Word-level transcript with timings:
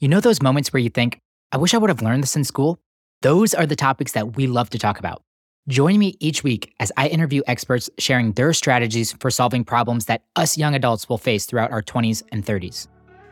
You 0.00 0.08
know 0.08 0.20
those 0.20 0.40
moments 0.40 0.72
where 0.72 0.80
you 0.80 0.88
think, 0.88 1.20
I 1.52 1.58
wish 1.58 1.74
I 1.74 1.76
would 1.76 1.90
have 1.90 2.00
learned 2.00 2.22
this 2.22 2.34
in 2.34 2.42
school? 2.44 2.78
Those 3.20 3.52
are 3.52 3.66
the 3.66 3.76
topics 3.76 4.12
that 4.12 4.34
we 4.34 4.46
love 4.46 4.70
to 4.70 4.78
talk 4.78 4.98
about. 4.98 5.20
Join 5.68 5.98
me 5.98 6.16
each 6.20 6.42
week 6.42 6.72
as 6.80 6.90
I 6.96 7.08
interview 7.08 7.42
experts 7.46 7.90
sharing 7.98 8.32
their 8.32 8.54
strategies 8.54 9.12
for 9.12 9.30
solving 9.30 9.62
problems 9.62 10.06
that 10.06 10.22
us 10.36 10.56
young 10.56 10.74
adults 10.74 11.06
will 11.06 11.18
face 11.18 11.44
throughout 11.44 11.70
our 11.70 11.82
20s 11.82 12.22
and 12.32 12.46
30s. 12.46 12.88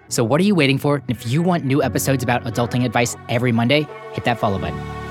So, 0.08 0.22
what 0.22 0.42
are 0.42 0.44
you 0.44 0.54
waiting 0.54 0.76
for? 0.76 1.02
If 1.08 1.26
you 1.26 1.40
want 1.40 1.64
new 1.64 1.82
episodes 1.82 2.22
about 2.22 2.44
adulting 2.44 2.84
advice 2.84 3.16
every 3.30 3.50
Monday, 3.50 3.86
hit 4.12 4.24
that 4.24 4.38
follow 4.38 4.58
button. 4.58 5.07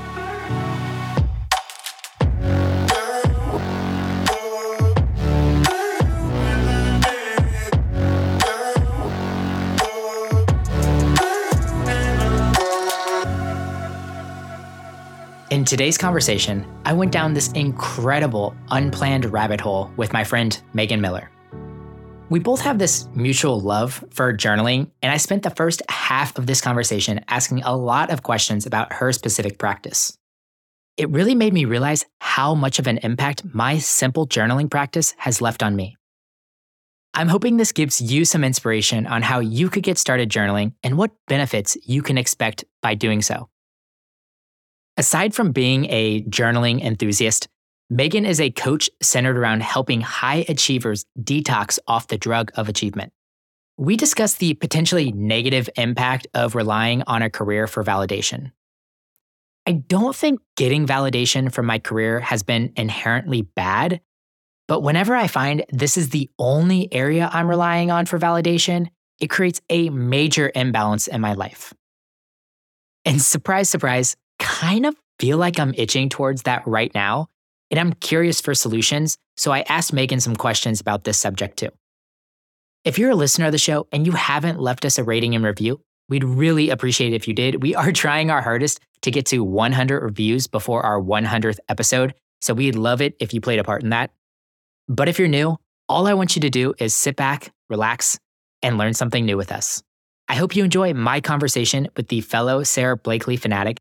Today's 15.67 15.97
conversation, 15.97 16.65
I 16.85 16.93
went 16.93 17.11
down 17.11 17.33
this 17.33 17.51
incredible, 17.51 18.55
unplanned 18.69 19.25
rabbit 19.25 19.59
hole 19.59 19.91
with 19.97 20.13
my 20.13 20.23
friend 20.23 20.59
Megan 20.73 21.01
Miller. 21.01 21.29
We 22.29 22.39
both 22.39 22.61
have 22.61 22.79
this 22.79 23.07
mutual 23.13 23.59
love 23.59 24.03
for 24.11 24.33
journaling, 24.33 24.89
and 25.01 25.11
I 25.11 25.17
spent 25.17 25.43
the 25.43 25.49
first 25.49 25.81
half 25.89 26.37
of 26.37 26.47
this 26.47 26.61
conversation 26.61 27.23
asking 27.27 27.63
a 27.63 27.75
lot 27.75 28.11
of 28.11 28.23
questions 28.23 28.65
about 28.65 28.93
her 28.93 29.11
specific 29.11 29.59
practice. 29.59 30.17
It 30.95 31.09
really 31.09 31.35
made 31.35 31.53
me 31.53 31.65
realize 31.65 32.05
how 32.19 32.55
much 32.55 32.79
of 32.79 32.87
an 32.87 32.99
impact 32.99 33.43
my 33.53 33.77
simple 33.77 34.25
journaling 34.25 34.71
practice 34.71 35.13
has 35.17 35.41
left 35.41 35.61
on 35.61 35.75
me. 35.75 35.97
I'm 37.13 37.27
hoping 37.27 37.57
this 37.57 37.71
gives 37.73 37.99
you 37.99 38.23
some 38.23 38.43
inspiration 38.43 39.05
on 39.05 39.21
how 39.21 39.39
you 39.39 39.69
could 39.69 39.83
get 39.83 39.97
started 39.97 40.29
journaling 40.29 40.73
and 40.81 40.97
what 40.97 41.11
benefits 41.27 41.77
you 41.83 42.01
can 42.01 42.17
expect 42.17 42.63
by 42.81 42.95
doing 42.95 43.21
so. 43.21 43.49
Aside 44.97 45.35
from 45.35 45.51
being 45.51 45.85
a 45.91 46.23
journaling 46.23 46.81
enthusiast, 46.81 47.47
Megan 47.91 48.25
is 48.25 48.41
a 48.41 48.49
coach 48.49 48.89
centered 49.01 49.37
around 49.37 49.61
helping 49.61 50.01
high 50.01 50.43
achievers 50.49 51.05
detox 51.21 51.77
off 51.87 52.07
the 52.07 52.17
drug 52.17 52.51
of 52.55 52.67
achievement. 52.67 53.13
We 53.77 53.95
discuss 53.95 54.33
the 54.33 54.55
potentially 54.55 55.11
negative 55.11 55.69
impact 55.77 56.25
of 56.33 56.55
relying 56.55 57.03
on 57.05 57.21
a 57.21 57.29
career 57.29 57.67
for 57.67 57.83
validation. 57.83 58.51
I 59.67 59.73
don't 59.73 60.15
think 60.15 60.39
getting 60.55 60.87
validation 60.87 61.51
from 61.51 61.67
my 61.67 61.77
career 61.77 62.19
has 62.19 62.41
been 62.41 62.73
inherently 62.75 63.43
bad, 63.43 64.01
but 64.67 64.81
whenever 64.81 65.15
I 65.15 65.27
find 65.27 65.63
this 65.69 65.95
is 65.95 66.09
the 66.09 66.29
only 66.39 66.91
area 66.91 67.29
I'm 67.31 67.47
relying 67.47 67.91
on 67.91 68.07
for 68.07 68.17
validation, 68.17 68.87
it 69.21 69.29
creates 69.29 69.61
a 69.69 69.89
major 69.91 70.51
imbalance 70.55 71.07
in 71.07 71.21
my 71.21 71.33
life. 71.33 71.71
And 73.05 73.21
surprise, 73.21 73.69
surprise, 73.69 74.15
kind 74.57 74.87
of 74.87 74.95
feel 75.19 75.37
like 75.37 75.59
I'm 75.59 75.75
itching 75.77 76.09
towards 76.09 76.43
that 76.43 76.65
right 76.65 76.91
now, 76.95 77.27
and 77.69 77.79
I'm 77.79 77.93
curious 77.93 78.41
for 78.41 78.55
solutions, 78.55 79.15
so 79.35 79.51
I 79.51 79.61
asked 79.69 79.93
Megan 79.93 80.19
some 80.19 80.35
questions 80.35 80.81
about 80.81 81.03
this 81.03 81.19
subject 81.19 81.57
too. 81.57 81.69
If 82.83 82.97
you're 82.97 83.11
a 83.11 83.15
listener 83.15 83.45
of 83.45 83.51
the 83.51 83.59
show 83.59 83.87
and 83.91 84.07
you 84.07 84.13
haven't 84.13 84.59
left 84.59 84.83
us 84.83 84.97
a 84.97 85.03
rating 85.03 85.35
and 85.35 85.45
review, 85.45 85.79
we'd 86.09 86.23
really 86.23 86.71
appreciate 86.71 87.13
it 87.13 87.17
if 87.17 87.27
you 87.27 87.35
did. 87.35 87.61
We 87.61 87.75
are 87.75 87.91
trying 88.03 88.31
our 88.31 88.41
hardest 88.41 88.79
to 89.01 89.11
get 89.11 89.27
to 89.27 89.43
100 89.43 90.01
reviews 90.01 90.47
before 90.47 90.81
our 90.81 90.99
100th 90.99 91.59
episode, 91.69 92.15
so 92.41 92.55
we'd 92.55 92.73
love 92.73 92.99
it 92.99 93.15
if 93.19 93.35
you 93.35 93.41
played 93.41 93.59
a 93.59 93.63
part 93.63 93.83
in 93.83 93.89
that. 93.89 94.09
But 94.87 95.07
if 95.07 95.19
you're 95.19 95.27
new, 95.27 95.57
all 95.87 96.07
I 96.07 96.15
want 96.15 96.35
you 96.35 96.41
to 96.41 96.49
do 96.49 96.73
is 96.79 96.95
sit 96.95 97.15
back, 97.15 97.51
relax, 97.69 98.17
and 98.63 98.79
learn 98.79 98.95
something 98.95 99.23
new 99.23 99.37
with 99.37 99.51
us. 99.51 99.83
I 100.27 100.33
hope 100.33 100.55
you 100.55 100.63
enjoy 100.63 100.95
my 100.95 101.21
conversation 101.21 101.89
with 101.95 102.07
the 102.07 102.21
fellow 102.21 102.63
Sara 102.63 102.97
Blakely 102.97 103.37
fanatic 103.37 103.77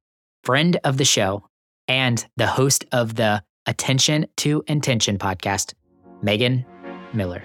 friend 0.47 0.79
of 0.85 0.97
the 0.97 1.05
show, 1.05 1.43
and 1.89 2.25
the 2.37 2.47
host 2.47 2.85
of 2.93 3.17
the 3.17 3.43
Attention 3.67 4.27
to 4.37 4.63
Intention 4.69 5.19
podcast, 5.19 5.75
Megan 6.23 6.65
Miller. 7.13 7.43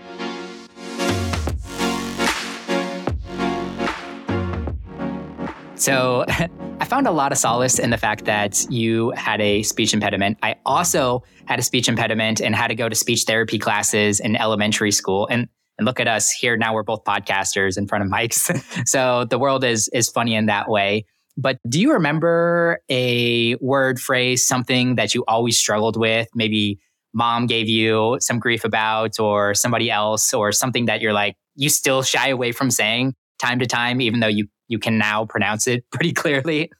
So 5.73 6.25
I 6.29 6.85
found 6.85 7.07
a 7.07 7.11
lot 7.11 7.31
of 7.31 7.39
solace 7.39 7.79
in 7.79 7.89
the 7.89 7.97
fact 7.97 8.25
that 8.25 8.67
you 8.69 9.09
had 9.17 9.41
a 9.41 9.63
speech 9.63 9.95
impediment. 9.95 10.37
I 10.43 10.57
also 10.63 11.23
had 11.45 11.57
a 11.57 11.63
speech 11.63 11.89
impediment 11.89 12.39
and 12.39 12.55
had 12.55 12.67
to 12.67 12.75
go 12.75 12.87
to 12.87 12.93
speech 12.93 13.23
therapy 13.23 13.57
classes 13.57 14.19
in 14.19 14.35
elementary 14.35 14.91
school. 14.91 15.27
And 15.31 15.47
and 15.79 15.87
look 15.87 15.99
at 15.99 16.07
us 16.07 16.29
here 16.29 16.55
now 16.55 16.75
we're 16.75 16.83
both 16.83 17.03
podcasters 17.03 17.79
in 17.79 17.87
front 17.87 18.03
of 18.03 18.11
mics. 18.11 18.87
so 18.87 19.25
the 19.25 19.39
world 19.39 19.63
is 19.63 19.89
is 19.91 20.07
funny 20.07 20.35
in 20.35 20.45
that 20.45 20.69
way. 20.69 21.05
But 21.37 21.57
do 21.67 21.79
you 21.79 21.93
remember 21.93 22.79
a 22.89 23.55
word, 23.55 23.99
phrase, 23.99 24.45
something 24.45 24.95
that 24.95 25.13
you 25.15 25.23
always 25.27 25.57
struggled 25.57 25.97
with? 25.97 26.27
Maybe 26.35 26.79
mom 27.13 27.47
gave 27.47 27.67
you 27.67 28.17
some 28.19 28.39
grief 28.39 28.63
about, 28.63 29.19
or 29.19 29.53
somebody 29.53 29.89
else, 29.89 30.33
or 30.33 30.51
something 30.51 30.85
that 30.85 31.01
you're 31.01 31.13
like, 31.13 31.35
you 31.55 31.69
still 31.69 32.03
shy 32.03 32.29
away 32.29 32.51
from 32.51 32.71
saying 32.71 33.15
time 33.39 33.59
to 33.59 33.65
time, 33.65 34.01
even 34.01 34.19
though 34.19 34.27
you, 34.27 34.47
you 34.67 34.79
can 34.79 34.97
now 34.97 35.25
pronounce 35.25 35.67
it 35.67 35.83
pretty 35.91 36.13
clearly? 36.13 36.71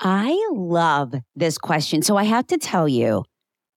I 0.00 0.48
love 0.52 1.14
this 1.36 1.58
question. 1.58 2.02
So 2.02 2.16
I 2.16 2.24
have 2.24 2.46
to 2.48 2.58
tell 2.58 2.88
you, 2.88 3.24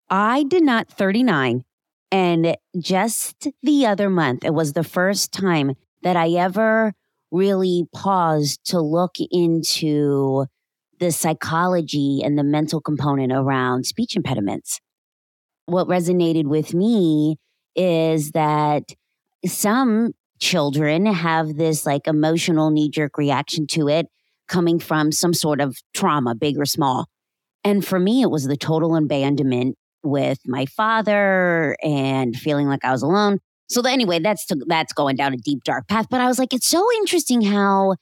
I 0.08 0.44
did 0.44 0.62
not 0.62 0.88
39. 0.88 1.64
And 2.12 2.56
just 2.78 3.48
the 3.62 3.86
other 3.86 4.08
month, 4.08 4.44
it 4.44 4.54
was 4.54 4.72
the 4.72 4.84
first 4.84 5.32
time 5.32 5.74
that 6.02 6.16
I 6.16 6.30
ever 6.30 6.94
really 7.30 7.84
paused 7.94 8.60
to 8.66 8.80
look 8.80 9.16
into 9.30 10.46
the 10.98 11.12
psychology 11.12 12.22
and 12.24 12.38
the 12.38 12.44
mental 12.44 12.80
component 12.80 13.32
around 13.32 13.84
speech 13.84 14.16
impediments. 14.16 14.80
What 15.66 15.88
resonated 15.88 16.46
with 16.46 16.72
me 16.74 17.36
is 17.74 18.30
that 18.32 18.84
some 19.44 20.12
children 20.38 21.06
have 21.06 21.56
this 21.56 21.86
like 21.86 22.06
emotional 22.06 22.70
knee 22.70 22.90
jerk 22.90 23.18
reaction 23.18 23.66
to 23.66 23.88
it 23.88 24.06
coming 24.48 24.78
from 24.78 25.12
some 25.12 25.34
sort 25.34 25.60
of 25.60 25.76
trauma, 25.92 26.34
big 26.34 26.58
or 26.58 26.66
small. 26.66 27.06
And 27.64 27.84
for 27.84 27.98
me, 27.98 28.22
it 28.22 28.30
was 28.30 28.46
the 28.46 28.56
total 28.56 28.96
abandonment 28.96 29.76
with 30.02 30.38
my 30.46 30.66
father 30.66 31.76
and 31.82 32.36
feeling 32.36 32.68
like 32.68 32.84
I 32.84 32.92
was 32.92 33.02
alone. 33.02 33.40
So 33.68 33.82
anyway, 33.82 34.20
that's 34.20 34.46
to, 34.46 34.56
that's 34.66 34.92
going 34.92 35.16
down 35.16 35.34
a 35.34 35.36
deep 35.36 35.64
dark 35.64 35.88
path. 35.88 36.06
But 36.10 36.20
I 36.20 36.26
was 36.28 36.38
like, 36.38 36.52
it's 36.52 36.68
so 36.68 36.86
interesting 36.98 37.42
how 37.42 37.96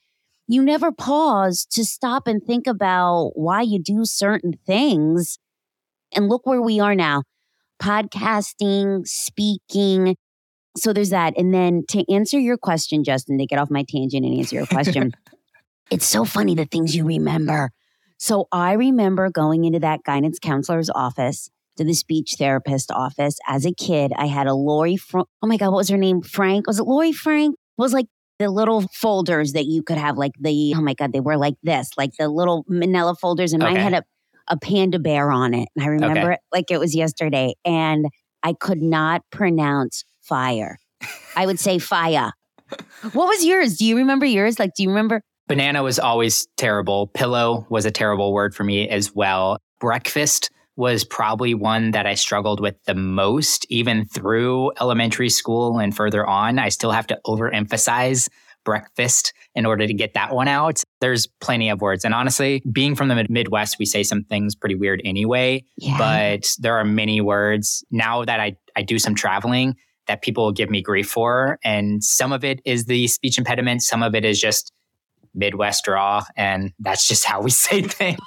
you 0.47 0.61
never 0.61 0.91
pause 0.91 1.65
to 1.71 1.83
stop 1.83 2.27
and 2.27 2.43
think 2.43 2.67
about 2.67 3.31
why 3.33 3.61
you 3.61 3.79
do 3.81 4.05
certain 4.05 4.53
things. 4.65 5.39
And 6.13 6.29
look 6.29 6.45
where 6.45 6.61
we 6.61 6.79
are 6.79 6.95
now 6.95 7.23
podcasting, 7.81 9.07
speaking. 9.07 10.15
So 10.77 10.93
there's 10.93 11.09
that. 11.09 11.33
And 11.37 11.53
then 11.53 11.83
to 11.89 12.09
answer 12.13 12.39
your 12.39 12.57
question, 12.57 13.03
Justin, 13.03 13.37
to 13.37 13.45
get 13.45 13.59
off 13.59 13.71
my 13.71 13.83
tangent 13.83 14.25
and 14.25 14.37
answer 14.37 14.55
your 14.55 14.67
question, 14.67 15.13
it's 15.91 16.05
so 16.05 16.25
funny 16.25 16.55
the 16.55 16.65
things 16.65 16.95
you 16.95 17.05
remember. 17.05 17.71
So 18.17 18.47
I 18.51 18.73
remember 18.73 19.29
going 19.29 19.65
into 19.65 19.79
that 19.79 20.03
guidance 20.03 20.39
counselor's 20.39 20.89
office 20.89 21.49
to 21.77 21.83
the 21.83 21.93
speech 21.93 22.35
therapist 22.37 22.91
office 22.91 23.37
as 23.47 23.65
a 23.65 23.73
kid. 23.73 24.11
I 24.15 24.27
had 24.27 24.47
a 24.47 24.53
Lori, 24.53 24.97
Fr- 24.97 25.19
oh 25.19 25.47
my 25.47 25.57
God, 25.57 25.69
what 25.69 25.77
was 25.77 25.89
her 25.89 25.97
name? 25.97 26.21
Frank? 26.21 26.67
Was 26.67 26.79
it 26.79 26.83
Lori 26.83 27.11
Frank? 27.11 27.55
It 27.55 27.81
was 27.81 27.93
like 27.93 28.07
the 28.39 28.49
little 28.49 28.81
folders 28.93 29.53
that 29.53 29.65
you 29.65 29.83
could 29.83 29.97
have, 29.97 30.17
like 30.17 30.33
the, 30.39 30.73
oh 30.75 30.81
my 30.81 30.93
God, 30.93 31.13
they 31.13 31.19
were 31.19 31.37
like 31.37 31.55
this, 31.63 31.89
like 31.97 32.11
the 32.17 32.27
little 32.27 32.65
manila 32.67 33.15
folders. 33.15 33.53
And 33.53 33.63
okay. 33.63 33.73
mine 33.73 33.81
had 33.81 33.93
a, 33.93 34.03
a 34.47 34.57
panda 34.57 34.99
bear 34.99 35.31
on 35.31 35.53
it. 35.53 35.69
And 35.75 35.85
I 35.85 35.87
remember 35.87 36.19
okay. 36.19 36.33
it 36.33 36.39
like 36.51 36.71
it 36.71 36.79
was 36.79 36.95
yesterday. 36.95 37.55
And 37.63 38.07
I 38.43 38.53
could 38.53 38.81
not 38.81 39.21
pronounce 39.31 40.03
fire. 40.21 40.77
I 41.35 41.45
would 41.45 41.59
say 41.59 41.79
fire. 41.79 42.31
what 43.13 43.27
was 43.27 43.45
yours? 43.45 43.77
Do 43.77 43.85
you 43.85 43.97
remember 43.97 44.25
yours? 44.25 44.59
Like, 44.59 44.71
do 44.75 44.83
you 44.83 44.89
remember? 44.89 45.21
Banana 45.47 45.83
was 45.83 45.99
always 45.99 46.47
terrible. 46.57 47.07
Pillow 47.07 47.67
was 47.69 47.85
a 47.85 47.91
terrible 47.91 48.33
word 48.33 48.55
for 48.55 48.63
me 48.63 48.89
as 48.89 49.13
well. 49.13 49.59
Breakfast 49.79 50.49
was 50.75 51.03
probably 51.03 51.53
one 51.53 51.91
that 51.91 52.05
I 52.05 52.15
struggled 52.15 52.59
with 52.59 52.75
the 52.85 52.95
most, 52.95 53.65
even 53.69 54.05
through 54.05 54.71
elementary 54.79 55.29
school 55.29 55.79
and 55.79 55.95
further 55.95 56.25
on. 56.25 56.59
I 56.59 56.69
still 56.69 56.91
have 56.91 57.07
to 57.07 57.19
overemphasize 57.25 58.29
breakfast 58.65 59.31
in 59.53 59.65
order 59.65 59.87
to 59.87 59.93
get 59.93 60.15
that 60.15 60.33
one 60.33 60.47
out. 60.47 60.81
There's 60.99 61.27
plenty 61.39 61.69
of 61.69 61.81
words. 61.81 62.03
And 62.03 62.13
honestly, 62.13 62.61
being 62.69 62.95
from 62.95 63.07
the 63.07 63.25
Midwest, 63.29 63.77
we 63.79 63.85
say 63.85 64.03
some 64.03 64.23
things 64.23 64.55
pretty 64.55 64.75
weird 64.75 65.01
anyway, 65.05 65.63
yeah. 65.77 65.97
but 65.97 66.47
there 66.59 66.75
are 66.75 66.83
many 66.83 67.21
words 67.21 67.85
now 67.91 68.25
that 68.25 68.39
I, 68.39 68.57
I 68.75 68.81
do 68.81 68.99
some 68.99 69.15
traveling 69.15 69.75
that 70.07 70.21
people 70.21 70.51
give 70.51 70.69
me 70.69 70.81
grief 70.81 71.09
for. 71.09 71.57
And 71.63 72.03
some 72.03 72.33
of 72.33 72.43
it 72.43 72.59
is 72.65 72.85
the 72.85 73.07
speech 73.07 73.37
impediment, 73.37 73.81
some 73.81 74.03
of 74.03 74.13
it 74.13 74.25
is 74.25 74.41
just 74.41 74.73
Midwest 75.33 75.83
draw, 75.83 76.23
and 76.35 76.71
that's 76.79 77.07
just 77.07 77.25
how 77.25 77.41
we 77.41 77.49
say 77.51 77.81
things. 77.81 78.19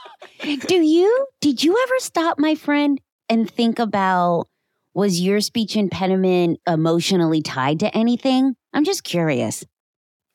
Do 0.42 0.76
you, 0.76 1.26
did 1.40 1.62
you 1.62 1.76
ever 1.82 1.94
stop, 1.98 2.38
my 2.38 2.54
friend, 2.54 3.00
and 3.28 3.50
think 3.50 3.78
about 3.78 4.48
was 4.94 5.20
your 5.20 5.40
speech 5.40 5.76
impediment 5.76 6.60
emotionally 6.66 7.42
tied 7.42 7.80
to 7.80 7.96
anything? 7.96 8.54
I'm 8.72 8.84
just 8.84 9.04
curious. 9.04 9.64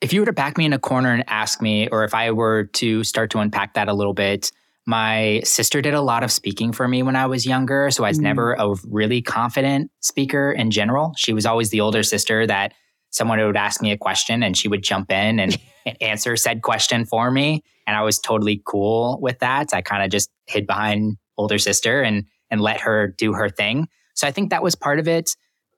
if 0.01 0.11
you 0.11 0.19
were 0.19 0.25
to 0.25 0.33
back 0.33 0.57
me 0.57 0.65
in 0.65 0.73
a 0.73 0.79
corner 0.79 1.13
and 1.13 1.23
ask 1.27 1.61
me, 1.61 1.87
or 1.87 2.03
if 2.03 2.13
I 2.13 2.31
were 2.31 2.65
to 2.73 3.03
start 3.05 3.31
to 3.31 3.39
unpack 3.39 3.73
that 3.75 3.87
a 3.87 3.93
little 3.93 4.13
bit, 4.13 4.51
my 4.85 5.41
sister 5.45 5.81
did 5.81 5.93
a 5.93 6.01
lot 6.01 6.23
of 6.23 6.31
speaking 6.31 6.73
for 6.73 6.87
me 6.87 7.03
when 7.03 7.15
I 7.15 7.25
was 7.25 7.45
younger. 7.45 7.89
So 7.89 8.03
I 8.03 8.09
was 8.09 8.19
mm. 8.19 8.23
never 8.23 8.53
a 8.53 8.75
really 8.85 9.21
confident 9.21 9.91
speaker 10.01 10.51
in 10.51 10.71
general. 10.71 11.13
She 11.15 11.31
was 11.31 11.45
always 11.45 11.69
the 11.69 11.79
older 11.79 12.03
sister 12.03 12.45
that 12.47 12.73
someone 13.11 13.39
would 13.39 13.55
ask 13.55 13.81
me 13.81 13.91
a 13.91 13.97
question 13.97 14.43
and 14.43 14.57
she 14.57 14.67
would 14.67 14.83
jump 14.83 15.09
in 15.09 15.39
and, 15.39 15.57
and 15.85 16.01
answer 16.01 16.35
said 16.35 16.61
question 16.61 17.05
for 17.05 17.31
me. 17.31 17.63
And 17.85 17.95
I 17.95 18.01
was 18.01 18.19
totally 18.19 18.61
cool 18.65 19.19
with 19.21 19.39
that. 19.39 19.73
I 19.73 19.81
kind 19.81 20.03
of 20.03 20.09
just 20.09 20.29
hid 20.45 20.67
behind 20.67 21.17
older 21.37 21.57
sister 21.57 22.01
and 22.01 22.25
and 22.49 22.61
let 22.61 22.81
her 22.81 23.07
do 23.17 23.33
her 23.33 23.49
thing. 23.49 23.87
So 24.13 24.27
I 24.27 24.31
think 24.31 24.51
that 24.51 24.61
was 24.61 24.75
part 24.75 24.99
of 24.99 25.07
it. 25.07 25.31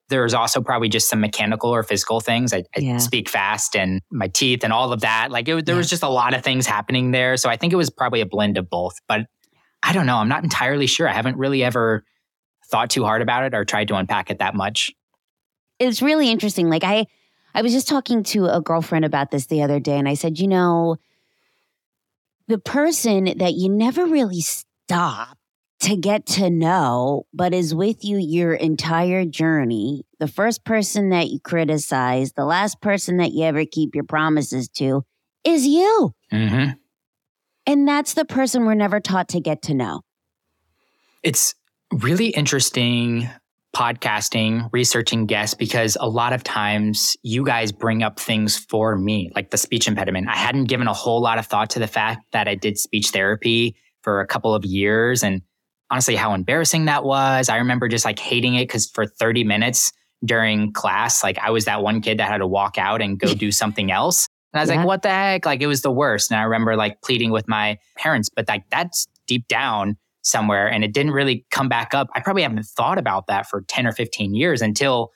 There's 0.10 0.34
also 0.34 0.62
probably 0.62 0.90
just 0.90 1.10
some 1.10 1.22
mechanical 1.22 1.74
or 1.74 1.84
physical 1.84 2.20
things. 2.20 2.54
I, 2.54 2.64
I 2.76 2.80
yeah. 2.80 2.98
speak 2.98 3.30
fast 3.30 3.76
and 3.76 4.02
my 4.12 4.28
teeth 4.28 4.64
and 4.64 4.74
all 4.74 4.92
of 4.92 5.02
that. 5.02 5.32
Like 5.32 5.48
it, 5.48 5.66
there 5.66 5.76
yeah. 5.76 5.78
was 5.78 5.90
just 5.90 6.04
a 6.04 6.10
lot 6.10 6.34
of 6.34 6.44
things 6.44 6.68
happening 6.68 7.12
there. 7.12 7.38
So 7.38 7.50
I 7.50 7.56
think 7.56 7.74
it 7.74 7.78
was 7.78 7.90
probably 7.90 8.22
a 8.22 8.26
blend 8.26 8.58
of 8.58 8.70
both. 8.70 9.00
But 9.08 9.22
I 9.82 9.94
don't 9.94 10.06
know. 10.06 10.18
I'm 10.18 10.28
not 10.28 10.44
entirely 10.44 10.86
sure. 10.86 11.08
I 11.08 11.14
haven't 11.14 11.38
really 11.38 11.64
ever 11.64 12.04
thought 12.68 12.90
too 12.90 13.04
hard 13.04 13.22
about 13.22 13.46
it 13.46 13.54
or 13.54 13.64
tried 13.64 13.88
to 13.88 13.96
unpack 13.96 14.30
it 14.30 14.40
that 14.40 14.54
much. 14.54 14.92
It's 15.80 16.02
really 16.02 16.30
interesting. 16.30 16.70
Like 16.70 16.84
I 16.84 17.06
I 17.54 17.62
was 17.62 17.72
just 17.72 17.88
talking 17.88 18.24
to 18.24 18.48
a 18.48 18.62
girlfriend 18.62 19.06
about 19.06 19.32
this 19.32 19.46
the 19.46 19.62
other 19.62 19.80
day 19.80 19.98
and 19.98 20.10
I 20.10 20.16
said, 20.16 20.40
you 20.40 20.48
know, 20.48 20.98
the 22.48 22.58
person 22.58 23.38
that 23.38 23.54
you 23.54 23.70
never 23.70 24.06
really 24.06 24.42
stop 24.42 25.38
to 25.82 25.96
get 25.96 26.26
to 26.26 26.50
know, 26.50 27.26
but 27.34 27.54
is 27.54 27.76
with 27.76 28.04
you 28.04 28.18
your 28.18 28.54
entire 28.54 29.26
journey. 29.26 30.06
The 30.20 30.28
first 30.28 30.64
person 30.64 31.10
that 31.10 31.30
you 31.30 31.40
criticize, 31.40 32.34
the 32.34 32.46
last 32.46 32.82
person 32.82 33.18
that 33.18 33.34
you 33.34 33.44
ever 33.44 33.66
keep 33.66 33.94
your 33.94 34.04
promises 34.04 34.70
to 34.78 35.04
is 35.44 35.68
you. 35.68 36.14
Mm-hmm. 36.32 36.72
And 37.68 37.88
that's 37.88 38.14
the 38.14 38.26
person 38.26 38.66
we're 38.66 38.76
never 38.76 39.00
taught 39.00 39.30
to 39.30 39.40
get 39.40 39.64
to 39.64 39.74
know. 39.74 40.02
It's 41.24 41.56
really 41.92 42.28
interesting 42.28 43.30
podcasting, 43.76 44.70
researching 44.72 45.26
guests, 45.26 45.54
because 45.54 45.98
a 46.00 46.08
lot 46.08 46.32
of 46.32 46.44
times 46.44 47.18
you 47.24 47.44
guys 47.44 47.74
bring 47.74 48.04
up 48.04 48.20
things 48.20 48.58
for 48.58 48.96
me, 48.98 49.30
like 49.36 49.52
the 49.52 49.58
speech 49.58 49.86
impediment. 49.86 50.30
I 50.30 50.38
hadn't 50.38 50.66
given 50.66 50.88
a 50.88 50.94
whole 50.94 51.22
lot 51.22 51.38
of 51.38 51.46
thought 51.46 51.70
to 51.72 51.80
the 51.80 51.88
fact 51.88 52.26
that 52.32 52.48
I 52.48 52.56
did 52.56 52.80
speech 52.80 53.10
therapy 53.10 53.76
for 54.02 54.22
a 54.22 54.28
couple 54.28 54.56
of 54.56 54.64
years 54.64 55.24
and 55.24 55.42
honestly 55.92 56.16
how 56.16 56.34
embarrassing 56.34 56.86
that 56.86 57.04
was. 57.04 57.50
I 57.50 57.58
remember 57.58 57.90
just 57.90 58.06
like 58.06 58.18
hating 58.18 58.56
it 58.56 58.64
because 58.64 58.90
for 58.90 59.06
30 59.06 59.44
minutes 59.44 59.92
during 60.24 60.72
class, 60.72 61.22
like 61.22 61.38
I 61.38 61.52
was 61.52 61.66
that 61.66 61.84
one 61.84 62.00
kid 62.00 62.20
that 62.20 62.30
had 62.30 62.38
to 62.38 62.48
walk 62.48 62.78
out 62.78 63.02
and 63.02 63.20
go 63.20 63.34
do 63.34 63.52
something 63.52 63.92
else. 63.92 64.30
And 64.54 64.60
I 64.60 64.64
was 64.64 64.70
yeah. 64.70 64.78
like, 64.78 64.88
what 64.88 65.02
the 65.02 65.10
heck? 65.10 65.46
Like 65.46 65.62
it 65.62 65.68
was 65.68 65.82
the 65.82 65.92
worst. 65.92 66.32
And 66.32 66.40
I 66.40 66.44
remember 66.44 66.78
like 66.78 67.02
pleading 67.02 67.32
with 67.32 67.50
my 67.50 67.78
parents, 67.98 68.30
but 68.34 68.48
like 68.48 68.64
that's 68.70 69.06
deep 69.28 69.50
down 69.50 69.98
somewhere 70.26 70.68
and 70.68 70.84
it 70.84 70.94
didn't 70.94 71.12
really 71.12 71.46
come 71.52 71.70
back 71.70 71.94
up. 71.94 72.10
I 72.16 72.20
probably 72.20 72.42
haven't 72.42 72.66
thought 72.66 72.98
about 72.98 73.28
that 73.28 73.48
for 73.48 73.62
10 73.62 73.88
or 73.88 73.92
15 73.92 74.34
years 74.34 74.62
until 74.62 75.12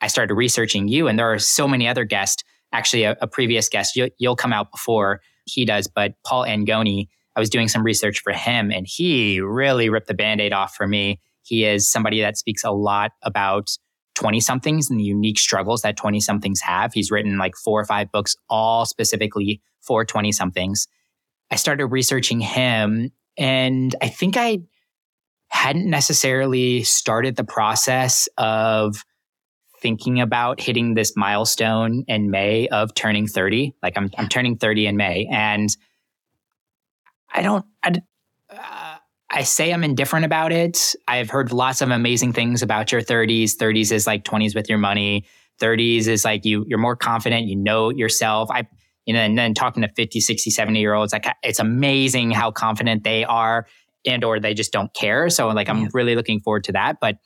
I 0.00 0.06
started 0.06 0.34
researching 0.34 0.88
you. 0.88 1.08
And 1.08 1.18
there 1.18 1.30
are 1.30 1.38
so 1.38 1.68
many 1.68 1.86
other 1.86 2.04
guests, 2.04 2.42
actually, 2.72 3.02
a, 3.02 3.16
a 3.20 3.26
previous 3.26 3.68
guest, 3.68 3.96
you, 3.96 4.08
will 4.20 4.36
come 4.36 4.52
out 4.52 4.70
before 4.70 5.20
he 5.44 5.64
does, 5.64 5.88
but 5.88 6.14
Paul 6.24 6.44
Angone 6.44 7.08
I 7.36 7.40
was 7.40 7.50
doing 7.50 7.68
some 7.68 7.84
research 7.84 8.20
for 8.20 8.32
him 8.32 8.70
and 8.70 8.86
he 8.88 9.40
really 9.40 9.88
ripped 9.88 10.08
the 10.08 10.14
band 10.14 10.40
aid 10.40 10.52
off 10.52 10.74
for 10.74 10.86
me. 10.86 11.20
He 11.42 11.64
is 11.64 11.90
somebody 11.90 12.20
that 12.20 12.36
speaks 12.36 12.64
a 12.64 12.70
lot 12.70 13.12
about 13.22 13.70
20 14.16 14.40
somethings 14.40 14.90
and 14.90 14.98
the 14.98 15.04
unique 15.04 15.38
struggles 15.38 15.82
that 15.82 15.96
20 15.96 16.20
somethings 16.20 16.60
have. 16.60 16.92
He's 16.92 17.10
written 17.10 17.38
like 17.38 17.54
four 17.56 17.80
or 17.80 17.84
five 17.84 18.10
books, 18.10 18.36
all 18.48 18.84
specifically 18.84 19.60
for 19.80 20.04
20 20.04 20.32
somethings. 20.32 20.88
I 21.50 21.56
started 21.56 21.86
researching 21.86 22.40
him 22.40 23.10
and 23.40 23.96
I 24.00 24.08
think 24.08 24.36
I 24.36 24.58
hadn't 25.48 25.88
necessarily 25.88 26.84
started 26.84 27.34
the 27.34 27.44
process 27.44 28.28
of 28.38 29.02
thinking 29.80 30.20
about 30.20 30.60
hitting 30.60 30.94
this 30.94 31.16
milestone 31.16 32.04
in 32.06 32.30
May 32.30 32.68
of 32.68 32.94
turning 32.94 33.26
30. 33.26 33.74
Like 33.82 33.96
I'm, 33.96 34.10
I'm 34.18 34.28
turning 34.28 34.58
30 34.58 34.86
in 34.86 34.96
May. 34.96 35.26
And 35.32 35.68
I 37.32 37.42
don't. 37.42 37.64
I, 37.82 37.94
uh, 38.50 38.96
I 39.32 39.42
say 39.44 39.72
I'm 39.72 39.84
indifferent 39.84 40.24
about 40.24 40.52
it. 40.52 40.94
I've 41.08 41.30
heard 41.30 41.52
lots 41.52 41.80
of 41.80 41.90
amazing 41.90 42.32
things 42.32 42.62
about 42.62 42.90
your 42.92 43.00
30s. 43.00 43.56
30s 43.56 43.92
is 43.92 44.06
like 44.06 44.24
20s 44.24 44.54
with 44.54 44.68
your 44.68 44.78
money. 44.78 45.24
30s 45.60 46.08
is 46.08 46.24
like 46.24 46.44
you 46.44 46.64
you're 46.66 46.78
more 46.78 46.96
confident, 46.96 47.46
you 47.46 47.56
know 47.56 47.90
yourself. 47.90 48.50
I 48.50 48.66
you 49.10 49.14
know, 49.14 49.22
and 49.22 49.36
then 49.36 49.54
talking 49.54 49.82
to 49.82 49.88
50, 49.88 50.20
60, 50.20 50.50
70 50.50 50.78
year 50.78 50.94
olds, 50.94 51.12
like 51.12 51.26
it's 51.42 51.58
amazing 51.58 52.30
how 52.30 52.52
confident 52.52 53.02
they 53.02 53.24
are 53.24 53.66
and 54.06 54.22
or 54.22 54.38
they 54.38 54.54
just 54.54 54.70
don't 54.70 54.94
care. 54.94 55.28
So 55.28 55.48
like 55.48 55.68
I'm 55.68 55.80
yeah. 55.80 55.88
really 55.92 56.14
looking 56.14 56.38
forward 56.38 56.62
to 56.64 56.72
that. 56.72 56.98
But 57.00 57.16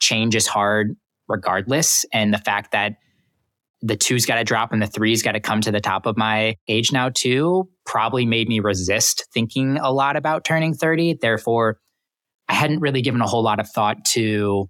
change 0.00 0.36
is 0.36 0.46
hard 0.46 0.96
regardless. 1.28 2.04
And 2.12 2.34
the 2.34 2.38
fact 2.38 2.72
that 2.72 2.96
the 3.80 3.96
two's 3.96 4.26
got 4.26 4.34
to 4.34 4.44
drop 4.44 4.70
and 4.70 4.82
the 4.82 4.86
three's 4.86 5.22
got 5.22 5.32
to 5.32 5.40
come 5.40 5.62
to 5.62 5.72
the 5.72 5.80
top 5.80 6.04
of 6.04 6.18
my 6.18 6.56
age 6.68 6.92
now 6.92 7.08
too 7.08 7.70
probably 7.86 8.26
made 8.26 8.50
me 8.50 8.60
resist 8.60 9.26
thinking 9.32 9.78
a 9.78 9.90
lot 9.90 10.16
about 10.16 10.44
turning 10.44 10.74
30 10.74 11.16
therefore 11.22 11.78
i 12.50 12.52
hadn't 12.52 12.80
really 12.80 13.00
given 13.00 13.22
a 13.22 13.26
whole 13.26 13.42
lot 13.42 13.58
of 13.58 13.66
thought 13.66 14.04
to 14.04 14.68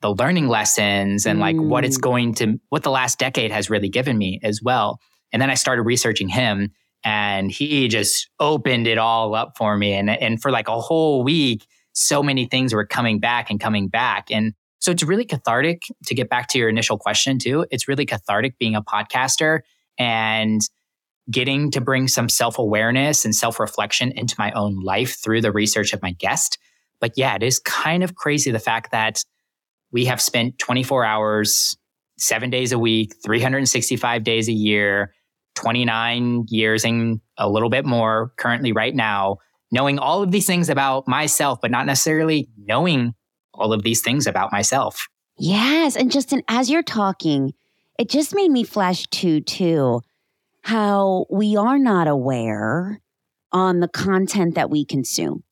the 0.00 0.14
learning 0.14 0.46
lessons 0.46 1.26
and 1.26 1.40
like 1.40 1.56
mm. 1.56 1.66
what 1.66 1.84
it's 1.84 1.98
mm. 1.98 2.02
going 2.02 2.34
to 2.34 2.60
what 2.68 2.84
the 2.84 2.90
last 2.90 3.18
decade 3.18 3.50
has 3.50 3.68
really 3.68 3.88
given 3.88 4.16
me 4.16 4.38
as 4.44 4.60
well 4.62 5.00
and 5.32 5.40
then 5.42 5.50
i 5.50 5.54
started 5.54 5.82
researching 5.82 6.28
him 6.28 6.70
and 7.04 7.50
he 7.50 7.88
just 7.88 8.28
opened 8.40 8.86
it 8.86 8.98
all 8.98 9.34
up 9.34 9.52
for 9.56 9.76
me 9.76 9.92
and 9.92 10.10
and 10.10 10.42
for 10.42 10.50
like 10.50 10.68
a 10.68 10.80
whole 10.80 11.22
week 11.22 11.66
so 11.92 12.22
many 12.22 12.46
things 12.46 12.74
were 12.74 12.86
coming 12.86 13.18
back 13.18 13.50
and 13.50 13.60
coming 13.60 13.88
back 13.88 14.30
and 14.30 14.54
so 14.80 14.92
it's 14.92 15.02
really 15.02 15.24
cathartic 15.24 15.82
to 16.06 16.14
get 16.14 16.28
back 16.28 16.48
to 16.48 16.58
your 16.58 16.68
initial 16.68 16.98
question, 16.98 17.38
too. 17.38 17.66
It's 17.70 17.88
really 17.88 18.06
cathartic 18.06 18.58
being 18.58 18.74
a 18.74 18.82
podcaster 18.82 19.60
and 19.98 20.60
getting 21.30 21.70
to 21.72 21.80
bring 21.80 22.08
some 22.08 22.28
self 22.28 22.58
awareness 22.58 23.24
and 23.24 23.34
self 23.34 23.58
reflection 23.58 24.12
into 24.12 24.34
my 24.38 24.52
own 24.52 24.80
life 24.82 25.16
through 25.22 25.40
the 25.40 25.52
research 25.52 25.92
of 25.92 26.02
my 26.02 26.12
guest. 26.12 26.58
But 27.00 27.12
yeah, 27.16 27.34
it 27.34 27.42
is 27.42 27.58
kind 27.58 28.02
of 28.02 28.14
crazy 28.14 28.50
the 28.50 28.58
fact 28.58 28.92
that 28.92 29.22
we 29.90 30.04
have 30.04 30.20
spent 30.20 30.58
24 30.58 31.04
hours, 31.04 31.76
seven 32.18 32.50
days 32.50 32.72
a 32.72 32.78
week, 32.78 33.14
365 33.24 34.22
days 34.22 34.48
a 34.48 34.52
year, 34.52 35.12
29 35.58 36.46
years 36.48 36.84
and 36.84 37.20
a 37.36 37.48
little 37.48 37.68
bit 37.68 37.84
more 37.84 38.32
currently 38.36 38.72
right 38.72 38.94
now, 38.94 39.38
knowing 39.72 39.98
all 39.98 40.22
of 40.22 40.30
these 40.30 40.46
things 40.46 40.68
about 40.68 41.08
myself, 41.08 41.60
but 41.60 41.70
not 41.70 41.84
necessarily 41.84 42.48
knowing 42.56 43.14
all 43.52 43.72
of 43.72 43.82
these 43.82 44.00
things 44.00 44.26
about 44.26 44.52
myself. 44.52 45.08
Yes. 45.36 45.96
And 45.96 46.12
Justin, 46.12 46.42
as 46.48 46.70
you're 46.70 46.82
talking, 46.82 47.54
it 47.98 48.08
just 48.08 48.34
made 48.34 48.50
me 48.50 48.62
flash 48.62 49.06
to, 49.06 49.40
too, 49.40 50.00
how 50.62 51.26
we 51.28 51.56
are 51.56 51.78
not 51.78 52.06
aware 52.06 53.00
on 53.50 53.80
the 53.80 53.88
content 53.88 54.54
that 54.54 54.70
we 54.70 54.84
consume. 54.84 55.42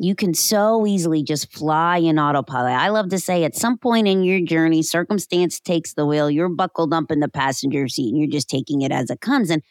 You 0.00 0.14
can 0.14 0.32
so 0.32 0.86
easily 0.86 1.24
just 1.24 1.52
fly 1.52 1.98
in 1.98 2.20
autopilot. 2.20 2.72
I 2.72 2.88
love 2.88 3.08
to 3.08 3.18
say 3.18 3.42
at 3.42 3.56
some 3.56 3.76
point 3.76 4.06
in 4.06 4.22
your 4.22 4.40
journey, 4.40 4.82
circumstance 4.82 5.58
takes 5.58 5.94
the 5.94 6.06
wheel, 6.06 6.30
you're 6.30 6.48
buckled 6.48 6.94
up 6.94 7.10
in 7.10 7.18
the 7.18 7.28
passenger 7.28 7.88
seat 7.88 8.10
and 8.10 8.18
you're 8.18 8.30
just 8.30 8.48
taking 8.48 8.82
it 8.82 8.92
as 8.92 9.10
it 9.10 9.20
comes. 9.20 9.50
And 9.50 9.62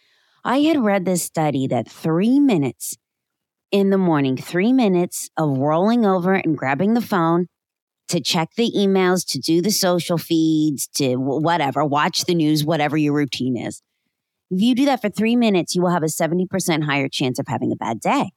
I 0.44 0.60
had 0.60 0.84
read 0.84 1.06
this 1.06 1.24
study 1.24 1.66
that 1.68 1.90
three 1.90 2.42
minutes 2.42 2.98
in 3.72 3.90
the 3.90 3.98
morning, 3.98 4.36
three 4.36 4.74
minutes 4.74 5.30
of 5.38 5.58
rolling 5.58 6.06
over 6.06 6.34
and 6.34 6.58
grabbing 6.58 6.94
the 6.94 7.02
phone 7.02 7.48
to 8.10 8.22
check 8.22 8.50
the 8.56 8.72
emails, 8.76 9.26
to 9.28 9.40
do 9.40 9.62
the 9.62 9.72
social 9.72 10.18
feeds, 10.18 10.88
to 10.96 11.16
whatever, 11.16 11.84
watch 11.84 12.26
the 12.26 12.36
news, 12.36 12.64
whatever 12.64 12.98
your 12.98 13.14
routine 13.14 13.58
is. 13.58 13.82
If 14.50 14.62
you 14.62 14.76
do 14.76 14.86
that 14.86 15.02
for 15.02 15.10
three 15.10 15.36
minutes, 15.36 15.76
you 15.76 15.82
will 15.82 15.90
have 15.90 16.04
a 16.04 16.08
70% 16.08 16.84
higher 16.86 17.10
chance 17.10 17.40
of 17.40 17.48
having 17.48 17.72
a 17.72 17.76
bad 17.76 18.00
day. 18.00 18.32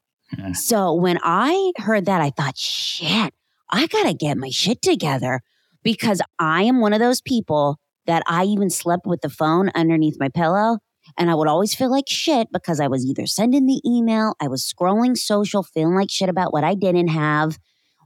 So 0.55 0.95
when 0.95 1.19
I 1.23 1.73
heard 1.77 2.07
that, 2.07 2.21
I 2.21 2.31
thought, 2.31 2.57
shit, 2.57 3.33
I 3.71 3.87
got 3.87 4.05
to 4.05 4.15
get 4.15 4.37
my 4.37 4.51
shit 4.51 4.83
together 4.83 5.43
because 5.83 6.21
I 6.39 6.63
am 6.63 6.81
one 6.81 6.93
of 6.93 7.01
those 7.01 7.21
people 7.21 7.79
that 8.07 8.23
I 8.27 8.45
even 8.45 8.71
slept 8.71 9.07
with 9.07 9.21
the 9.21 9.29
phone 9.29 9.71
underneath 9.75 10.17
my 10.19 10.29
pillow. 10.29 10.79
And 11.19 11.31
I 11.31 11.35
would 11.35 11.49
always 11.49 11.75
feel 11.75 11.91
like 11.91 12.09
shit 12.09 12.49
because 12.53 12.81
I 12.81 12.87
was 12.87 13.05
either 13.05 13.27
sending 13.27 13.67
the 13.67 13.81
email, 13.85 14.35
I 14.41 14.49
was 14.49 14.63
scrolling 14.63 15.17
social, 15.17 15.63
feeling 15.63 15.95
like 15.95 16.11
shit 16.11 16.29
about 16.29 16.53
what 16.53 16.65
I 16.65 16.75
didn't 16.75 17.09
have 17.09 17.59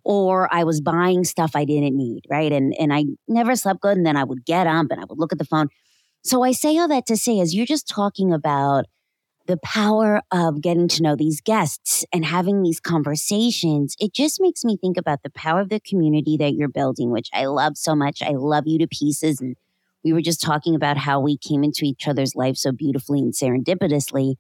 or 0.04 0.52
I 0.52 0.64
was 0.64 0.80
buying 0.80 1.24
stuff 1.24 1.52
I 1.54 1.64
didn't 1.64 1.96
need, 1.96 2.24
right? 2.30 2.52
And 2.52 2.74
and 2.78 2.92
I 2.92 3.04
never 3.26 3.56
slept 3.56 3.80
good 3.80 3.96
and 3.96 4.06
then 4.06 4.16
I 4.16 4.24
would 4.24 4.44
get 4.44 4.66
up 4.66 4.86
and 4.90 5.00
I 5.00 5.04
would 5.08 5.18
look 5.18 5.32
at 5.32 5.38
the 5.38 5.44
phone. 5.44 5.68
So 6.22 6.42
I 6.42 6.52
say 6.52 6.76
all 6.78 6.88
that 6.88 7.06
to 7.06 7.16
say 7.16 7.38
is 7.38 7.54
you're 7.54 7.66
just 7.66 7.88
talking 7.88 8.32
about 8.32 8.86
the 9.46 9.58
power 9.58 10.22
of 10.32 10.62
getting 10.62 10.88
to 10.88 11.02
know 11.02 11.16
these 11.16 11.40
guests 11.40 12.04
and 12.12 12.24
having 12.24 12.62
these 12.62 12.80
conversations, 12.80 13.94
it 14.00 14.14
just 14.14 14.40
makes 14.40 14.64
me 14.64 14.76
think 14.76 14.96
about 14.96 15.22
the 15.22 15.30
power 15.30 15.60
of 15.60 15.68
the 15.68 15.80
community 15.80 16.36
that 16.38 16.54
you're 16.54 16.68
building, 16.68 17.10
which 17.10 17.28
I 17.32 17.46
love 17.46 17.76
so 17.76 17.94
much. 17.94 18.22
I 18.22 18.30
love 18.30 18.64
you 18.66 18.78
to 18.78 18.86
pieces 18.86 19.40
and 19.40 19.56
we 20.04 20.12
were 20.12 20.20
just 20.20 20.42
talking 20.42 20.74
about 20.74 20.98
how 20.98 21.18
we 21.18 21.38
came 21.38 21.64
into 21.64 21.84
each 21.84 22.06
other's 22.06 22.36
life 22.36 22.56
so 22.56 22.72
beautifully 22.72 23.20
and 23.20 23.32
serendipitously. 23.32 24.34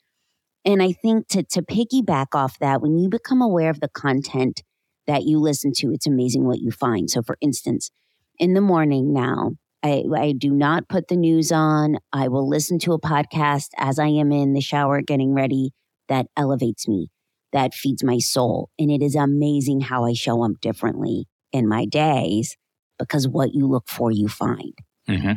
And 0.64 0.82
I 0.82 0.92
think 0.92 1.28
to, 1.28 1.42
to 1.42 1.62
piggyback 1.62 2.28
off 2.34 2.58
that, 2.58 2.82
when 2.82 2.98
you 2.98 3.08
become 3.08 3.40
aware 3.40 3.70
of 3.70 3.80
the 3.80 3.88
content 3.88 4.62
that 5.06 5.24
you 5.24 5.38
listen 5.38 5.72
to, 5.76 5.92
it's 5.92 6.06
amazing 6.06 6.44
what 6.44 6.60
you 6.60 6.70
find. 6.70 7.10
So, 7.10 7.22
for 7.22 7.36
instance, 7.40 7.90
in 8.38 8.54
the 8.54 8.60
morning 8.60 9.12
now, 9.12 9.52
I, 9.84 10.04
I 10.16 10.32
do 10.32 10.50
not 10.50 10.88
put 10.88 11.08
the 11.08 11.16
news 11.16 11.52
on. 11.52 11.98
I 12.10 12.28
will 12.28 12.48
listen 12.48 12.78
to 12.80 12.94
a 12.94 13.00
podcast 13.00 13.68
as 13.76 13.98
I 13.98 14.06
am 14.06 14.32
in 14.32 14.54
the 14.54 14.62
shower 14.62 15.02
getting 15.02 15.34
ready 15.34 15.72
that 16.08 16.26
elevates 16.38 16.88
me, 16.88 17.10
that 17.52 17.74
feeds 17.74 18.02
my 18.02 18.18
soul. 18.18 18.70
And 18.78 18.90
it 18.90 19.02
is 19.02 19.14
amazing 19.14 19.82
how 19.82 20.06
I 20.06 20.14
show 20.14 20.42
up 20.42 20.52
differently 20.62 21.26
in 21.52 21.68
my 21.68 21.84
days 21.84 22.56
because 22.98 23.28
what 23.28 23.52
you 23.52 23.66
look 23.66 23.86
for, 23.86 24.10
you 24.10 24.26
find. 24.26 24.72
Mm-hmm. 25.06 25.32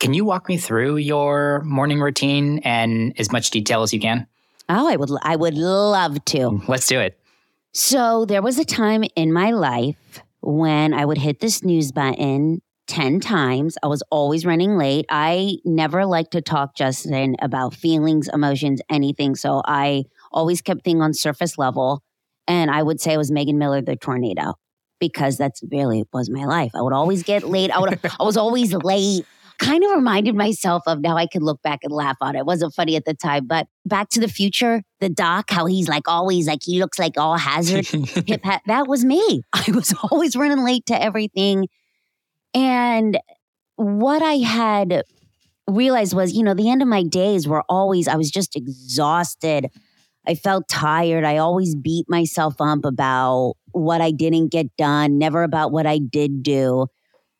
Can 0.00 0.14
you 0.14 0.24
walk 0.24 0.48
me 0.48 0.56
through 0.56 0.96
your 0.96 1.62
morning 1.62 2.00
routine 2.00 2.58
and 2.64 3.14
as 3.20 3.30
much 3.30 3.52
detail 3.52 3.82
as 3.82 3.92
you 3.92 4.00
can? 4.00 4.26
Oh, 4.68 4.88
I 4.88 4.96
would 4.96 5.10
I 5.22 5.36
would 5.36 5.54
love 5.54 6.24
to. 6.26 6.60
Let's 6.66 6.88
do 6.88 6.98
it. 6.98 7.18
So, 7.72 8.26
there 8.26 8.42
was 8.42 8.58
a 8.58 8.64
time 8.64 9.04
in 9.16 9.32
my 9.32 9.52
life 9.52 10.22
when 10.40 10.92
I 10.92 11.04
would 11.04 11.18
hit 11.18 11.40
the 11.40 11.50
snooze 11.50 11.92
button 11.92 12.60
10 12.92 13.20
times. 13.20 13.78
I 13.82 13.86
was 13.86 14.02
always 14.10 14.44
running 14.44 14.76
late. 14.76 15.06
I 15.08 15.56
never 15.64 16.04
liked 16.04 16.32
to 16.32 16.42
talk, 16.42 16.76
Justin, 16.76 17.36
about 17.40 17.74
feelings, 17.74 18.28
emotions, 18.30 18.82
anything. 18.90 19.34
So, 19.34 19.62
I 19.64 20.04
always 20.30 20.60
kept 20.60 20.84
things 20.84 21.00
on 21.00 21.14
surface 21.14 21.56
level. 21.56 22.02
And 22.46 22.70
I 22.70 22.82
would 22.82 23.00
say 23.00 23.14
I 23.14 23.16
was 23.16 23.30
Megan 23.30 23.56
Miller, 23.56 23.80
the 23.80 23.96
tornado, 23.96 24.56
because 25.00 25.38
that's 25.38 25.62
really 25.70 26.04
was 26.12 26.28
my 26.28 26.44
life. 26.44 26.72
I 26.74 26.82
would 26.82 26.92
always 26.92 27.22
get 27.22 27.44
late. 27.44 27.70
I 27.70 27.78
would 27.78 27.98
I 28.20 28.24
was 28.24 28.36
always 28.36 28.74
late 28.74 29.24
kind 29.58 29.84
of 29.84 29.90
reminded 29.92 30.34
myself 30.34 30.82
of 30.86 31.00
now 31.00 31.16
I 31.16 31.26
could 31.26 31.42
look 31.42 31.62
back 31.62 31.80
and 31.84 31.92
laugh 31.92 32.16
on 32.20 32.34
it. 32.34 32.40
It 32.40 32.46
wasn't 32.46 32.74
funny 32.74 32.96
at 32.96 33.04
the 33.04 33.14
time, 33.14 33.46
but 33.46 33.68
Back 33.86 34.08
to 34.10 34.20
the 34.20 34.28
Future, 34.28 34.82
the 35.00 35.08
doc, 35.08 35.50
how 35.50 35.66
he's 35.66 35.88
like 35.88 36.08
always 36.08 36.46
like 36.48 36.60
he 36.62 36.80
looks 36.80 36.98
like 36.98 37.16
all 37.16 37.36
hazard 37.36 37.86
hip 38.26 38.44
hat. 38.44 38.62
That 38.66 38.88
was 38.88 39.04
me. 39.04 39.42
I 39.52 39.64
was 39.72 39.94
always 40.10 40.36
running 40.36 40.64
late 40.64 40.86
to 40.86 41.00
everything. 41.00 41.68
And 42.54 43.18
what 43.76 44.22
I 44.22 44.34
had 44.34 45.02
realized 45.68 46.14
was, 46.14 46.32
you 46.32 46.42
know, 46.42 46.54
the 46.54 46.70
end 46.70 46.82
of 46.82 46.88
my 46.88 47.02
days 47.02 47.48
were 47.48 47.64
always, 47.68 48.08
I 48.08 48.16
was 48.16 48.30
just 48.30 48.56
exhausted. 48.56 49.68
I 50.26 50.34
felt 50.34 50.68
tired. 50.68 51.24
I 51.24 51.38
always 51.38 51.74
beat 51.74 52.06
myself 52.08 52.56
up 52.60 52.84
about 52.84 53.54
what 53.72 54.00
I 54.00 54.10
didn't 54.10 54.52
get 54.52 54.76
done, 54.76 55.18
never 55.18 55.42
about 55.42 55.72
what 55.72 55.86
I 55.86 55.98
did 55.98 56.42
do. 56.42 56.86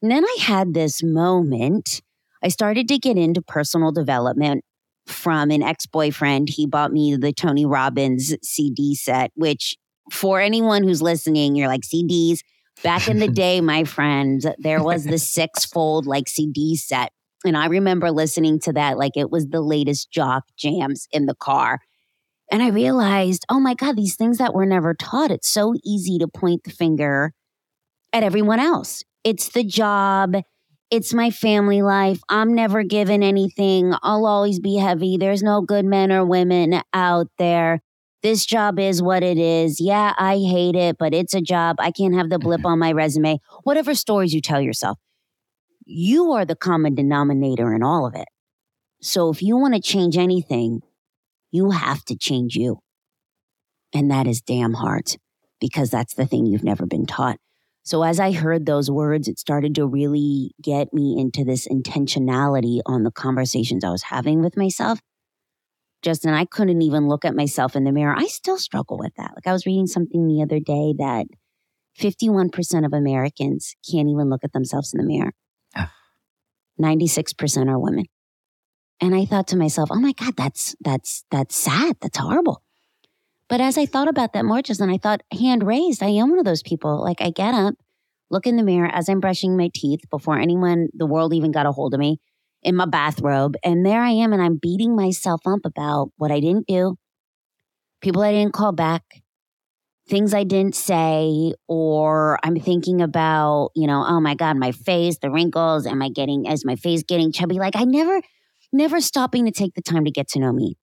And 0.01 0.11
then 0.11 0.25
I 0.25 0.37
had 0.41 0.75
this 0.75 1.03
moment 1.03 2.03
I 2.43 2.49
started 2.49 2.89
to 2.89 2.99
get 2.99 3.17
into 3.17 3.41
personal 3.41 3.93
development 3.93 4.65
from 5.07 5.51
an 5.51 5.63
ex 5.63 5.87
boyfriend. 5.87 6.49
He 6.49 6.67
bought 6.67 6.93
me 6.93 7.17
the 7.17 7.33
Tony 7.33 7.65
Robbins 7.65 8.35
CD 8.43 8.95
set, 8.95 9.31
which 9.35 9.77
for 10.11 10.41
anyone 10.41 10.83
who's 10.83 11.01
listening, 11.01 11.55
you're 11.55 11.69
like, 11.69 11.83
CDs. 11.83 12.41
Back 12.83 13.09
in 13.09 13.19
the 13.19 13.29
day, 13.33 13.61
my 13.61 13.85
friend, 13.85 14.55
there 14.59 14.83
was 14.83 15.05
the 15.05 15.19
six 15.19 15.65
fold 15.65 16.07
like 16.07 16.29
CD 16.29 16.77
set. 16.77 17.13
And 17.45 17.57
I 17.57 17.67
remember 17.67 18.11
listening 18.11 18.61
to 18.61 18.73
that 18.75 18.99
like 18.99 19.17
it 19.17 19.31
was 19.31 19.49
the 19.49 19.61
latest 19.61 20.11
jock 20.11 20.45
jams 20.57 21.09
in 21.11 21.27
the 21.27 21.35
car. 21.35 21.81
And 22.51 22.63
I 22.63 22.69
realized, 22.69 23.45
oh 23.49 23.61
my 23.61 23.75
God, 23.75 23.97
these 23.97 24.15
things 24.15 24.39
that 24.39 24.55
were 24.55 24.67
never 24.67 24.95
taught, 24.95 25.31
it's 25.31 25.49
so 25.49 25.75
easy 25.85 26.19
to 26.19 26.29
point 26.29 26.65
the 26.65 26.71
finger 26.71 27.33
at 28.13 28.23
everyone 28.23 28.61
else. 28.61 29.03
It's 29.25 29.49
the 29.49 29.65
job, 29.65 30.37
it's 30.91 31.15
my 31.15 31.31
family 31.31 31.81
life. 31.81 32.21
I'm 32.29 32.55
never 32.55 32.83
given 32.83 33.23
anything. 33.23 33.95
I'll 34.03 34.27
always 34.27 34.61
be 34.61 34.77
heavy. 34.77 35.17
There's 35.17 35.43
no 35.43 35.63
good 35.63 35.87
men 35.87 36.13
or 36.13 36.27
women 36.27 36.83
out 36.93 37.29
there. 37.39 37.81
This 38.23 38.47
job 38.47 38.79
is 38.79 39.03
what 39.03 39.25
it 39.25 39.37
is. 39.37 39.81
Yeah, 39.81 40.15
I 40.17 40.35
hate 40.37 40.77
it, 40.77 40.97
but 40.97 41.13
it's 41.13 41.35
a 41.35 41.41
job. 41.41 41.77
I 41.81 41.91
can't 41.91 42.15
have 42.15 42.31
the 42.31 42.39
blip 42.39 42.61
mm-hmm. 42.61 42.67
on 42.67 42.79
my 42.79 42.93
resume. 42.93 43.39
Whatever 43.65 43.95
stories 43.95 44.33
you 44.33 44.41
tell 44.41 44.61
yourself, 44.61 44.99
you 45.85 46.31
are 46.33 46.45
the 46.45 46.55
common 46.55 46.95
denominator 46.95 47.75
in 47.75 47.83
all 47.83 48.07
of 48.07 48.15
it. 48.15 48.29
So 49.01 49.31
if 49.31 49.43
you 49.43 49.57
want 49.57 49.75
to 49.75 49.81
change 49.81 50.17
anything, 50.17 50.83
you 51.51 51.71
have 51.71 52.05
to 52.05 52.17
change 52.17 52.55
you. 52.55 52.79
And 53.93 54.11
that 54.11 54.29
is 54.29 54.41
damn 54.41 54.75
hard 54.75 55.17
because 55.61 55.91
that's 55.91 56.15
the 56.15 56.27
thing 56.27 56.47
you've 56.47 56.65
never 56.65 56.87
been 56.87 57.07
taught. 57.07 57.39
So 57.83 58.05
as 58.05 58.21
I 58.21 58.31
heard 58.31 58.65
those 58.65 58.89
words, 58.89 59.27
it 59.27 59.41
started 59.41 59.75
to 59.75 59.87
really 59.87 60.53
get 60.63 60.95
me 60.95 61.17
into 61.19 61.45
this 61.45 61.67
intentionality 61.67 62.81
on 62.87 63.03
the 63.03 63.11
conversations 63.11 63.83
I 63.83 63.91
was 63.91 64.05
having 64.05 64.41
with 64.41 64.57
myself. 64.57 65.01
Justin, 66.03 66.35
I 66.35 66.45
couldn't 66.45 66.83
even 66.83 67.09
look 67.09 67.25
at 67.25 67.37
myself 67.37 67.77
in 67.77 67.85
the 67.85 67.93
mirror. 67.93 68.15
I 68.17 68.27
still 68.27 68.59
struggle 68.59 68.99
with 68.99 69.15
that. 69.17 69.33
Like 69.35 69.47
I 69.47 69.53
was 69.53 69.67
reading 69.67 69.87
something 69.87 70.27
the 70.27 70.43
other 70.43 70.59
day 70.59 70.95
that 70.99 71.27
51% 71.99 72.85
of 72.85 72.93
Americans 72.93 73.77
can't 73.89 74.09
even 74.09 74.29
look 74.29 74.43
at 74.45 74.53
themselves 74.53 74.93
in 74.93 74.99
the 74.99 75.07
mirror. 75.07 75.33
96% 76.81 77.69
are 77.69 77.79
women. 77.79 78.07
And 79.01 79.15
I 79.15 79.25
thought 79.25 79.49
to 79.49 79.57
myself, 79.57 79.91
"Oh 79.93 80.01
my 80.01 80.13
god, 80.13 80.37
that's 80.37 80.77
that's 80.81 81.25
that's 81.31 81.57
sad. 81.57 81.97
That's 82.01 82.19
horrible." 82.19 82.63
But 83.49 83.61
as 83.61 83.77
I 83.77 83.85
thought 83.85 84.07
about 84.09 84.33
that 84.33 84.45
more 84.45 84.63
just 84.63 84.79
then, 84.79 84.91
I 84.91 84.97
thought, 84.97 85.23
hand 85.33 85.65
raised, 85.67 86.03
I 86.03 86.09
am 86.09 86.31
one 86.31 86.39
of 86.39 86.45
those 86.45 86.63
people. 86.63 87.03
Like 87.03 87.21
I 87.21 87.31
get 87.31 87.53
up, 87.53 87.75
look 88.31 88.47
in 88.47 88.57
the 88.57 88.63
mirror 88.63 88.89
as 88.91 89.09
I'm 89.09 89.19
brushing 89.19 89.57
my 89.57 89.71
teeth 89.75 90.09
before 90.09 90.39
anyone, 90.39 90.89
the 90.95 91.07
world 91.07 91.35
even 91.35 91.51
got 91.51 91.67
a 91.67 91.73
hold 91.73 91.95
of 91.95 92.01
me 92.01 92.21
in 92.63 92.77
my 92.77 92.87
bathrobe. 92.87 93.57
And 93.65 93.85
there 93.85 94.03
I 94.03 94.11
am, 94.11 94.33
and 94.33 94.43
I'm 94.43 94.57
beating 94.57 94.97
myself 94.97 95.41
up 95.47 95.61
about 95.65 96.11
what 96.17 96.31
I 96.31 96.41
didn't 96.41 96.67
do, 96.67 96.97
people 98.01 98.23
I 98.23 98.33
didn't 98.33 98.55
call 98.55 98.73
back, 98.73 99.03
things 100.09 100.35
I 100.35 100.45
didn't 100.45 100.75
say, 100.75 101.55
or 101.69 102.39
I'm 102.43 102.59
thinking 102.59 103.01
about, 103.01 103.71
you 103.75 103.87
know, 103.87 104.05
oh 104.07 104.21
my 104.21 104.35
God, 104.35 104.57
my 104.57 104.73
face, 104.73 105.19
the 105.19 105.31
wrinkles, 105.31 105.87
am 105.87 106.03
I 106.03 106.09
getting, 106.09 106.47
is 106.47 106.65
my 106.65 106.77
face 106.77 107.03
getting 107.03 107.33
chubby? 107.33 107.57
Like 107.57 107.77
I 107.77 107.85
never, 107.85 108.21
never 108.73 109.01
stopping 109.01 109.45
to 109.47 109.53
take 109.53 109.75
the 109.75 109.83
time 109.83 110.05
to 110.05 110.11
get 110.11 110.29
to 110.29 110.41
know 110.41 110.53
me. 110.53 110.77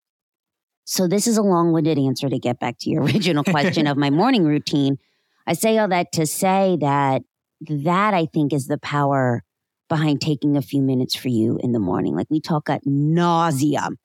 So, 0.86 1.08
this 1.08 1.28
is 1.28 1.38
a 1.38 1.44
long 1.44 1.72
winded 1.72 2.00
answer 2.00 2.30
to 2.30 2.40
get 2.40 2.60
back 2.60 2.78
to 2.80 2.90
your 2.90 3.04
original 3.04 3.44
question 3.44 3.86
of 3.86 3.96
my 3.96 4.10
morning 4.10 4.44
routine. 4.44 4.98
I 5.46 5.54
say 5.54 5.78
all 5.78 5.88
that 5.90 6.12
to 6.14 6.26
say 6.26 6.78
that 6.82 7.22
that 7.68 8.14
I 8.14 8.26
think 8.26 8.54
is 8.54 8.68
the 8.68 8.78
power 8.78 9.44
behind 9.90 10.22
taking 10.22 10.56
a 10.56 10.62
few 10.62 10.82
minutes 10.82 11.16
for 11.16 11.28
you 11.28 11.60
in 11.62 11.72
the 11.72 11.80
morning. 11.80 12.16
Like 12.16 12.28
we 12.30 12.40
talk 12.40 12.70
at 12.70 12.86
nauseum 12.86 13.96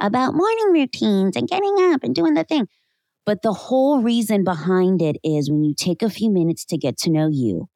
about 0.00 0.34
morning 0.34 0.72
routines 0.72 1.36
and 1.36 1.48
getting 1.48 1.74
up 1.92 2.04
and 2.04 2.14
doing 2.14 2.34
the 2.34 2.44
thing. 2.44 2.66
But 3.26 3.42
the 3.42 3.52
whole 3.52 4.02
reason 4.02 4.44
behind 4.44 5.02
it 5.02 5.16
is 5.22 5.50
when 5.50 5.64
you 5.64 5.74
take 5.74 6.02
a 6.02 6.10
few 6.10 6.30
minutes 6.30 6.64
to 6.66 6.78
get 6.78 6.96
to 6.98 7.10
know 7.10 7.28
you 7.28 7.68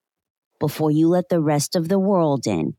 before 0.61 0.91
you 0.91 1.09
let 1.09 1.29
the 1.29 1.41
rest 1.41 1.77
of 1.77 1.89
the 1.89 1.99
world 1.99 2.47
in, 2.47 2.75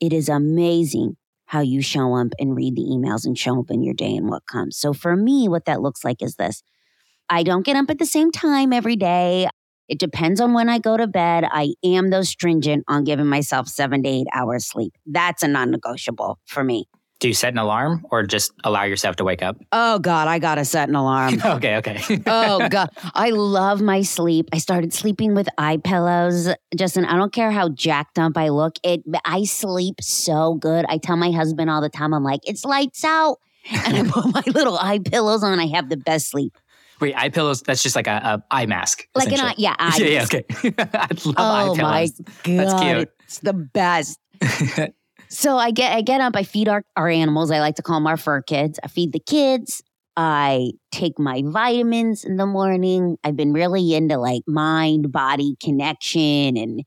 it 0.00 0.12
is 0.12 0.28
amazing 0.28 1.16
how 1.46 1.60
you 1.60 1.82
show 1.82 2.14
up 2.16 2.28
and 2.38 2.56
read 2.56 2.74
the 2.74 2.82
emails 2.82 3.26
and 3.26 3.38
show 3.38 3.60
up 3.60 3.70
in 3.70 3.82
your 3.82 3.94
day 3.94 4.16
and 4.16 4.28
what 4.28 4.46
comes. 4.46 4.76
So 4.76 4.92
for 4.92 5.14
me, 5.14 5.48
what 5.48 5.66
that 5.66 5.82
looks 5.82 6.04
like 6.04 6.22
is 6.22 6.36
this 6.36 6.62
I 7.28 7.42
don't 7.42 7.64
get 7.64 7.76
up 7.76 7.90
at 7.90 7.98
the 7.98 8.06
same 8.06 8.30
time 8.30 8.72
every 8.72 8.96
day. 8.96 9.48
It 9.88 9.98
depends 9.98 10.40
on 10.40 10.54
when 10.54 10.68
I 10.68 10.78
go 10.78 10.96
to 10.96 11.06
bed. 11.06 11.44
I 11.50 11.74
am 11.84 12.10
though 12.10 12.22
stringent 12.22 12.84
on 12.88 13.04
giving 13.04 13.26
myself 13.26 13.68
seven 13.68 14.02
to 14.02 14.08
eight 14.08 14.26
hours 14.32 14.66
sleep. 14.66 14.94
That's 15.06 15.42
a 15.42 15.48
non 15.48 15.70
negotiable 15.70 16.38
for 16.46 16.64
me. 16.64 16.88
Do 17.20 17.28
you 17.28 17.34
set 17.34 17.52
an 17.52 17.58
alarm 17.58 18.04
or 18.10 18.22
just 18.24 18.52
allow 18.64 18.82
yourself 18.82 19.16
to 19.16 19.24
wake 19.24 19.42
up? 19.42 19.56
Oh 19.72 19.98
God, 19.98 20.28
I 20.28 20.38
gotta 20.38 20.64
set 20.64 20.88
an 20.88 20.94
alarm. 20.94 21.40
okay, 21.44 21.76
okay. 21.76 22.02
oh 22.26 22.68
God. 22.68 22.90
I 23.14 23.30
love 23.30 23.80
my 23.80 24.02
sleep. 24.02 24.48
I 24.52 24.58
started 24.58 24.92
sleeping 24.92 25.34
with 25.34 25.48
eye 25.56 25.78
pillows. 25.78 26.48
Justin, 26.76 27.04
I 27.04 27.16
don't 27.16 27.32
care 27.32 27.50
how 27.50 27.70
jacked 27.70 28.18
up 28.18 28.36
I 28.36 28.48
look. 28.48 28.76
It 28.82 29.04
I 29.24 29.44
sleep 29.44 30.02
so 30.02 30.54
good. 30.54 30.84
I 30.88 30.98
tell 30.98 31.16
my 31.16 31.30
husband 31.30 31.70
all 31.70 31.80
the 31.80 31.88
time, 31.88 32.12
I'm 32.12 32.24
like, 32.24 32.40
it's 32.44 32.64
lights 32.64 33.04
out. 33.04 33.38
And 33.70 33.96
I 33.96 34.10
put 34.10 34.32
my 34.34 34.42
little 34.52 34.76
eye 34.76 34.98
pillows 34.98 35.42
on. 35.42 35.58
I 35.60 35.66
have 35.68 35.88
the 35.88 35.96
best 35.96 36.30
sleep. 36.30 36.58
Wait, 37.00 37.14
eye 37.16 37.28
pillows? 37.28 37.62
That's 37.62 37.82
just 37.82 37.96
like 37.96 38.06
a, 38.06 38.20
a 38.24 38.44
eye 38.50 38.66
mask. 38.66 39.06
Like 39.14 39.32
an 39.32 39.40
eye, 39.40 39.54
yeah, 39.58 39.74
eye 39.78 39.96
yeah, 39.98 40.06
yeah, 40.06 40.22
okay. 40.24 40.44
I 40.78 41.08
love 41.24 41.34
oh 41.36 41.42
eye 41.42 41.76
pillows. 41.76 41.78
my 41.80 42.08
God. 42.42 42.58
That's 42.58 42.80
cute. 42.82 43.08
It's 43.24 43.40
the 43.40 43.52
best. 43.52 44.18
So 45.28 45.56
I 45.58 45.72
get 45.72 45.92
I 45.92 46.00
get 46.02 46.20
up, 46.20 46.36
I 46.36 46.44
feed 46.44 46.68
our, 46.68 46.84
our 46.96 47.08
animals. 47.08 47.50
I 47.50 47.58
like 47.58 47.74
to 47.76 47.82
call 47.82 47.96
them 47.96 48.06
our 48.06 48.16
fur 48.16 48.40
kids. 48.42 48.78
I 48.84 48.88
feed 48.88 49.12
the 49.12 49.18
kids. 49.18 49.82
I 50.16 50.72
take 50.92 51.18
my 51.18 51.42
vitamins 51.44 52.24
in 52.24 52.36
the 52.36 52.46
morning. 52.46 53.16
I've 53.24 53.34
been 53.34 53.52
really 53.52 53.94
into 53.94 54.16
like 54.16 54.42
mind 54.46 55.10
body 55.10 55.56
connection 55.60 56.56
and 56.56 56.82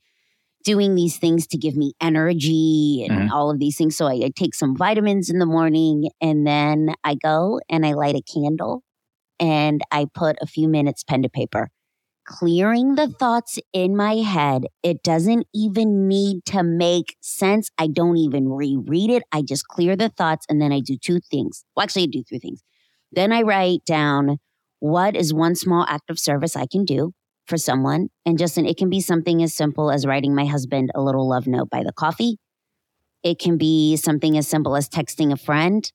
doing 0.64 0.96
these 0.96 1.18
things 1.18 1.46
to 1.48 1.58
give 1.58 1.76
me 1.76 1.92
energy 2.00 3.04
and 3.06 3.30
Mhm. 3.30 3.32
all 3.32 3.52
of 3.52 3.60
these 3.60 3.78
things. 3.78 3.98
So 3.98 4.06
I, 4.08 4.14
I 4.14 4.32
take 4.34 4.56
some 4.56 4.78
vitamins 4.78 5.30
in 5.30 5.40
the 5.40 5.46
morning 5.46 6.10
and 6.22 6.48
then 6.48 6.94
I 7.04 7.16
go 7.16 7.60
and 7.70 7.86
I 7.86 7.94
light 7.94 8.16
a 8.16 8.22
candle 8.22 8.84
and 9.39 9.82
I 9.91 10.06
put 10.13 10.38
a 10.41 10.48
few 10.48 10.67
minutes 10.67 11.03
pen 11.03 11.24
to 11.24 11.29
paper 11.29 11.70
clearing 12.27 12.96
the 12.96 13.08
thoughts 13.08 13.58
in 13.74 13.96
my 13.96 14.15
head. 14.15 14.65
It 14.84 15.01
doesn't 15.01 15.48
even 15.56 16.08
need 16.08 16.44
to 16.48 16.62
make 16.62 17.15
sense. 17.22 17.72
I 17.77 17.88
don't 17.88 18.17
even 18.17 18.50
reread 18.50 19.10
it. 19.10 19.24
I 19.32 19.41
just 19.41 19.67
clear 19.70 19.96
the 19.96 20.10
thoughts 20.10 20.46
and 20.50 20.62
then 20.62 20.72
I 20.74 20.82
do 20.82 20.98
two 20.98 21.20
things. 21.32 21.63
Well, 21.75 21.84
actually, 21.86 22.03
I 22.03 22.08
do 22.08 22.24
three 22.24 22.39
things. 22.39 22.62
Then 23.13 23.32
I 23.32 23.41
write 23.41 23.86
down 23.86 24.38
what 24.79 25.15
is 25.15 25.34
one 25.34 25.56
small 25.56 25.86
act 25.88 26.10
of 26.10 26.20
service 26.20 26.56
I 26.56 26.67
can 26.67 26.84
do 26.84 27.13
for 27.48 27.58
someone. 27.58 28.10
And 28.25 28.38
Justin, 28.38 28.65
it 28.65 28.77
can 28.77 28.89
be 28.89 29.00
something 29.00 29.41
as 29.41 29.56
simple 29.56 29.89
as 29.89 30.06
writing 30.06 30.36
my 30.36 30.46
husband 30.46 30.91
a 30.94 31.01
little 31.01 31.27
love 31.27 31.48
note 31.48 31.70
by 31.70 31.84
the 31.84 31.94
coffee. 31.94 32.38
It 33.24 33.39
can 33.39 33.58
be 33.58 33.96
something 33.96 34.38
as 34.38 34.48
simple 34.48 34.75
as 34.75 34.89
texting 34.89 35.32
a 35.32 35.38
friend. 35.38 35.89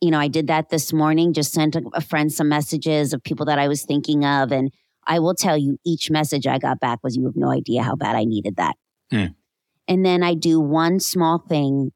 You 0.00 0.10
know, 0.10 0.18
I 0.18 0.28
did 0.28 0.46
that 0.46 0.70
this 0.70 0.92
morning, 0.92 1.32
just 1.32 1.52
sent 1.52 1.76
a, 1.76 1.82
a 1.94 2.00
friend 2.00 2.32
some 2.32 2.48
messages 2.48 3.12
of 3.12 3.22
people 3.22 3.46
that 3.46 3.58
I 3.58 3.68
was 3.68 3.84
thinking 3.84 4.24
of. 4.24 4.50
And 4.52 4.72
I 5.06 5.18
will 5.18 5.34
tell 5.34 5.56
you, 5.56 5.78
each 5.84 6.10
message 6.10 6.46
I 6.46 6.58
got 6.58 6.80
back 6.80 7.00
was, 7.02 7.16
You 7.16 7.24
have 7.24 7.36
no 7.36 7.50
idea 7.50 7.82
how 7.82 7.96
bad 7.96 8.16
I 8.16 8.24
needed 8.24 8.56
that. 8.56 8.76
Hmm. 9.10 9.26
And 9.88 10.06
then 10.06 10.22
I 10.22 10.34
do 10.34 10.60
one 10.60 11.00
small 11.00 11.38
thing 11.38 11.92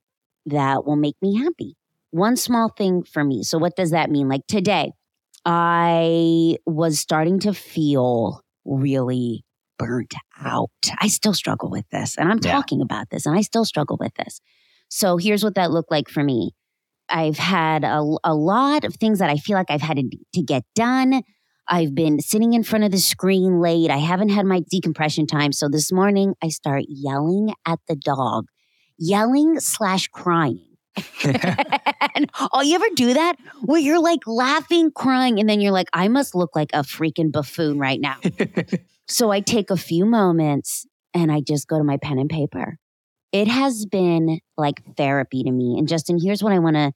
that 0.47 0.85
will 0.85 0.97
make 0.97 1.17
me 1.23 1.37
happy. 1.37 1.77
One 2.11 2.37
small 2.37 2.69
thing 2.69 3.03
for 3.03 3.25
me. 3.25 3.43
So, 3.43 3.59
what 3.59 3.77
does 3.77 3.91
that 3.91 4.11
mean? 4.11 4.29
Like 4.29 4.47
today, 4.47 4.93
I 5.45 6.57
was 6.67 6.99
starting 6.99 7.39
to 7.41 7.53
feel 7.53 8.43
really 8.65 9.45
burnt 9.79 10.15
out. 10.41 10.71
I 10.99 11.09
still 11.09 11.35
struggle 11.35 11.71
with 11.71 11.89
this. 11.91 12.17
And 12.17 12.31
I'm 12.31 12.41
yeah. 12.43 12.53
talking 12.53 12.81
about 12.81 13.11
this 13.11 13.27
and 13.27 13.37
I 13.37 13.43
still 13.43 13.65
struggle 13.65 13.97
with 13.99 14.15
this. 14.15 14.41
So 14.89 15.17
here's 15.17 15.43
what 15.43 15.55
that 15.57 15.71
looked 15.71 15.91
like 15.91 16.09
for 16.09 16.23
me. 16.23 16.53
I've 17.09 17.39
had 17.39 17.85
a, 17.85 18.03
a 18.25 18.35
lot 18.35 18.85
of 18.85 18.95
things 18.95 19.19
that 19.19 19.31
I 19.31 19.37
feel 19.37 19.57
like 19.57 19.71
I've 19.71 19.83
had 19.83 19.97
to, 19.99 20.19
to 20.35 20.43
get 20.43 20.65
done. 20.75 21.23
I've 21.69 21.95
been 21.95 22.21
sitting 22.21 22.53
in 22.53 22.63
front 22.63 22.85
of 22.85 22.91
the 22.91 22.99
screen 22.99 23.61
late. 23.61 23.91
I 23.91 23.99
haven't 23.99 24.31
had 24.31 24.47
my 24.47 24.63
decompression 24.71 25.27
time. 25.27 25.53
So 25.53 25.69
this 25.69 25.93
morning 25.93 26.35
I 26.43 26.49
start 26.49 26.85
yelling 26.89 27.55
at 27.67 27.79
the 27.89 27.97
dog, 27.97 28.47
yelling 28.99 29.61
slash 29.61 30.09
crying. 30.09 30.61
and 31.25 32.31
oh, 32.53 32.63
you 32.63 32.77
ever 32.77 32.87
do 32.95 33.15
that 33.15 33.37
where 33.63 33.81
you're 33.81 34.01
like 34.01 34.21
laughing, 34.27 34.93
crying, 34.93 35.41
and 35.41 35.49
then 35.49 35.61
you're 35.61 35.73
like, 35.73 35.89
I 35.93 36.09
must 36.09 36.35
look 36.35 36.55
like 36.55 36.71
a 36.73 36.83
freaking 36.83 37.33
buffoon 37.33 37.79
right 37.79 38.01
now. 38.01 38.17
so 39.09 39.31
I 39.31 39.41
take 39.41 39.71
a 39.71 39.77
few 39.77 40.05
moments 40.05 40.87
and 41.13 41.33
I 41.33 41.41
just 41.41 41.67
go 41.67 41.79
to 41.79 41.85
my 41.85 41.97
pen 41.97 42.19
and 42.19 42.31
paper. 42.31 42.79
It 43.35 43.49
has 43.49 43.85
been 43.85 44.39
like 44.57 44.81
therapy 44.97 45.43
to 45.43 45.51
me. 45.51 45.77
And 45.77 45.89
Justin, 45.89 46.21
here's 46.23 46.41
what 46.41 46.53
I 46.53 46.61
want 46.61 46.77
to 46.77 46.93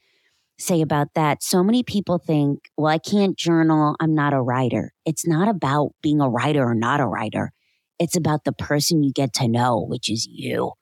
say 0.57 0.81
about 0.81 1.09
that. 1.17 1.43
So 1.43 1.65
many 1.65 1.83
people 1.83 2.17
think, 2.17 2.61
well, 2.77 2.93
I 2.93 2.99
can't 2.99 3.37
journal. 3.37 3.97
I'm 3.99 4.15
not 4.15 4.33
a 4.33 4.41
writer. 4.41 4.93
It's 5.05 5.27
not 5.27 5.49
about 5.49 5.91
being 6.01 6.21
a 6.21 6.31
writer 6.31 6.63
or 6.63 6.77
not 6.77 7.01
a 7.01 7.07
writer. 7.07 7.51
It's 7.99 8.17
about 8.17 8.45
the 8.45 8.53
person 8.53 9.03
you 9.03 9.11
get 9.13 9.33
to 9.35 9.49
know, 9.49 9.85
which 9.85 10.09
is 10.09 10.29
you. 10.31 10.75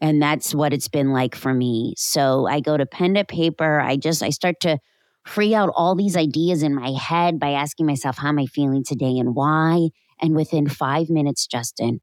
And 0.00 0.22
that's 0.22 0.54
what 0.54 0.72
it's 0.72 0.88
been 0.88 1.12
like 1.12 1.34
for 1.34 1.52
me. 1.52 1.92
So 1.98 2.46
I 2.46 2.60
go 2.60 2.78
to 2.78 2.86
pen 2.86 3.16
to 3.16 3.26
paper. 3.26 3.78
I 3.78 3.98
just, 3.98 4.22
I 4.22 4.30
start 4.30 4.54
to 4.60 4.78
free 5.26 5.54
out 5.54 5.70
all 5.74 5.94
these 5.94 6.16
ideas 6.16 6.62
in 6.62 6.74
my 6.74 6.92
head 6.92 7.38
by 7.38 7.50
asking 7.50 7.84
myself, 7.84 8.16
how 8.16 8.28
am 8.28 8.38
I 8.38 8.46
feeling 8.46 8.84
today 8.84 9.18
and 9.18 9.34
why? 9.34 9.90
And 10.18 10.34
within 10.34 10.66
five 10.66 11.10
minutes, 11.10 11.46
Justin, 11.46 12.00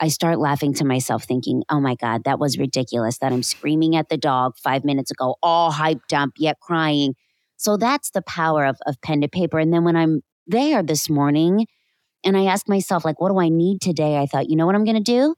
I 0.00 0.08
start 0.08 0.38
laughing 0.38 0.74
to 0.74 0.84
myself, 0.84 1.24
thinking, 1.24 1.62
oh 1.70 1.80
my 1.80 1.94
God, 1.94 2.24
that 2.24 2.38
was 2.38 2.58
ridiculous 2.58 3.18
that 3.18 3.32
I'm 3.32 3.42
screaming 3.42 3.96
at 3.96 4.08
the 4.08 4.16
dog 4.16 4.56
five 4.58 4.84
minutes 4.84 5.10
ago, 5.10 5.36
all 5.42 5.72
hyped 5.72 6.12
up, 6.12 6.30
yet 6.36 6.58
crying. 6.60 7.14
So 7.56 7.76
that's 7.76 8.10
the 8.10 8.22
power 8.22 8.64
of, 8.64 8.76
of 8.86 9.00
pen 9.02 9.20
to 9.20 9.28
paper. 9.28 9.58
And 9.58 9.72
then 9.72 9.84
when 9.84 9.96
I'm 9.96 10.22
there 10.46 10.82
this 10.82 11.08
morning 11.08 11.66
and 12.24 12.36
I 12.36 12.46
ask 12.46 12.68
myself, 12.68 13.04
like, 13.04 13.20
what 13.20 13.30
do 13.30 13.38
I 13.38 13.48
need 13.48 13.80
today? 13.80 14.18
I 14.18 14.26
thought, 14.26 14.50
you 14.50 14.56
know 14.56 14.66
what 14.66 14.74
I'm 14.74 14.84
going 14.84 15.02
to 15.02 15.12
do? 15.12 15.34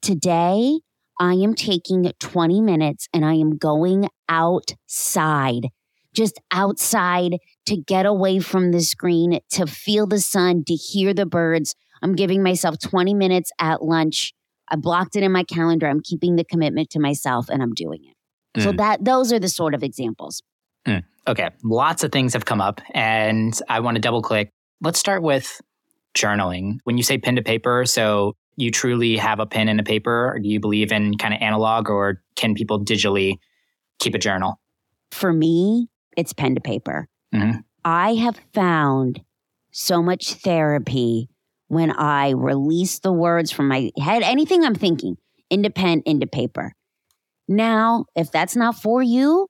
Today, 0.00 0.80
I 1.20 1.34
am 1.34 1.54
taking 1.54 2.10
20 2.18 2.60
minutes 2.62 3.06
and 3.12 3.26
I 3.26 3.34
am 3.34 3.58
going 3.58 4.08
outside, 4.28 5.68
just 6.14 6.40
outside 6.50 7.36
to 7.66 7.76
get 7.76 8.06
away 8.06 8.38
from 8.38 8.72
the 8.72 8.80
screen, 8.80 9.40
to 9.50 9.66
feel 9.66 10.06
the 10.06 10.20
sun, 10.20 10.64
to 10.64 10.74
hear 10.74 11.12
the 11.12 11.26
birds. 11.26 11.74
I'm 12.02 12.14
giving 12.14 12.42
myself 12.42 12.78
20 12.78 13.14
minutes 13.14 13.52
at 13.58 13.82
lunch. 13.82 14.32
I 14.68 14.76
blocked 14.76 15.16
it 15.16 15.22
in 15.22 15.32
my 15.32 15.44
calendar. 15.44 15.86
I'm 15.86 16.00
keeping 16.00 16.36
the 16.36 16.44
commitment 16.44 16.90
to 16.90 17.00
myself 17.00 17.48
and 17.48 17.62
I'm 17.62 17.74
doing 17.74 18.00
it. 18.04 18.60
Mm. 18.60 18.64
So 18.64 18.72
that 18.72 19.04
those 19.04 19.32
are 19.32 19.38
the 19.38 19.48
sort 19.48 19.74
of 19.74 19.82
examples. 19.82 20.42
Mm. 20.86 21.04
Okay, 21.26 21.50
lots 21.62 22.02
of 22.02 22.12
things 22.12 22.32
have 22.32 22.44
come 22.44 22.60
up 22.60 22.80
and 22.94 23.58
I 23.68 23.80
want 23.80 23.96
to 23.96 24.00
double 24.00 24.22
click. 24.22 24.50
Let's 24.80 24.98
start 24.98 25.22
with 25.22 25.60
journaling. 26.14 26.78
When 26.84 26.96
you 26.96 27.02
say 27.02 27.18
pen 27.18 27.36
to 27.36 27.42
paper, 27.42 27.84
so 27.84 28.34
you 28.60 28.70
truly 28.70 29.16
have 29.16 29.40
a 29.40 29.46
pen 29.46 29.68
and 29.68 29.80
a 29.80 29.82
paper? 29.82 30.32
Or 30.34 30.38
do 30.38 30.48
you 30.48 30.60
believe 30.60 30.92
in 30.92 31.16
kind 31.16 31.34
of 31.34 31.40
analog 31.40 31.88
or 31.88 32.22
can 32.36 32.54
people 32.54 32.82
digitally 32.82 33.38
keep 33.98 34.14
a 34.14 34.18
journal? 34.18 34.60
For 35.10 35.32
me, 35.32 35.88
it's 36.16 36.32
pen 36.32 36.54
to 36.54 36.60
paper. 36.60 37.08
Mm-hmm. 37.34 37.60
I 37.84 38.14
have 38.14 38.38
found 38.52 39.22
so 39.70 40.02
much 40.02 40.34
therapy 40.34 41.28
when 41.70 41.92
I 41.92 42.30
release 42.30 42.98
the 42.98 43.12
words 43.12 43.52
from 43.52 43.68
my 43.68 43.92
head, 43.96 44.24
anything 44.24 44.64
I'm 44.64 44.74
thinking, 44.74 45.16
into 45.50 45.70
pen, 45.70 46.02
into 46.04 46.26
paper. 46.26 46.74
Now, 47.46 48.06
if 48.16 48.32
that's 48.32 48.56
not 48.56 48.74
for 48.74 49.04
you, 49.04 49.46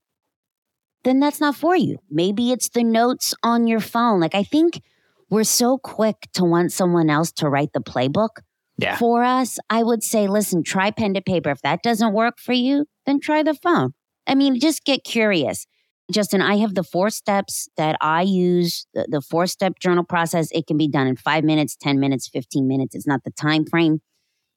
then 1.03 1.19
that's 1.19 1.41
not 1.41 1.57
for 1.57 1.75
you. 1.75 1.97
Maybe 2.11 2.53
it's 2.53 2.69
the 2.69 2.85
notes 2.85 3.33
on 3.43 3.67
your 3.67 3.81
phone. 3.81 4.21
Like, 4.21 4.35
I 4.35 4.43
think 4.43 4.83
we're 5.31 5.45
so 5.45 5.79
quick 5.79 6.29
to 6.35 6.45
want 6.45 6.73
someone 6.73 7.09
else 7.09 7.33
to 7.33 7.49
write 7.49 7.73
the 7.73 7.81
playbook 7.81 8.43
yeah. 8.77 8.99
for 8.99 9.25
us, 9.25 9.59
I 9.71 9.83
would 9.83 10.03
say, 10.03 10.27
listen, 10.27 10.63
try 10.63 10.91
pen 10.91 11.15
to 11.15 11.23
paper. 11.23 11.49
If 11.49 11.63
that 11.63 11.83
doesn't 11.83 12.13
work 12.13 12.39
for 12.39 12.53
you, 12.53 12.85
then 13.07 13.19
try 13.19 13.43
the 13.43 13.55
phone. 13.55 13.95
I 14.27 14.35
mean, 14.35 14.61
just 14.61 14.85
get 14.85 15.05
curious. 15.05 15.67
Justin, 16.11 16.43
I 16.43 16.57
have 16.57 16.75
the 16.75 16.83
four 16.83 17.11
steps 17.11 17.69
that 17.77 17.97
I 18.01 18.23
use, 18.23 18.87
the, 18.95 19.07
the 19.09 19.21
four 19.21 19.47
step 19.47 19.79
journal 19.79 20.05
process. 20.05 20.49
It 20.53 20.67
can 20.67 20.77
be 20.77 20.89
done 20.89 21.07
in 21.07 21.17
five 21.17 21.45
minutes, 21.45 21.77
10 21.77 21.99
minutes, 22.01 22.29
15 22.29 22.67
minutes. 22.67 22.95
It's 22.95 23.07
not 23.07 23.25
the 23.25 23.31
time 23.31 23.65
frame. 23.65 24.01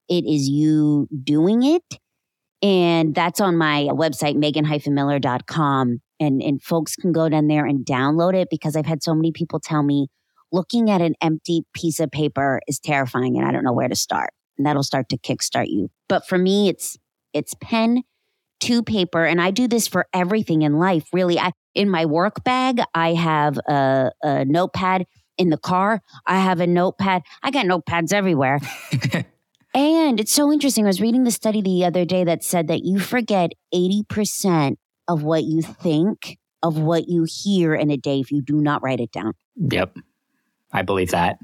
It 0.08 0.24
is 0.24 0.48
you 0.48 1.08
doing 1.22 1.62
it. 1.62 1.82
And 2.62 3.14
that's 3.14 3.40
on 3.40 3.56
my 3.56 3.88
website, 3.90 4.36
megan-miller.com. 4.36 6.00
And, 6.20 6.42
and 6.42 6.62
folks 6.62 6.96
can 6.96 7.12
go 7.12 7.28
down 7.28 7.48
there 7.48 7.66
and 7.66 7.84
download 7.84 8.34
it 8.34 8.48
because 8.50 8.76
I've 8.76 8.86
had 8.86 9.02
so 9.02 9.14
many 9.14 9.32
people 9.32 9.60
tell 9.60 9.82
me, 9.82 10.08
looking 10.52 10.88
at 10.88 11.02
an 11.02 11.14
empty 11.20 11.62
piece 11.74 12.00
of 12.00 12.10
paper 12.10 12.60
is 12.66 12.78
terrifying 12.78 13.36
and 13.36 13.46
I 13.46 13.52
don't 13.52 13.64
know 13.64 13.72
where 13.72 13.88
to 13.88 13.96
start. 13.96 14.30
And 14.56 14.66
that'll 14.66 14.84
start 14.84 15.08
to 15.10 15.18
kickstart 15.18 15.66
you. 15.68 15.90
But 16.08 16.26
for 16.26 16.38
me, 16.38 16.68
it's 16.68 16.96
it's 17.32 17.54
pen 17.60 18.04
to 18.60 18.82
paper. 18.82 19.24
And 19.24 19.40
I 19.40 19.50
do 19.50 19.68
this 19.68 19.86
for 19.88 20.06
everything 20.12 20.62
in 20.62 20.78
life. 20.78 21.06
Really, 21.12 21.38
I 21.38 21.52
in 21.74 21.90
my 21.90 22.06
work 22.06 22.44
bag, 22.44 22.80
I 22.94 23.14
have 23.14 23.58
a, 23.68 24.12
a 24.22 24.44
notepad. 24.44 25.06
In 25.36 25.50
the 25.50 25.58
car, 25.58 26.00
I 26.24 26.38
have 26.38 26.60
a 26.60 26.66
notepad. 26.66 27.22
I 27.42 27.50
got 27.50 27.66
notepads 27.66 28.12
everywhere. 28.12 28.60
and 29.74 30.20
it's 30.20 30.30
so 30.30 30.52
interesting. 30.52 30.84
I 30.84 30.86
was 30.86 31.00
reading 31.00 31.24
the 31.24 31.32
study 31.32 31.60
the 31.60 31.84
other 31.84 32.04
day 32.04 32.22
that 32.22 32.44
said 32.44 32.68
that 32.68 32.84
you 32.84 33.00
forget 33.00 33.50
80% 33.74 34.76
of 35.08 35.24
what 35.24 35.42
you 35.42 35.60
think, 35.60 36.38
of 36.62 36.78
what 36.78 37.08
you 37.08 37.26
hear 37.28 37.74
in 37.74 37.90
a 37.90 37.96
day 37.96 38.20
if 38.20 38.30
you 38.30 38.42
do 38.42 38.60
not 38.60 38.80
write 38.84 39.00
it 39.00 39.10
down. 39.10 39.32
Yep. 39.56 39.96
I 40.72 40.82
believe 40.82 41.10
that. 41.10 41.38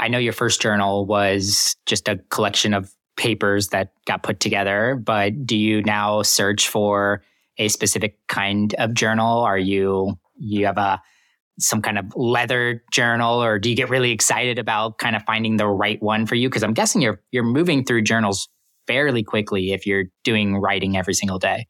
I 0.00 0.08
know 0.08 0.18
your 0.18 0.32
first 0.32 0.60
journal 0.60 1.06
was 1.06 1.76
just 1.86 2.08
a 2.08 2.16
collection 2.30 2.74
of 2.74 2.90
papers 3.16 3.68
that 3.68 3.92
got 4.06 4.22
put 4.22 4.40
together, 4.40 4.94
but 4.96 5.46
do 5.46 5.56
you 5.56 5.82
now 5.82 6.22
search 6.22 6.68
for 6.68 7.22
a 7.58 7.68
specific 7.68 8.18
kind 8.28 8.74
of 8.74 8.94
journal? 8.94 9.40
Are 9.40 9.58
you 9.58 10.18
you 10.36 10.66
have 10.66 10.78
a 10.78 11.02
some 11.58 11.82
kind 11.82 11.98
of 11.98 12.06
leather 12.16 12.82
journal 12.90 13.42
or 13.42 13.58
do 13.58 13.68
you 13.68 13.76
get 13.76 13.90
really 13.90 14.12
excited 14.12 14.58
about 14.58 14.96
kind 14.96 15.14
of 15.14 15.22
finding 15.24 15.58
the 15.58 15.66
right 15.66 16.02
one 16.02 16.24
for 16.24 16.34
you 16.34 16.48
because 16.48 16.62
I'm 16.62 16.72
guessing 16.72 17.02
you're 17.02 17.20
you're 17.32 17.44
moving 17.44 17.84
through 17.84 18.02
journals 18.02 18.48
fairly 18.86 19.22
quickly 19.22 19.72
if 19.72 19.86
you're 19.86 20.04
doing 20.24 20.56
writing 20.56 20.96
every 20.96 21.14
single 21.14 21.38
day. 21.38 21.66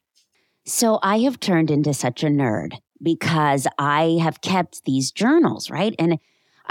So 0.65 0.99
I 1.03 1.19
have 1.19 1.39
turned 1.39 1.69
into 1.69 1.93
such 1.93 2.23
a 2.23 2.27
nerd 2.27 2.73
because 3.01 3.67
I 3.77 4.19
have 4.21 4.41
kept 4.41 4.85
these 4.85 5.11
journals, 5.11 5.69
right? 5.69 5.93
And 5.99 6.19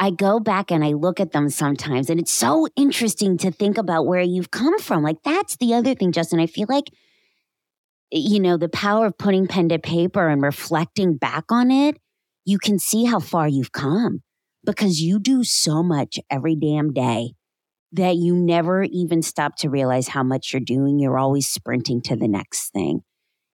I 0.01 0.11
go 0.11 0.41
back 0.41 0.71
and 0.71 0.83
I 0.83 0.95
look 0.95 1.21
at 1.21 1.33
them 1.33 1.51
sometimes, 1.51 2.09
and 2.09 2.19
it's 2.19 2.33
so 2.33 2.67
interesting 2.75 3.37
to 3.37 3.51
think 3.51 3.77
about 3.77 4.07
where 4.07 4.23
you've 4.23 4.51
come 4.51 4.79
from. 4.79 5.03
Like, 5.03 5.19
that's 5.23 5.59
the 5.59 5.75
other 5.75 5.95
thing, 5.95 6.11
Justin. 6.11 6.41
I 6.41 6.47
feel 6.47 6.67
like, 6.71 6.85
you 8.11 8.41
know, 8.41 8.57
the 8.57 8.71
power 8.71 9.05
of 9.05 9.19
putting 9.19 9.47
pen 9.47 9.69
to 9.69 9.79
paper 9.79 10.27
and 10.27 10.41
reflecting 10.41 11.19
back 11.19 11.45
on 11.51 11.71
it, 11.71 11.99
you 12.47 12.59
can 12.59 12.79
see 12.79 13.05
how 13.05 13.21
far 13.21 13.47
you've 13.47 13.73
come 13.73 14.23
because 14.65 15.03
you 15.03 15.19
do 15.19 15.45
so 15.45 15.83
much 15.83 16.19
every 16.31 16.57
damn 16.57 16.95
day 16.95 17.35
that 17.93 18.17
you 18.17 18.35
never 18.35 18.85
even 18.85 19.21
stop 19.21 19.57
to 19.57 19.69
realize 19.69 20.09
how 20.09 20.23
much 20.23 20.55
you're 20.55 20.61
doing. 20.61 20.99
You're 20.99 21.19
always 21.19 21.47
sprinting 21.47 22.01
to 22.03 22.17
the 22.17 22.29
next 22.29 22.71
thing. 22.71 23.03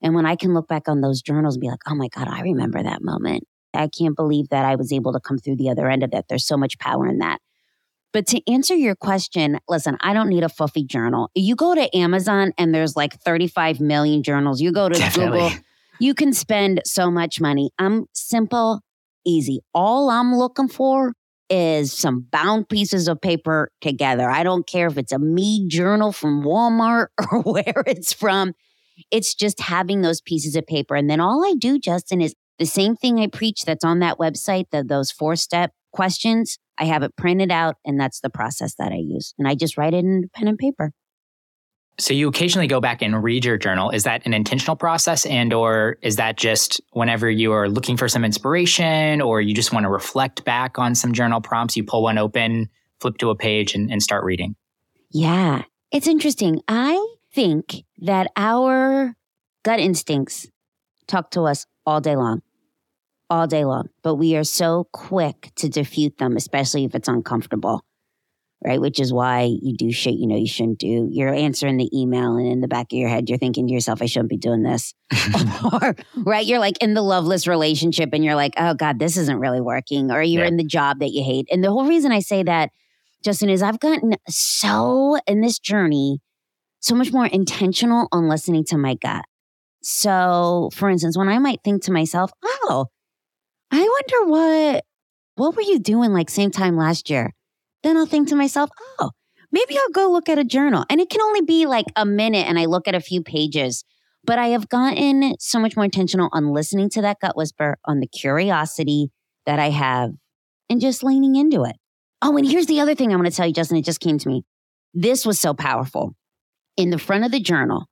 And 0.00 0.14
when 0.14 0.26
I 0.26 0.36
can 0.36 0.54
look 0.54 0.68
back 0.68 0.88
on 0.88 1.00
those 1.00 1.22
journals 1.22 1.56
and 1.56 1.62
be 1.62 1.70
like, 1.70 1.80
oh 1.88 1.96
my 1.96 2.06
God, 2.06 2.28
I 2.28 2.42
remember 2.42 2.80
that 2.80 3.02
moment. 3.02 3.48
I 3.76 3.88
can't 3.88 4.16
believe 4.16 4.48
that 4.48 4.64
I 4.64 4.76
was 4.76 4.92
able 4.92 5.12
to 5.12 5.20
come 5.20 5.38
through 5.38 5.56
the 5.56 5.70
other 5.70 5.88
end 5.88 6.02
of 6.02 6.10
it. 6.12 6.26
There's 6.28 6.46
so 6.46 6.56
much 6.56 6.78
power 6.78 7.06
in 7.06 7.18
that. 7.18 7.40
But 8.12 8.26
to 8.28 8.50
answer 8.50 8.74
your 8.74 8.94
question, 8.94 9.58
listen, 9.68 9.98
I 10.00 10.14
don't 10.14 10.28
need 10.28 10.42
a 10.42 10.48
fluffy 10.48 10.84
journal. 10.84 11.30
You 11.34 11.54
go 11.54 11.74
to 11.74 11.94
Amazon 11.94 12.52
and 12.56 12.74
there's 12.74 12.96
like 12.96 13.20
35 13.20 13.80
million 13.80 14.22
journals. 14.22 14.60
You 14.60 14.72
go 14.72 14.88
to 14.88 14.98
Definitely. 14.98 15.40
Google, 15.40 15.58
you 16.00 16.14
can 16.14 16.32
spend 16.32 16.80
so 16.84 17.10
much 17.10 17.40
money. 17.40 17.70
I'm 17.78 18.06
simple, 18.14 18.80
easy. 19.26 19.60
All 19.74 20.08
I'm 20.08 20.34
looking 20.34 20.68
for 20.68 21.12
is 21.50 21.92
some 21.92 22.26
bound 22.30 22.68
pieces 22.68 23.08
of 23.08 23.20
paper 23.20 23.70
together. 23.80 24.30
I 24.30 24.42
don't 24.42 24.66
care 24.66 24.86
if 24.86 24.98
it's 24.98 25.12
a 25.12 25.18
me 25.18 25.68
journal 25.68 26.12
from 26.12 26.42
Walmart 26.42 27.08
or 27.30 27.42
where 27.42 27.84
it's 27.86 28.12
from. 28.12 28.54
It's 29.10 29.34
just 29.34 29.60
having 29.60 30.00
those 30.00 30.22
pieces 30.22 30.56
of 30.56 30.66
paper. 30.66 30.96
And 30.96 31.10
then 31.10 31.20
all 31.20 31.44
I 31.44 31.54
do, 31.58 31.78
Justin, 31.78 32.20
is 32.22 32.34
the 32.58 32.66
same 32.66 32.96
thing 32.96 33.20
I 33.20 33.26
preach 33.26 33.64
that's 33.64 33.84
on 33.84 34.00
that 34.00 34.18
website, 34.18 34.66
the, 34.70 34.82
those 34.82 35.10
four 35.10 35.36
step 35.36 35.72
questions. 35.92 36.58
I 36.78 36.84
have 36.84 37.02
it 37.02 37.16
printed 37.16 37.50
out, 37.50 37.76
and 37.84 37.98
that's 37.98 38.20
the 38.20 38.30
process 38.30 38.74
that 38.78 38.92
I 38.92 38.96
use. 38.96 39.34
And 39.38 39.48
I 39.48 39.54
just 39.54 39.76
write 39.76 39.94
it 39.94 40.04
in 40.04 40.28
pen 40.34 40.48
and 40.48 40.58
paper. 40.58 40.92
So 41.98 42.12
you 42.12 42.28
occasionally 42.28 42.66
go 42.66 42.78
back 42.78 43.00
and 43.00 43.22
read 43.22 43.46
your 43.46 43.56
journal. 43.56 43.88
Is 43.88 44.04
that 44.04 44.26
an 44.26 44.34
intentional 44.34 44.76
process 44.76 45.24
and 45.24 45.54
or 45.54 45.96
is 46.02 46.16
that 46.16 46.36
just 46.36 46.78
whenever 46.92 47.30
you 47.30 47.52
are 47.52 47.70
looking 47.70 47.96
for 47.96 48.06
some 48.06 48.22
inspiration 48.22 49.22
or 49.22 49.40
you 49.40 49.54
just 49.54 49.72
want 49.72 49.84
to 49.84 49.88
reflect 49.88 50.44
back 50.44 50.78
on 50.78 50.94
some 50.94 51.14
journal 51.14 51.40
prompts, 51.40 51.74
you 51.74 51.84
pull 51.84 52.02
one 52.02 52.18
open, 52.18 52.68
flip 53.00 53.16
to 53.18 53.30
a 53.30 53.34
page 53.34 53.74
and, 53.74 53.90
and 53.90 54.02
start 54.02 54.24
reading? 54.24 54.56
Yeah, 55.10 55.62
it's 55.90 56.06
interesting. 56.06 56.60
I 56.68 57.02
think 57.32 57.84
that 57.98 58.30
our 58.36 59.14
gut 59.62 59.80
instincts 59.80 60.46
talk 61.06 61.30
to 61.30 61.42
us 61.42 61.64
all 61.86 62.00
day 62.00 62.16
long, 62.16 62.42
all 63.28 63.46
day 63.46 63.64
long, 63.64 63.88
but 64.02 64.16
we 64.16 64.36
are 64.36 64.44
so 64.44 64.88
quick 64.92 65.50
to 65.56 65.68
defute 65.68 66.18
them, 66.18 66.36
especially 66.36 66.84
if 66.84 66.94
it's 66.94 67.08
uncomfortable 67.08 67.84
right? 68.64 68.80
Which 68.80 68.98
is 68.98 69.12
why 69.12 69.42
you 69.62 69.76
do 69.76 69.92
shit 69.92 70.14
you 70.14 70.26
know 70.26 70.36
you 70.36 70.46
shouldn't 70.46 70.78
do. 70.78 71.08
You're 71.10 71.32
answering 71.32 71.76
the 71.76 71.90
email, 71.96 72.36
and 72.36 72.46
in 72.46 72.60
the 72.60 72.68
back 72.68 72.86
of 72.92 72.98
your 72.98 73.08
head, 73.08 73.28
you're 73.28 73.38
thinking 73.38 73.66
to 73.68 73.72
yourself, 73.72 74.00
I 74.02 74.06
shouldn't 74.06 74.30
be 74.30 74.36
doing 74.36 74.62
this. 74.62 74.94
or, 75.72 75.94
right? 76.16 76.44
You're 76.44 76.58
like 76.58 76.82
in 76.82 76.94
the 76.94 77.02
loveless 77.02 77.46
relationship, 77.46 78.10
and 78.12 78.24
you're 78.24 78.34
like, 78.34 78.54
oh 78.56 78.74
God, 78.74 78.98
this 78.98 79.16
isn't 79.16 79.38
really 79.38 79.60
working. 79.60 80.10
Or 80.10 80.22
you're 80.22 80.42
yeah. 80.42 80.48
in 80.48 80.56
the 80.56 80.64
job 80.64 81.00
that 81.00 81.10
you 81.10 81.22
hate. 81.22 81.46
And 81.50 81.62
the 81.62 81.70
whole 81.70 81.86
reason 81.86 82.12
I 82.12 82.20
say 82.20 82.42
that, 82.42 82.70
Justin, 83.24 83.50
is 83.50 83.62
I've 83.62 83.80
gotten 83.80 84.14
so 84.28 85.18
in 85.26 85.40
this 85.40 85.58
journey, 85.58 86.20
so 86.80 86.94
much 86.94 87.12
more 87.12 87.26
intentional 87.26 88.08
on 88.12 88.28
listening 88.28 88.64
to 88.66 88.78
my 88.78 88.94
gut. 88.94 89.24
So, 89.82 90.70
for 90.72 90.90
instance, 90.90 91.16
when 91.16 91.28
I 91.28 91.38
might 91.38 91.60
think 91.62 91.82
to 91.84 91.92
myself, 91.92 92.32
oh, 92.42 92.86
I 93.70 93.78
wonder 93.78 94.30
what 94.30 94.84
what 95.36 95.54
were 95.54 95.62
you 95.62 95.78
doing 95.78 96.12
like 96.12 96.30
same 96.30 96.50
time 96.50 96.76
last 96.76 97.10
year? 97.10 97.32
then 97.86 97.96
I'll 97.96 98.06
think 98.06 98.28
to 98.28 98.36
myself, 98.36 98.70
oh, 98.98 99.10
maybe 99.52 99.78
I'll 99.78 99.90
go 99.90 100.10
look 100.10 100.28
at 100.28 100.38
a 100.38 100.44
journal. 100.44 100.84
And 100.90 101.00
it 101.00 101.08
can 101.08 101.20
only 101.20 101.42
be 101.42 101.66
like 101.66 101.86
a 101.94 102.04
minute 102.04 102.48
and 102.48 102.58
I 102.58 102.64
look 102.64 102.88
at 102.88 102.94
a 102.94 103.00
few 103.00 103.22
pages. 103.22 103.84
But 104.24 104.40
I 104.40 104.48
have 104.48 104.68
gotten 104.68 105.34
so 105.38 105.60
much 105.60 105.76
more 105.76 105.84
intentional 105.84 106.28
on 106.32 106.52
listening 106.52 106.90
to 106.90 107.02
that 107.02 107.20
gut 107.20 107.36
whisper, 107.36 107.78
on 107.84 108.00
the 108.00 108.08
curiosity 108.08 109.10
that 109.46 109.60
I 109.60 109.70
have, 109.70 110.10
and 110.68 110.80
just 110.80 111.04
leaning 111.04 111.36
into 111.36 111.62
it. 111.62 111.76
Oh, 112.20 112.36
and 112.36 112.44
here's 112.44 112.66
the 112.66 112.80
other 112.80 112.96
thing 112.96 113.12
I 113.12 113.16
want 113.16 113.28
to 113.28 113.32
tell 113.32 113.46
you, 113.46 113.52
Justin. 113.52 113.76
It 113.76 113.84
just 113.84 114.00
came 114.00 114.18
to 114.18 114.28
me. 114.28 114.42
This 114.92 115.24
was 115.24 115.38
so 115.38 115.54
powerful. 115.54 116.16
In 116.76 116.90
the 116.90 116.98
front 116.98 117.24
of 117.24 117.30
the 117.30 117.38
journal, 117.38 117.86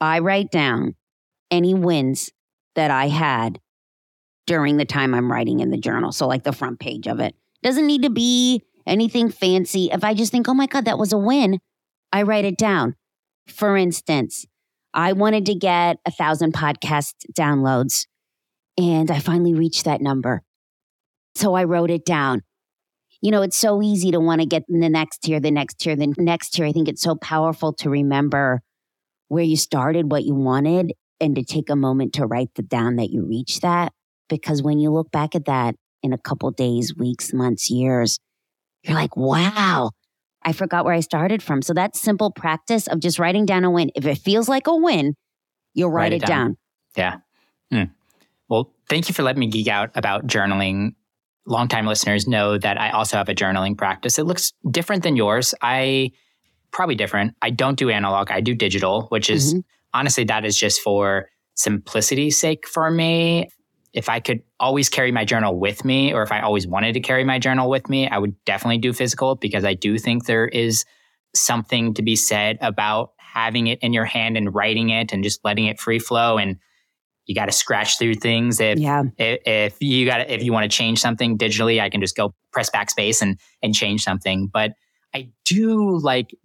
I 0.00 0.20
write 0.20 0.50
down 0.50 0.94
any 1.50 1.74
wins 1.74 2.30
that 2.74 2.90
I 2.90 3.08
had 3.08 3.60
during 4.46 4.76
the 4.76 4.84
time 4.84 5.14
I'm 5.14 5.30
writing 5.30 5.60
in 5.60 5.70
the 5.70 5.78
journal. 5.78 6.12
So, 6.12 6.26
like 6.26 6.44
the 6.44 6.52
front 6.52 6.80
page 6.80 7.06
of 7.06 7.20
it. 7.20 7.34
Doesn't 7.62 7.86
need 7.86 8.02
to 8.02 8.10
be 8.10 8.62
anything 8.86 9.30
fancy. 9.30 9.90
If 9.92 10.04
I 10.04 10.14
just 10.14 10.30
think, 10.32 10.48
oh 10.48 10.54
my 10.54 10.66
God, 10.66 10.84
that 10.84 10.98
was 10.98 11.12
a 11.12 11.18
win, 11.18 11.58
I 12.12 12.22
write 12.22 12.44
it 12.44 12.56
down. 12.56 12.94
For 13.48 13.76
instance, 13.76 14.46
I 14.94 15.12
wanted 15.12 15.46
to 15.46 15.54
get 15.54 15.98
a 16.06 16.10
thousand 16.10 16.54
podcast 16.54 17.14
downloads 17.36 18.06
and 18.78 19.10
I 19.10 19.18
finally 19.18 19.54
reached 19.54 19.84
that 19.84 20.00
number. 20.00 20.42
So 21.34 21.54
I 21.54 21.64
wrote 21.64 21.90
it 21.90 22.04
down. 22.04 22.42
You 23.22 23.30
know, 23.30 23.42
it's 23.42 23.56
so 23.56 23.82
easy 23.82 24.10
to 24.12 24.20
want 24.20 24.40
to 24.40 24.46
get 24.46 24.62
the 24.68 24.88
next 24.88 25.22
tier, 25.22 25.40
the 25.40 25.50
next 25.50 25.80
tier, 25.80 25.96
the 25.96 26.14
next 26.18 26.50
tier. 26.50 26.66
I 26.66 26.72
think 26.72 26.88
it's 26.88 27.02
so 27.02 27.16
powerful 27.16 27.72
to 27.74 27.90
remember 27.90 28.62
where 29.28 29.42
you 29.42 29.56
started, 29.56 30.10
what 30.10 30.24
you 30.24 30.34
wanted, 30.34 30.92
and 31.20 31.34
to 31.34 31.42
take 31.42 31.70
a 31.70 31.76
moment 31.76 32.14
to 32.14 32.26
write 32.26 32.54
the 32.54 32.62
down 32.62 32.96
that 32.96 33.10
you 33.10 33.24
reached 33.24 33.62
that. 33.62 33.92
Because 34.28 34.62
when 34.62 34.78
you 34.78 34.90
look 34.90 35.10
back 35.10 35.34
at 35.34 35.44
that 35.46 35.76
in 36.02 36.12
a 36.12 36.18
couple 36.18 36.50
days, 36.50 36.94
weeks, 36.96 37.32
months, 37.32 37.70
years, 37.70 38.18
you're 38.82 38.94
like, 38.94 39.16
wow, 39.16 39.90
I 40.42 40.52
forgot 40.52 40.84
where 40.84 40.94
I 40.94 41.00
started 41.00 41.42
from. 41.42 41.62
So 41.62 41.74
that 41.74 41.96
simple 41.96 42.30
practice 42.30 42.86
of 42.86 43.00
just 43.00 43.18
writing 43.18 43.46
down 43.46 43.64
a 43.64 43.70
win, 43.70 43.90
if 43.94 44.06
it 44.06 44.18
feels 44.18 44.48
like 44.48 44.66
a 44.66 44.76
win, 44.76 45.14
you'll 45.74 45.90
write, 45.90 46.12
write 46.12 46.22
it, 46.22 46.26
down. 46.26 46.56
down. 46.94 47.22
Yeah. 47.70 47.84
Hmm. 47.84 47.90
Well, 48.48 48.72
thank 48.88 49.08
you 49.08 49.14
for 49.14 49.22
letting 49.22 49.40
me 49.40 49.48
geek 49.48 49.68
out 49.68 49.90
about 49.94 50.26
journaling. 50.26 50.94
Longtime 51.46 51.86
listeners 51.86 52.26
know 52.26 52.58
that 52.58 52.80
I 52.80 52.90
also 52.90 53.16
have 53.16 53.28
a 53.28 53.34
journaling 53.34 53.76
practice. 53.76 54.18
It 54.18 54.24
looks 54.24 54.52
different 54.70 55.02
than 55.02 55.16
yours. 55.16 55.54
I 55.62 56.12
probably 56.72 56.94
different. 56.94 57.34
I 57.42 57.50
don't 57.50 57.78
do 57.78 57.90
analog, 57.90 58.30
I 58.30 58.40
do 58.40 58.54
digital, 58.54 59.06
which 59.08 59.30
is 59.30 59.54
mm-hmm. 59.54 59.60
honestly, 59.94 60.24
that 60.24 60.44
is 60.44 60.56
just 60.56 60.80
for 60.80 61.28
simplicity's 61.54 62.38
sake 62.38 62.68
for 62.68 62.90
me 62.90 63.48
if 63.96 64.10
I 64.10 64.20
could 64.20 64.42
always 64.60 64.90
carry 64.90 65.10
my 65.10 65.24
journal 65.24 65.58
with 65.58 65.82
me, 65.82 66.12
or 66.12 66.22
if 66.22 66.30
I 66.30 66.40
always 66.42 66.66
wanted 66.66 66.92
to 66.92 67.00
carry 67.00 67.24
my 67.24 67.38
journal 67.38 67.70
with 67.70 67.88
me, 67.88 68.06
I 68.06 68.18
would 68.18 68.36
definitely 68.44 68.76
do 68.76 68.92
physical 68.92 69.36
because 69.36 69.64
I 69.64 69.72
do 69.72 69.98
think 69.98 70.26
there 70.26 70.46
is 70.46 70.84
something 71.34 71.94
to 71.94 72.02
be 72.02 72.14
said 72.14 72.58
about 72.60 73.12
having 73.16 73.68
it 73.68 73.78
in 73.80 73.94
your 73.94 74.04
hand 74.04 74.36
and 74.36 74.54
writing 74.54 74.90
it 74.90 75.12
and 75.12 75.24
just 75.24 75.40
letting 75.44 75.64
it 75.64 75.80
free 75.80 75.98
flow. 75.98 76.36
And 76.36 76.58
you 77.24 77.34
got 77.34 77.46
to 77.46 77.52
scratch 77.52 77.98
through 77.98 78.16
things. 78.16 78.60
If, 78.60 78.78
yeah. 78.78 79.02
if, 79.16 79.40
if 79.46 79.76
you 79.80 80.04
got 80.04 80.28
if 80.28 80.42
you 80.42 80.52
want 80.52 80.70
to 80.70 80.76
change 80.76 81.00
something 81.00 81.38
digitally, 81.38 81.80
I 81.80 81.88
can 81.88 82.02
just 82.02 82.16
go 82.16 82.34
press 82.52 82.68
backspace 82.68 83.22
and 83.22 83.40
and 83.62 83.74
change 83.74 84.04
something. 84.04 84.46
But 84.52 84.72
I 85.14 85.30
do 85.46 85.98
like 85.98 86.36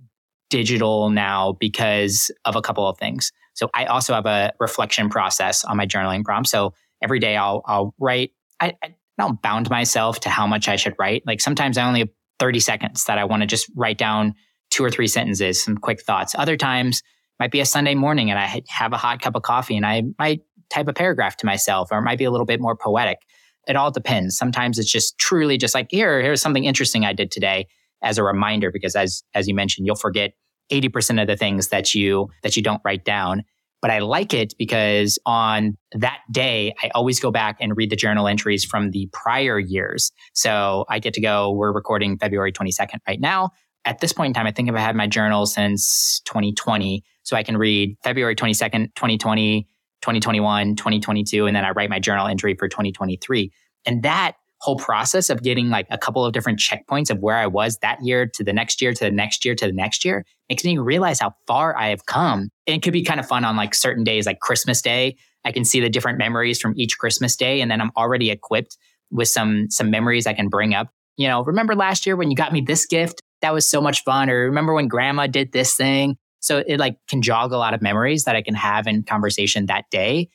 digital 0.50 1.10
now 1.10 1.58
because 1.60 2.32
of 2.46 2.56
a 2.56 2.62
couple 2.62 2.88
of 2.88 2.98
things. 2.98 3.34
So 3.54 3.70
I 3.74 3.86
also 3.86 4.14
have 4.14 4.26
a 4.26 4.54
reflection 4.62 5.10
process 5.10 5.66
on 5.66 5.76
my 5.76 5.86
journaling 5.86 6.24
prompt. 6.24 6.48
So 6.48 6.74
every 7.02 7.20
day 7.20 7.36
I'll 7.36 7.62
I'll 7.66 7.94
write. 8.00 8.32
I, 8.60 8.74
I 8.84 8.96
don't 9.18 9.42
bound 9.42 9.70
myself 9.70 10.20
to 10.22 10.30
how 10.30 10.48
much 10.48 10.68
I 10.68 10.76
should 10.76 10.96
write. 10.98 11.24
Like 11.26 11.42
sometimes 11.42 11.78
I 11.78 11.86
only 11.86 12.00
have 12.00 12.10
30 12.40 12.60
seconds 12.60 13.06
that 13.06 13.18
I 13.18 13.26
want 13.26 13.42
to 13.42 13.48
just 13.48 13.70
write 13.76 13.98
down 13.98 14.34
two 14.72 14.84
or 14.84 14.90
three 14.90 15.08
sentences, 15.08 15.64
some 15.64 15.78
quick 15.78 16.02
thoughts. 16.02 16.34
Other 16.36 16.58
times 16.58 17.04
might 17.40 17.52
be 17.52 17.60
a 17.60 17.66
Sunday 17.66 17.96
morning 17.96 18.32
and 18.32 18.40
I 18.40 18.62
have 18.70 18.94
a 18.94 18.98
hot 18.98 19.22
cup 19.22 19.36
of 19.36 19.44
coffee 19.44 19.76
and 19.76 19.86
I 19.86 20.04
might 20.18 20.42
type 20.70 20.88
a 20.88 20.94
paragraph 20.94 21.38
to 21.38 21.46
myself 21.46 21.90
or 21.92 22.00
it 22.00 22.04
might 22.04 22.18
be 22.18 22.24
a 22.24 22.32
little 22.32 22.46
bit 22.46 22.62
more 22.62 22.76
poetic. 22.76 23.20
It 23.68 23.76
all 23.76 23.92
depends. 23.92 24.38
Sometimes 24.38 24.80
it's 24.80 24.92
just 24.92 25.18
truly 25.18 25.58
just 25.58 25.76
like 25.76 25.88
here, 25.90 26.22
here's 26.22 26.42
something 26.42 26.64
interesting 26.64 27.06
I 27.06 27.14
did 27.14 27.32
today 27.32 27.68
as 28.02 28.18
a 28.18 28.24
reminder 28.24 28.72
because 28.72 28.96
as 28.96 29.24
as 29.34 29.48
you 29.48 29.54
mentioned, 29.54 29.86
you'll 29.86 29.96
forget 29.96 30.32
80% 30.72 31.22
of 31.22 31.28
the 31.28 31.38
things 31.38 31.68
that 31.68 31.94
you 31.94 32.30
that 32.44 32.56
you 32.56 32.64
don't 32.64 32.82
write 32.84 33.06
down. 33.06 33.44
But 33.82 33.89
I 33.89 34.00
like 34.00 34.34
it 34.34 34.54
because 34.58 35.17
on 35.26 35.76
that 35.94 36.20
day, 36.32 36.74
I 36.84 36.91
always 36.94 37.20
go 37.20 37.32
back 37.32 37.58
and 37.60 37.76
read 37.76 37.89
the 37.89 37.96
journal 37.96 38.28
entries 38.28 38.63
from 38.63 38.91
the 38.91 39.10
prior 39.12 39.58
years. 39.58 40.12
So 40.34 40.86
I 40.88 41.00
get 41.00 41.13
to 41.15 41.22
go, 41.22 41.52
we're 41.52 41.72
recording 41.72 42.17
February 42.17 42.52
22nd 42.52 43.00
right 43.08 43.20
now. 43.20 43.50
At 43.84 44.00
this 44.00 44.13
point 44.13 44.28
in 44.28 44.34
time, 44.36 44.46
I 44.46 44.52
think 44.52 44.70
I've 44.70 44.78
had 44.78 44.96
my 44.96 45.08
journal 45.08 45.48
since 45.48 46.22
2020. 46.26 47.04
So 47.24 47.36
I 47.36 47.41
can 47.41 47.58
read 47.58 47.98
February 48.04 48.36
22nd, 48.36 48.94
2020, 48.96 49.67
2021, 50.02 50.76
2022, 50.76 51.48
and 51.48 51.56
then 51.56 51.65
I 51.65 51.72
write 51.72 51.89
my 51.89 52.00
journal 52.00 52.28
entry 52.28 52.56
for 52.56 52.67
2023. 52.67 53.52
And 53.88 54.04
that 54.04 54.34
whole 54.62 54.78
process 54.78 55.30
of 55.30 55.41
getting 55.41 55.69
like 55.69 55.88
a 55.89 55.97
couple 55.97 56.24
of 56.24 56.34
different 56.34 56.60
checkpoints 56.60 57.10
of 57.10 57.19
where 57.19 57.36
I 57.36 57.47
was 57.47 57.78
that 57.80 58.04
year 58.04 58.28
to 58.36 58.43
the 58.43 58.54
next 58.54 58.82
year 58.82 58.93
to 58.93 59.04
the 59.04 59.12
next 59.12 59.43
year 59.43 59.56
to 59.56 59.65
the 59.65 59.74
next 59.74 60.06
year 60.06 60.24
makes 60.50 60.63
me 60.63 60.78
realize 60.78 61.19
how 61.19 61.34
far 61.47 61.76
I 61.76 61.89
have 61.89 62.06
come. 62.06 62.50
And 62.67 62.76
it 62.76 62.84
could 62.84 62.93
be 62.93 63.04
kind 63.04 63.19
of 63.19 63.28
fun 63.28 63.43
on 63.43 63.56
like 63.56 63.74
certain 63.74 64.04
days, 64.04 64.28
like 64.28 64.39
Christmas 64.39 64.82
Day. 64.82 65.17
I 65.43 65.52
can 65.52 65.65
see 65.65 65.80
the 65.80 65.89
different 65.89 66.19
memories 66.19 66.62
from 66.62 66.74
each 66.78 67.00
Christmas 67.00 67.36
day, 67.36 67.62
and 67.62 67.71
then 67.71 67.82
I'm 67.82 67.91
already 67.97 68.30
equipped 68.30 68.78
with 69.10 69.28
some 69.28 69.71
some 69.71 69.89
memories 69.89 70.28
I 70.28 70.34
can 70.34 70.47
bring 70.47 70.76
up. 70.76 70.89
You 71.17 71.28
know, 71.28 71.43
remember 71.43 71.76
last 71.76 72.06
year 72.06 72.15
when 72.15 72.30
you 72.30 72.38
got 72.38 72.54
me 72.54 72.62
this 72.62 72.86
gift? 72.86 73.21
That 73.41 73.54
was 73.54 73.67
so 73.67 73.82
much 73.82 74.04
fun. 74.04 74.30
Or 74.30 74.45
remember 74.45 74.76
when 74.76 74.88
grandma 74.88 75.26
did 75.26 75.52
this 75.52 75.76
thing? 75.76 76.17
So 76.39 76.63
it 76.67 76.78
like 76.78 76.97
can 77.10 77.24
jog 77.24 77.52
a 77.52 77.58
lot 77.58 77.74
of 77.74 77.82
memories 77.82 78.26
that 78.26 78.36
I 78.36 78.43
can 78.43 78.54
have 78.54 78.86
in 78.86 79.04
conversation 79.04 79.65
that 79.65 79.86
day. 79.89 80.30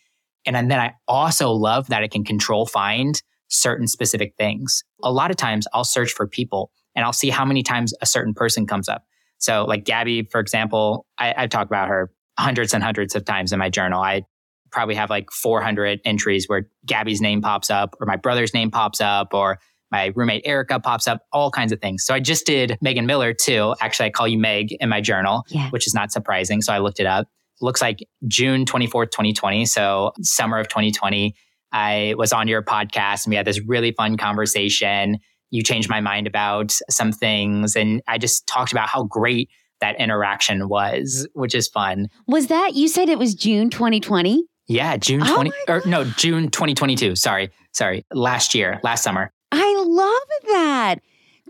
And 0.45 0.57
then 0.71 0.81
I 0.81 0.95
also 1.07 1.51
love 1.51 1.89
that 1.89 2.03
I 2.03 2.09
can 2.09 2.25
control 2.25 2.67
find 2.67 3.21
certain 3.49 3.87
specific 3.87 4.35
things. 4.39 4.83
A 5.03 5.13
lot 5.13 5.31
of 5.31 5.37
times 5.37 5.67
I'll 5.73 5.85
search 5.85 6.13
for 6.13 6.27
people 6.27 6.71
and 6.95 7.05
I'll 7.05 7.13
see 7.13 7.31
how 7.31 7.45
many 7.45 7.63
times 7.63 7.95
a 8.01 8.07
certain 8.07 8.35
person 8.35 8.67
comes 8.67 8.89
up. 8.89 9.05
So, 9.39 9.65
like 9.65 9.85
Gabby, 9.85 10.23
for 10.31 10.41
example, 10.41 11.07
I, 11.19 11.35
I 11.37 11.47
talk 11.47 11.67
about 11.67 11.89
her 11.89 12.11
hundreds 12.39 12.75
and 12.75 12.83
hundreds 12.83 13.15
of 13.15 13.25
times 13.25 13.53
in 13.53 13.59
my 13.59 13.69
journal. 13.69 14.01
I 14.01 14.23
probably 14.71 14.95
have 14.95 15.11
like 15.11 15.31
400 15.31 16.01
entries 16.05 16.49
where 16.49 16.69
Gabby's 16.85 17.21
name 17.21 17.41
pops 17.43 17.71
up 17.71 17.97
or 18.01 18.07
my 18.07 18.17
brother's 18.17 18.53
name 18.53 18.71
pops 18.71 19.01
up 19.01 19.33
or 19.33 19.59
my 19.91 20.13
roommate 20.17 20.43
Erica 20.45 20.81
pops 20.81 21.07
up, 21.07 21.23
all 21.33 21.51
kinds 21.51 21.73
of 21.73 21.81
things. 21.81 22.05
So 22.05 22.13
I 22.13 22.21
just 22.21 22.45
did 22.45 22.77
Megan 22.81 23.07
Miller 23.07 23.33
too. 23.33 23.75
Actually, 23.81 24.07
I 24.07 24.11
call 24.11 24.27
you 24.27 24.39
Meg 24.39 24.73
in 24.73 24.89
my 24.89 25.01
journal, 25.01 25.45
yeah. 25.49 25.71
which 25.71 25.87
is 25.87 25.95
not 25.95 26.11
surprising. 26.11 26.61
So 26.61 26.73
I 26.73 26.79
looked 26.79 26.99
it 26.99 27.07
up. 27.07 27.29
looks 27.61 27.81
like 27.81 28.07
June 28.27 28.65
24th, 28.65 29.13
2020. 29.13 29.65
So 29.67 30.13
summer 30.21 30.59
of 30.59 30.69
2020. 30.69 31.35
I 31.77 32.15
was 32.17 32.33
on 32.33 32.49
your 32.49 32.63
podcast 32.63 33.27
and 33.27 33.33
we 33.33 33.37
had 33.37 33.47
this 33.47 33.61
really 33.61 33.93
fun 33.93 34.17
conversation. 34.17 35.19
You 35.51 35.63
changed 35.63 35.91
my 35.91 36.01
mind 36.01 36.27
about 36.27 36.75
some 36.89 37.13
things. 37.13 37.77
And 37.77 38.01
I 38.09 38.17
just 38.17 38.47
talked 38.47 38.73
about 38.73 38.89
how 38.89 39.05
great 39.05 39.51
that 39.83 40.01
interaction 40.01 40.71
was, 40.71 41.29
which 41.35 41.55
is 41.55 41.69
fun. 41.69 42.09
Was 42.27 42.47
that, 42.47 42.75
you 42.75 42.89
said 42.89 43.11
it 43.11 43.19
was 43.19 43.35
June 43.35 43.69
2020? 43.69 44.45
Yeah, 44.69 44.97
June 44.97 45.21
20, 45.21 45.53
oh 45.69 45.73
or 45.75 45.83
no, 45.85 46.05
June 46.05 46.51
2022. 46.51 47.15
Sorry, 47.15 47.51
sorry, 47.73 48.07
last 48.11 48.55
year, 48.55 48.81
last 48.83 49.05
summer. 49.05 49.31
I 49.53 49.85
love 49.87 50.53
that. 50.53 50.97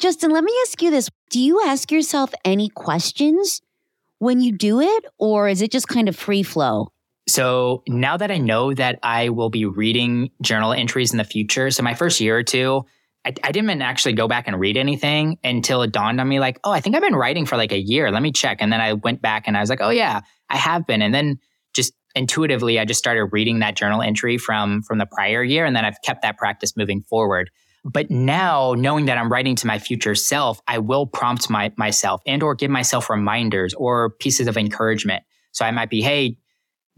Justin, 0.00 0.32
let 0.32 0.42
me 0.42 0.52
ask 0.62 0.82
you 0.82 0.90
this. 0.90 1.08
Do 1.30 1.38
you 1.38 1.62
ask 1.64 1.92
yourself 1.92 2.34
any 2.44 2.68
questions 2.68 3.62
when 4.18 4.40
you 4.40 4.52
do 4.52 4.80
it, 4.80 5.04
or 5.18 5.48
is 5.48 5.62
it 5.62 5.70
just 5.70 5.86
kind 5.86 6.08
of 6.08 6.16
free 6.16 6.42
flow? 6.42 6.90
So 7.28 7.82
now 7.88 8.16
that 8.16 8.30
I 8.30 8.38
know 8.38 8.72
that 8.74 8.98
I 9.02 9.30
will 9.30 9.50
be 9.50 9.64
reading 9.64 10.30
journal 10.42 10.72
entries 10.72 11.12
in 11.12 11.18
the 11.18 11.24
future, 11.24 11.70
so 11.70 11.82
my 11.82 11.94
first 11.94 12.20
year 12.20 12.38
or 12.38 12.44
two, 12.44 12.84
I, 13.24 13.34
I, 13.42 13.50
didn't 13.50 13.82
actually 13.82 14.12
go 14.12 14.28
back 14.28 14.46
and 14.46 14.60
read 14.60 14.76
anything 14.76 15.38
until 15.42 15.82
it 15.82 15.90
dawned 15.90 16.20
on 16.20 16.28
me 16.28 16.38
like, 16.38 16.60
oh, 16.62 16.70
I 16.70 16.80
think 16.80 16.94
I've 16.94 17.02
been 17.02 17.16
writing 17.16 17.44
for 17.44 17.56
like 17.56 17.72
a 17.72 17.78
year. 17.78 18.12
Let 18.12 18.22
me 18.22 18.30
check. 18.30 18.58
And 18.60 18.72
then 18.72 18.80
I 18.80 18.92
went 18.92 19.20
back 19.20 19.48
and 19.48 19.56
I 19.56 19.60
was 19.60 19.68
like, 19.68 19.80
oh, 19.80 19.90
yeah, 19.90 20.20
I 20.48 20.56
have 20.56 20.86
been. 20.86 21.02
And 21.02 21.12
then 21.12 21.40
just 21.74 21.92
intuitively, 22.14 22.78
I 22.78 22.84
just 22.84 22.98
started 22.98 23.24
reading 23.32 23.58
that 23.58 23.74
journal 23.74 24.00
entry 24.00 24.38
from 24.38 24.82
from 24.82 24.98
the 24.98 25.06
prior 25.06 25.42
year. 25.42 25.64
And 25.64 25.74
then 25.74 25.84
I've 25.84 26.00
kept 26.02 26.22
that 26.22 26.38
practice 26.38 26.76
moving 26.76 27.02
forward. 27.02 27.50
But 27.84 28.10
now 28.10 28.74
knowing 28.76 29.06
that 29.06 29.18
I'm 29.18 29.30
writing 29.30 29.56
to 29.56 29.66
my 29.66 29.80
future 29.80 30.14
self, 30.14 30.60
I 30.68 30.78
will 30.78 31.06
prompt 31.06 31.50
my 31.50 31.72
myself 31.76 32.22
and 32.26 32.42
or 32.44 32.54
give 32.54 32.70
myself 32.70 33.10
reminders 33.10 33.74
or 33.74 34.10
pieces 34.10 34.46
of 34.46 34.56
encouragement. 34.56 35.24
So 35.50 35.64
I 35.64 35.72
might 35.72 35.90
be, 35.90 36.02
hey, 36.02 36.36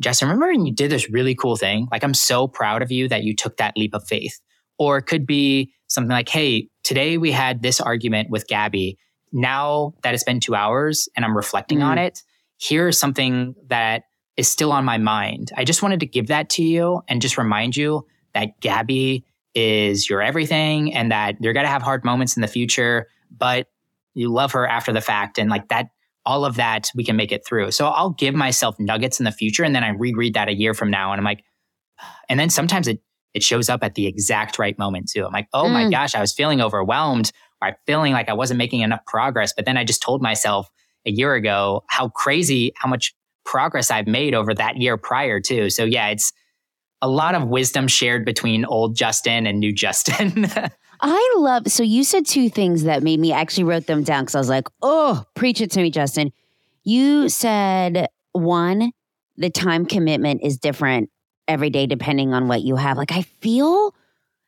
Justin, 0.00 0.28
remember 0.28 0.48
when 0.48 0.66
you 0.66 0.74
did 0.74 0.90
this 0.90 1.10
really 1.10 1.34
cool 1.34 1.56
thing? 1.56 1.88
Like, 1.90 2.04
I'm 2.04 2.14
so 2.14 2.46
proud 2.46 2.82
of 2.82 2.92
you 2.92 3.08
that 3.08 3.24
you 3.24 3.34
took 3.34 3.56
that 3.56 3.76
leap 3.76 3.94
of 3.94 4.06
faith. 4.06 4.40
Or 4.78 4.98
it 4.98 5.02
could 5.02 5.26
be 5.26 5.72
something 5.88 6.10
like, 6.10 6.28
hey, 6.28 6.68
today 6.84 7.18
we 7.18 7.32
had 7.32 7.62
this 7.62 7.80
argument 7.80 8.30
with 8.30 8.46
Gabby. 8.46 8.96
Now 9.32 9.94
that 10.02 10.14
it's 10.14 10.24
been 10.24 10.40
two 10.40 10.54
hours 10.54 11.08
and 11.16 11.24
I'm 11.24 11.36
reflecting 11.36 11.80
mm. 11.80 11.84
on 11.84 11.98
it, 11.98 12.22
here's 12.60 12.98
something 12.98 13.54
that 13.66 14.04
is 14.36 14.50
still 14.50 14.70
on 14.70 14.84
my 14.84 14.98
mind. 14.98 15.50
I 15.56 15.64
just 15.64 15.82
wanted 15.82 16.00
to 16.00 16.06
give 16.06 16.28
that 16.28 16.48
to 16.50 16.62
you 16.62 17.02
and 17.08 17.20
just 17.20 17.36
remind 17.36 17.76
you 17.76 18.06
that 18.34 18.60
Gabby 18.60 19.24
is 19.54 20.08
your 20.08 20.22
everything 20.22 20.94
and 20.94 21.10
that 21.10 21.36
you're 21.40 21.52
going 21.52 21.66
to 21.66 21.70
have 21.70 21.82
hard 21.82 22.04
moments 22.04 22.36
in 22.36 22.40
the 22.42 22.48
future, 22.48 23.08
but 23.36 23.66
you 24.14 24.32
love 24.32 24.52
her 24.52 24.66
after 24.66 24.92
the 24.92 25.00
fact. 25.00 25.38
And 25.38 25.50
like 25.50 25.68
that 25.68 25.88
all 26.28 26.44
of 26.44 26.56
that 26.56 26.90
we 26.94 27.02
can 27.02 27.16
make 27.16 27.32
it 27.32 27.44
through. 27.44 27.70
So 27.70 27.86
I'll 27.86 28.10
give 28.10 28.34
myself 28.34 28.78
nuggets 28.78 29.18
in 29.18 29.24
the 29.24 29.32
future 29.32 29.64
and 29.64 29.74
then 29.74 29.82
I 29.82 29.88
reread 29.88 30.34
that 30.34 30.46
a 30.46 30.52
year 30.52 30.74
from 30.74 30.90
now 30.90 31.10
and 31.10 31.18
I'm 31.18 31.24
like, 31.24 31.42
and 32.28 32.38
then 32.38 32.50
sometimes 32.50 32.86
it 32.86 33.00
it 33.34 33.42
shows 33.42 33.68
up 33.68 33.82
at 33.82 33.94
the 33.94 34.06
exact 34.06 34.58
right 34.58 34.78
moment 34.78 35.10
too. 35.10 35.24
I'm 35.24 35.32
like, 35.32 35.48
oh 35.52 35.64
mm. 35.64 35.72
my 35.72 35.90
gosh, 35.90 36.14
I 36.14 36.20
was 36.20 36.32
feeling 36.32 36.60
overwhelmed 36.60 37.32
or 37.60 37.68
I'm 37.68 37.74
feeling 37.86 38.12
like 38.12 38.28
I 38.28 38.34
wasn't 38.34 38.58
making 38.58 38.80
enough 38.80 39.04
progress. 39.06 39.52
But 39.54 39.64
then 39.64 39.76
I 39.76 39.84
just 39.84 40.02
told 40.02 40.22
myself 40.22 40.68
a 41.06 41.10
year 41.10 41.34
ago 41.34 41.84
how 41.88 42.08
crazy, 42.10 42.72
how 42.76 42.88
much 42.88 43.14
progress 43.44 43.90
I've 43.90 44.06
made 44.06 44.34
over 44.34 44.52
that 44.54 44.76
year 44.76 44.98
prior 44.98 45.40
too. 45.40 45.70
So 45.70 45.84
yeah, 45.84 46.08
it's 46.08 46.32
a 47.00 47.08
lot 47.08 47.34
of 47.34 47.48
wisdom 47.48 47.88
shared 47.88 48.24
between 48.24 48.66
old 48.66 48.96
Justin 48.96 49.46
and 49.46 49.60
new 49.60 49.72
Justin. 49.72 50.46
I 51.00 51.34
love, 51.36 51.68
so 51.68 51.82
you 51.82 52.04
said 52.04 52.26
two 52.26 52.48
things 52.48 52.84
that 52.84 53.02
made 53.02 53.20
me 53.20 53.32
actually 53.32 53.64
wrote 53.64 53.86
them 53.86 54.02
down 54.02 54.24
because 54.24 54.34
I 54.34 54.38
was 54.38 54.48
like, 54.48 54.68
oh, 54.82 55.24
preach 55.34 55.60
it 55.60 55.70
to 55.72 55.82
me, 55.82 55.90
Justin. 55.90 56.32
You 56.82 57.28
said 57.28 58.08
one, 58.32 58.92
the 59.36 59.50
time 59.50 59.86
commitment 59.86 60.40
is 60.42 60.58
different 60.58 61.10
every 61.46 61.70
day 61.70 61.86
depending 61.86 62.34
on 62.34 62.48
what 62.48 62.62
you 62.62 62.76
have. 62.76 62.96
Like, 62.96 63.12
I 63.12 63.22
feel 63.22 63.94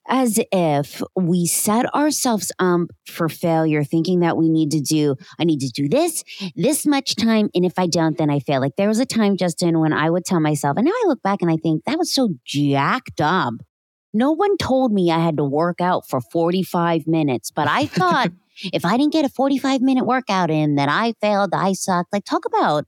as 0.09 0.41
if 0.51 1.03
we 1.15 1.47
set 1.47 1.95
ourselves 1.95 2.51
up 2.59 2.81
for 3.07 3.29
failure, 3.29 3.85
thinking 3.85 4.21
that 4.21 4.37
we 4.37 4.49
need 4.49 4.73
to 4.73 4.81
do, 4.81 5.15
I 5.39 5.45
need 5.45 5.61
to 5.61 5.69
do 5.69 5.89
this, 5.89 6.25
this 6.57 6.85
much 6.85 7.15
time. 7.15 7.49
And 7.55 7.65
if 7.65 7.79
I 7.79 7.87
don't, 7.87 8.19
then 8.19 8.29
I 8.29 8.41
fail. 8.41 8.61
Like, 8.61 8.75
there 8.77 8.89
was 8.89 8.99
a 8.99 9.07
time, 9.07 9.37
Justin, 9.37 9.79
when 9.79 9.93
I 9.93 10.11
would 10.11 10.25
tell 10.25 10.41
myself, 10.41 10.77
and 10.77 10.87
now 10.87 10.93
I 10.93 11.05
look 11.07 11.23
back 11.23 11.43
and 11.43 11.51
I 11.51 11.57
think 11.57 11.85
that 11.85 11.99
was 11.99 12.13
so 12.13 12.31
jacked 12.45 13.21
up 13.21 13.55
no 14.12 14.33
one 14.33 14.57
told 14.57 14.92
me 14.92 15.11
I 15.11 15.18
had 15.18 15.37
to 15.37 15.44
work 15.44 15.81
out 15.81 16.09
for 16.09 16.20
45 16.20 17.07
minutes, 17.07 17.51
but 17.51 17.68
I 17.68 17.87
thought 17.87 18.31
if 18.73 18.85
I 18.85 18.96
didn't 18.96 19.12
get 19.12 19.25
a 19.25 19.29
45 19.29 19.81
minute 19.81 20.05
workout 20.05 20.51
in, 20.51 20.75
that 20.77 20.88
I 20.88 21.14
failed, 21.20 21.51
I 21.55 21.73
sucked. 21.73 22.12
Like, 22.12 22.25
talk 22.25 22.44
about 22.44 22.87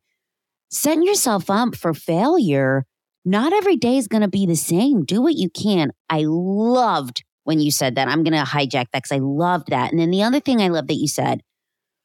setting 0.70 1.04
yourself 1.04 1.48
up 1.50 1.76
for 1.76 1.94
failure. 1.94 2.87
Not 3.24 3.52
every 3.52 3.76
day 3.76 3.98
is 3.98 4.08
going 4.08 4.22
to 4.22 4.28
be 4.28 4.46
the 4.46 4.56
same. 4.56 5.04
Do 5.04 5.22
what 5.22 5.35
you 5.35 5.48
can. 5.48 5.92
I 6.11 6.24
loved 6.26 7.22
when 7.44 7.61
you 7.61 7.70
said 7.70 7.94
that. 7.94 8.08
I'm 8.08 8.24
going 8.24 8.32
to 8.32 8.50
hijack 8.50 8.90
that 8.92 9.04
because 9.04 9.12
I 9.12 9.18
loved 9.18 9.68
that. 9.68 9.92
And 9.92 10.00
then 10.00 10.11
the 10.11 10.24
other 10.24 10.40
thing 10.40 10.61
I 10.61 10.68
love 10.68 10.88
that 10.88 10.94
you 10.94 11.06
said, 11.06 11.42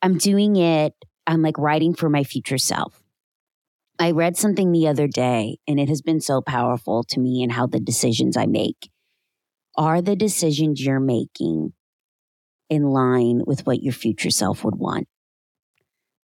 I'm 0.03 0.19
doing 0.19 0.57
it, 0.57 0.93
I'm 1.25 1.41
like 1.41 1.57
writing 1.57 1.95
for 1.95 2.07
my 2.07 2.23
future 2.23 2.59
self. 2.59 3.01
I 3.99 4.11
read 4.11 4.37
something 4.37 4.71
the 4.71 4.87
other 4.87 5.07
day 5.07 5.57
and 5.67 5.79
it 5.79 5.89
has 5.89 6.03
been 6.03 6.21
so 6.21 6.39
powerful 6.39 7.03
to 7.05 7.19
me 7.19 7.41
and 7.41 7.51
how 7.51 7.65
the 7.65 7.79
decisions 7.79 8.37
I 8.37 8.45
make. 8.45 8.89
Are 9.77 10.01
the 10.01 10.15
decisions 10.15 10.83
you're 10.83 10.99
making 10.99 11.73
in 12.69 12.83
line 12.83 13.43
with 13.45 13.65
what 13.65 13.83
your 13.83 13.93
future 13.93 14.31
self 14.31 14.63
would 14.63 14.75
want? 14.75 15.07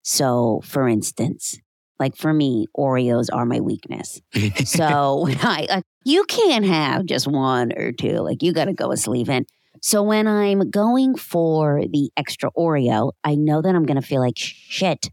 So, 0.01 0.61
for 0.65 0.87
instance, 0.87 1.59
like 1.99 2.15
for 2.15 2.33
me, 2.33 2.67
Oreos 2.77 3.27
are 3.31 3.45
my 3.45 3.61
weakness. 3.61 4.21
so 4.65 5.27
I, 5.41 5.67
uh, 5.69 5.81
you 6.03 6.25
can't 6.25 6.65
have 6.65 7.05
just 7.05 7.27
one 7.27 7.71
or 7.77 7.91
two. 7.91 8.17
Like 8.17 8.43
you 8.43 8.51
got 8.51 8.65
to 8.65 8.73
go 8.73 8.89
with 8.89 8.99
sleeving. 8.99 9.45
So 9.81 10.03
when 10.03 10.27
I'm 10.27 10.69
going 10.69 11.15
for 11.15 11.83
the 11.89 12.09
extra 12.17 12.51
Oreo, 12.57 13.11
I 13.23 13.35
know 13.35 13.61
that 13.61 13.75
I'm 13.75 13.85
going 13.85 13.99
to 13.99 14.07
feel 14.07 14.21
like 14.21 14.37
shit 14.37 15.09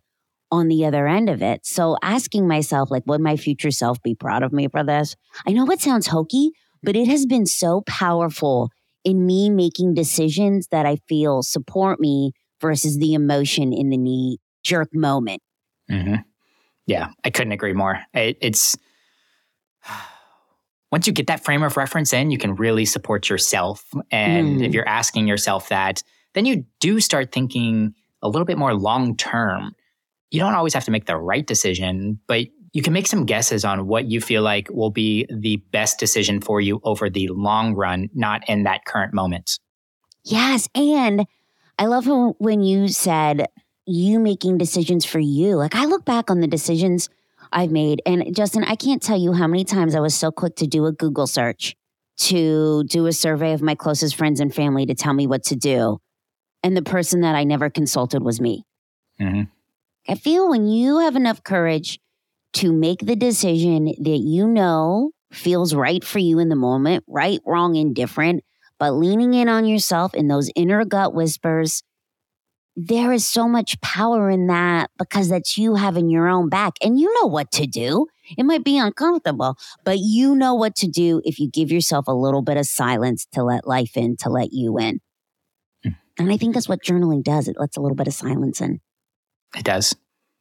on 0.52 0.68
the 0.68 0.84
other 0.84 1.06
end 1.06 1.28
of 1.28 1.42
it. 1.42 1.64
So 1.64 1.96
asking 2.02 2.48
myself, 2.48 2.90
like, 2.90 3.04
would 3.06 3.20
my 3.20 3.36
future 3.36 3.70
self 3.70 4.02
be 4.02 4.14
proud 4.14 4.42
of 4.42 4.52
me 4.52 4.68
for 4.68 4.82
this? 4.84 5.16
I 5.46 5.52
know 5.52 5.66
it 5.70 5.80
sounds 5.80 6.08
hokey, 6.08 6.50
but 6.82 6.96
it 6.96 7.06
has 7.06 7.26
been 7.26 7.46
so 7.46 7.82
powerful 7.86 8.70
in 9.04 9.26
me 9.26 9.50
making 9.50 9.94
decisions 9.94 10.68
that 10.68 10.86
I 10.86 10.96
feel 11.08 11.42
support 11.42 12.00
me 12.00 12.32
versus 12.60 12.98
the 12.98 13.14
emotion 13.14 13.72
in 13.72 13.90
the 13.90 13.96
knee 13.96 14.38
jerk 14.62 14.94
moment. 14.94 15.42
Mm-hmm. 15.90 16.16
Yeah, 16.86 17.08
I 17.24 17.30
couldn't 17.30 17.52
agree 17.52 17.72
more. 17.72 18.00
It, 18.12 18.38
it's 18.40 18.76
once 20.92 21.06
you 21.06 21.12
get 21.12 21.28
that 21.28 21.44
frame 21.44 21.62
of 21.62 21.76
reference 21.76 22.12
in, 22.12 22.30
you 22.30 22.38
can 22.38 22.54
really 22.56 22.84
support 22.84 23.28
yourself. 23.28 23.84
And 24.10 24.60
mm. 24.60 24.66
if 24.66 24.74
you're 24.74 24.88
asking 24.88 25.28
yourself 25.28 25.68
that, 25.68 26.02
then 26.34 26.46
you 26.46 26.64
do 26.80 27.00
start 27.00 27.32
thinking 27.32 27.94
a 28.22 28.28
little 28.28 28.44
bit 28.44 28.58
more 28.58 28.74
long 28.74 29.16
term. 29.16 29.74
You 30.30 30.40
don't 30.40 30.54
always 30.54 30.74
have 30.74 30.84
to 30.84 30.90
make 30.90 31.06
the 31.06 31.16
right 31.16 31.46
decision, 31.46 32.20
but 32.26 32.46
you 32.72 32.82
can 32.82 32.92
make 32.92 33.06
some 33.06 33.26
guesses 33.26 33.64
on 33.64 33.86
what 33.86 34.06
you 34.06 34.20
feel 34.20 34.42
like 34.42 34.68
will 34.70 34.90
be 34.90 35.26
the 35.30 35.56
best 35.72 35.98
decision 35.98 36.40
for 36.40 36.60
you 36.60 36.80
over 36.84 37.10
the 37.10 37.28
long 37.28 37.74
run, 37.74 38.08
not 38.14 38.48
in 38.48 38.64
that 38.64 38.84
current 38.84 39.12
moment. 39.12 39.58
Yes. 40.24 40.68
And 40.74 41.26
I 41.78 41.86
love 41.86 42.06
when 42.38 42.60
you 42.62 42.88
said 42.88 43.46
you 43.86 44.20
making 44.20 44.58
decisions 44.58 45.04
for 45.04 45.18
you. 45.18 45.56
Like 45.56 45.74
I 45.74 45.86
look 45.86 46.04
back 46.04 46.30
on 46.30 46.40
the 46.40 46.46
decisions 46.46 47.08
I've 47.52 47.72
made, 47.72 48.00
and 48.06 48.34
Justin, 48.36 48.62
I 48.64 48.76
can't 48.76 49.02
tell 49.02 49.18
you 49.18 49.32
how 49.32 49.48
many 49.48 49.64
times 49.64 49.96
I 49.96 50.00
was 50.00 50.14
so 50.14 50.30
quick 50.30 50.54
to 50.56 50.66
do 50.66 50.86
a 50.86 50.92
Google 50.92 51.26
search, 51.26 51.74
to 52.18 52.84
do 52.84 53.06
a 53.06 53.12
survey 53.12 53.52
of 53.52 53.62
my 53.62 53.74
closest 53.74 54.14
friends 54.14 54.38
and 54.38 54.54
family 54.54 54.86
to 54.86 54.94
tell 54.94 55.14
me 55.14 55.26
what 55.26 55.42
to 55.44 55.56
do. 55.56 55.98
And 56.62 56.76
the 56.76 56.82
person 56.82 57.22
that 57.22 57.34
I 57.34 57.42
never 57.42 57.70
consulted 57.70 58.22
was 58.22 58.40
me. 58.40 58.64
Mm-hmm. 59.20 59.44
I 60.08 60.14
feel 60.14 60.48
when 60.48 60.68
you 60.68 60.98
have 60.98 61.16
enough 61.16 61.42
courage 61.42 61.98
to 62.54 62.72
make 62.72 63.00
the 63.00 63.16
decision 63.16 63.86
that 63.86 64.18
you 64.18 64.46
know 64.46 65.12
feels 65.32 65.74
right 65.74 66.02
for 66.04 66.18
you 66.18 66.38
in 66.38 66.48
the 66.48 66.56
moment, 66.56 67.04
right, 67.06 67.40
wrong, 67.46 67.76
indifferent, 67.76 68.42
but 68.78 68.92
leaning 68.92 69.34
in 69.34 69.48
on 69.48 69.66
yourself 69.66 70.14
in 70.14 70.28
those 70.28 70.50
inner 70.56 70.84
gut 70.84 71.14
whispers. 71.14 71.82
There 72.76 73.12
is 73.12 73.26
so 73.26 73.46
much 73.46 73.80
power 73.80 74.30
in 74.30 74.46
that 74.46 74.90
because 74.98 75.28
that's 75.28 75.58
you 75.58 75.74
having 75.74 76.08
your 76.08 76.28
own 76.28 76.48
back 76.48 76.74
and 76.82 76.98
you 76.98 77.12
know 77.20 77.26
what 77.26 77.50
to 77.52 77.66
do. 77.66 78.06
It 78.38 78.44
might 78.44 78.64
be 78.64 78.78
uncomfortable, 78.78 79.56
but 79.84 79.98
you 79.98 80.34
know 80.34 80.54
what 80.54 80.76
to 80.76 80.88
do 80.88 81.20
if 81.24 81.38
you 81.38 81.50
give 81.50 81.70
yourself 81.70 82.06
a 82.06 82.14
little 82.14 82.42
bit 82.42 82.56
of 82.56 82.66
silence 82.66 83.26
to 83.32 83.42
let 83.42 83.66
life 83.66 83.96
in, 83.96 84.16
to 84.18 84.30
let 84.30 84.52
you 84.52 84.78
in. 84.78 85.00
Mm. 85.84 85.96
And 86.18 86.32
I 86.32 86.36
think 86.36 86.54
that's 86.54 86.68
what 86.68 86.82
journaling 86.82 87.22
does. 87.22 87.48
It 87.48 87.56
lets 87.58 87.76
a 87.76 87.80
little 87.80 87.96
bit 87.96 88.06
of 88.06 88.14
silence 88.14 88.60
in. 88.60 88.80
It 89.56 89.64
does. 89.64 89.94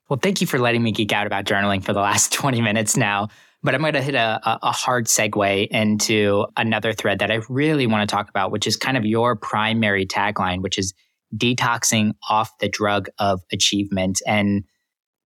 Well, 0.09 0.19
thank 0.21 0.41
you 0.41 0.47
for 0.47 0.57
letting 0.57 0.81
me 0.81 0.91
geek 0.91 1.13
out 1.13 1.27
about 1.27 1.45
journaling 1.45 1.83
for 1.83 1.93
the 1.93 2.01
last 2.01 2.33
20 2.33 2.61
minutes 2.61 2.97
now. 2.97 3.29
But 3.61 3.75
I'm 3.75 3.81
going 3.81 3.93
to 3.93 4.01
hit 4.01 4.15
a, 4.15 4.39
a 4.63 4.71
hard 4.71 5.07
segue 5.07 5.67
into 5.67 6.45
another 6.55 6.93
thread 6.93 7.19
that 7.19 7.29
I 7.29 7.41
really 7.49 7.87
want 7.87 8.09
to 8.09 8.13
talk 8.13 8.29
about, 8.29 8.51
which 8.51 8.65
is 8.65 8.77
kind 8.77 8.95
of 8.95 9.05
your 9.05 9.35
primary 9.35 10.05
tagline, 10.05 10.61
which 10.61 10.77
is 10.77 10.93
detoxing 11.35 12.13
off 12.29 12.57
the 12.59 12.69
drug 12.69 13.09
of 13.19 13.41
achievement. 13.51 14.21
And 14.25 14.63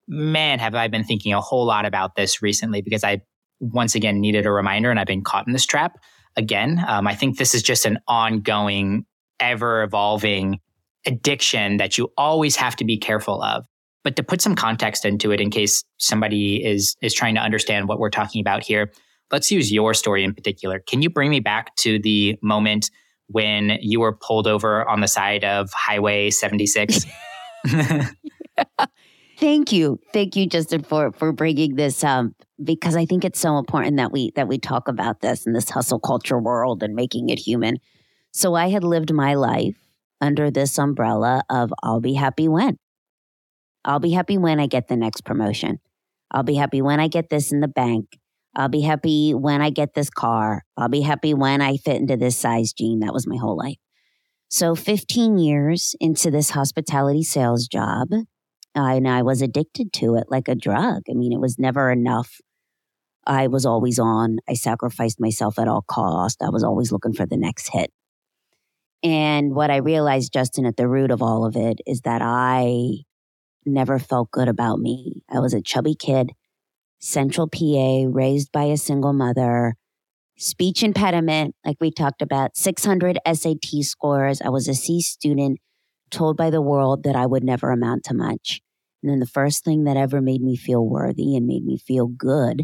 man, 0.08 0.60
have 0.60 0.76
I 0.76 0.88
been 0.90 1.04
thinking 1.04 1.34
a 1.34 1.42
whole 1.42 1.66
lot 1.66 1.86
about 1.86 2.16
this 2.16 2.40
recently 2.40 2.82
because 2.84 3.04
I 3.04 3.22
once 3.60 3.96
again 3.96 4.20
needed 4.22 4.46
a 4.46 4.52
reminder 4.52 4.92
and 4.92 5.00
I've 5.00 5.08
been 5.08 5.24
caught 5.24 5.48
in 5.48 5.54
this 5.54 5.66
trap 5.66 5.98
again. 6.36 6.84
Um, 6.88 7.08
I 7.08 7.16
think 7.16 7.40
this 7.40 7.56
is 7.56 7.64
just 7.64 7.84
an 7.86 7.98
ongoing, 8.08 9.06
ever 9.40 9.82
evolving 9.82 10.60
addiction 11.08 11.78
that 11.78 11.98
you 11.98 12.14
always 12.16 12.56
have 12.58 12.76
to 12.76 12.86
be 12.86 12.98
careful 12.98 13.42
of. 13.42 13.66
But 14.04 14.16
to 14.16 14.24
put 14.24 14.42
some 14.42 14.56
context 14.56 15.06
into 15.06 15.32
it 15.32 15.42
in 15.42 15.50
case 15.50 15.84
somebody 15.98 16.66
is 16.66 16.96
is 17.02 17.14
trying 17.14 17.36
to 17.36 17.42
understand 17.42 17.88
what 17.88 18.00
we're 18.00 18.10
talking 18.10 18.42
about 18.42 18.64
here, 18.64 18.92
let's 19.32 19.52
use 19.52 19.72
your 19.72 19.94
story 19.94 20.24
in 20.24 20.34
particular. 20.34 20.80
Can 20.80 21.02
you 21.02 21.10
bring 21.10 21.30
me 21.30 21.40
back 21.40 21.76
to 21.78 22.00
the 22.00 22.38
moment 22.42 22.90
when 23.28 23.78
you 23.82 24.00
were 24.00 24.14
pulled 24.14 24.48
over 24.48 24.88
on 24.88 25.02
the 25.02 25.08
side 25.08 25.44
of 25.44 25.72
Highway 25.74 26.30
76? 26.30 27.06
Thank 29.38 29.72
you. 29.72 30.00
Thank 30.12 30.36
you 30.36 30.48
Justin 30.48 30.84
for 30.84 31.14
for 31.14 31.32
bringing 31.32 31.76
this 31.76 32.04
up 32.04 32.26
because 32.62 32.98
I 32.98 33.06
think 33.06 33.24
it's 33.24 33.40
so 33.40 33.58
important 33.58 33.98
that 33.98 34.12
we 34.12 34.32
that 34.36 34.50
we 34.50 34.58
talk 34.58 34.88
about 34.88 35.22
this 35.22 35.46
in 35.46 35.54
this 35.54 35.70
hustle 35.70 36.00
culture 36.00 36.38
world 36.38 36.84
and 36.84 36.94
making 36.94 37.30
it 37.30 37.40
human. 37.40 37.78
So 38.32 38.56
I 38.56 38.70
had 38.70 38.84
lived 38.84 39.14
my 39.14 39.36
life 39.36 39.78
under 40.20 40.52
this 40.52 40.78
umbrella 40.78 41.44
of 41.50 41.74
I'll 41.84 42.02
be 42.02 42.14
happy 42.14 42.48
when. 42.48 42.78
I'll 43.86 44.00
be 44.00 44.12
happy 44.12 44.38
when 44.38 44.60
I 44.60 44.68
get 44.68 44.88
the 44.88 44.98
next 44.98 45.22
promotion. 45.22 45.80
I'll 46.32 46.44
be 46.44 46.56
happy 46.56 46.82
when 46.82 47.00
I 47.00 47.08
get 47.08 47.30
this 47.30 47.52
in 47.52 47.60
the 47.60 47.68
bank. 47.68 48.20
I'll 48.56 48.70
be 48.70 48.82
happy 48.82 49.34
when 49.34 49.62
I 49.62 49.70
get 49.70 49.94
this 49.94 50.10
car. 50.10 50.64
I'll 50.76 50.90
be 50.90 51.02
happy 51.02 51.34
when 51.34 51.62
I 51.62 51.78
fit 51.78 51.98
into 51.98 52.18
this 52.18 52.38
size 52.38 52.74
jean. 52.74 53.00
That 53.00 53.14
was 53.14 53.28
my 53.28 53.38
whole 53.38 53.58
life. 53.58 53.78
So 54.50 54.76
15 54.76 55.38
years 55.38 55.96
into 56.00 56.32
this 56.32 56.50
hospitality 56.50 57.24
sales 57.24 57.68
job, 57.68 58.10
and 58.74 59.08
I 59.08 59.22
was 59.22 59.42
addicted 59.42 59.94
to 59.94 60.16
it 60.16 60.26
like 60.30 60.48
a 60.48 60.56
drug. 60.56 61.04
I 61.10 61.14
mean, 61.14 61.32
it 61.32 61.40
was 61.40 61.60
never 61.60 61.92
enough. 61.92 62.42
I 63.28 63.48
was 63.48 63.66
always 63.66 64.00
on. 64.00 64.40
I 64.50 64.56
sacrificed 64.56 65.20
myself 65.20 65.60
at 65.60 65.68
all 65.68 65.84
cost. 65.84 66.42
I 66.42 66.50
was 66.50 66.64
always 66.64 66.92
looking 66.92 67.14
for 67.14 67.28
the 67.28 67.38
next 67.38 67.70
hit. 67.72 67.92
And 69.04 69.54
what 69.54 69.70
I 69.70 69.78
realized, 69.78 70.34
Justin, 70.34 70.66
at 70.66 70.78
the 70.78 70.88
root 70.88 71.12
of 71.12 71.22
all 71.22 71.46
of 71.46 71.56
it 71.56 71.80
is 71.86 72.02
that 72.02 72.22
I 72.24 73.04
never 73.70 74.00
felt 74.00 74.32
good 74.32 74.48
about 74.48 74.80
me. 74.80 75.24
I 75.30 75.40
was 75.40 75.54
a 75.54 75.62
chubby 75.62 75.96
kid, 75.96 76.32
central 77.00 77.48
PA, 77.48 78.06
raised 78.08 78.52
by 78.52 78.66
a 78.66 78.78
single 78.78 79.14
mother, 79.14 79.76
speech 80.38 80.84
impediment, 80.84 81.56
like 81.66 81.78
we 81.80 81.92
talked 81.92 82.22
about, 82.22 82.56
600 82.58 83.20
SAT 83.32 83.84
scores. 83.84 84.42
I 84.42 84.50
was 84.50 84.68
a 84.68 84.74
C 84.74 85.02
student, 85.02 85.60
told 86.12 86.38
by 86.38 86.50
the 86.50 86.62
world 86.62 87.04
that 87.04 87.16
I 87.16 87.26
would 87.26 87.44
never 87.44 87.72
amount 87.72 88.04
to 88.06 88.14
much. 88.14 88.62
And 89.02 89.12
then 89.12 89.20
the 89.20 89.26
first 89.26 89.64
thing 89.64 89.86
that 89.86 89.98
ever 89.98 90.22
made 90.22 90.42
me 90.42 90.56
feel 90.56 90.86
worthy 90.86 91.36
and 91.36 91.48
made 91.48 91.64
me 91.64 91.78
feel 91.78 92.08
good 92.08 92.64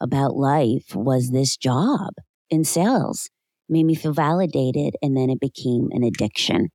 about 0.00 0.36
life 0.36 0.94
was 0.94 1.30
this 1.30 1.56
job 1.56 2.14
in 2.50 2.64
sales. 2.64 3.30
It 3.68 3.72
made 3.72 3.86
me 3.86 3.94
feel 3.94 4.12
validated, 4.12 4.96
and 5.02 5.16
then 5.16 5.30
it 5.30 5.40
became 5.40 5.88
an 5.92 6.02
addiction. 6.02 6.70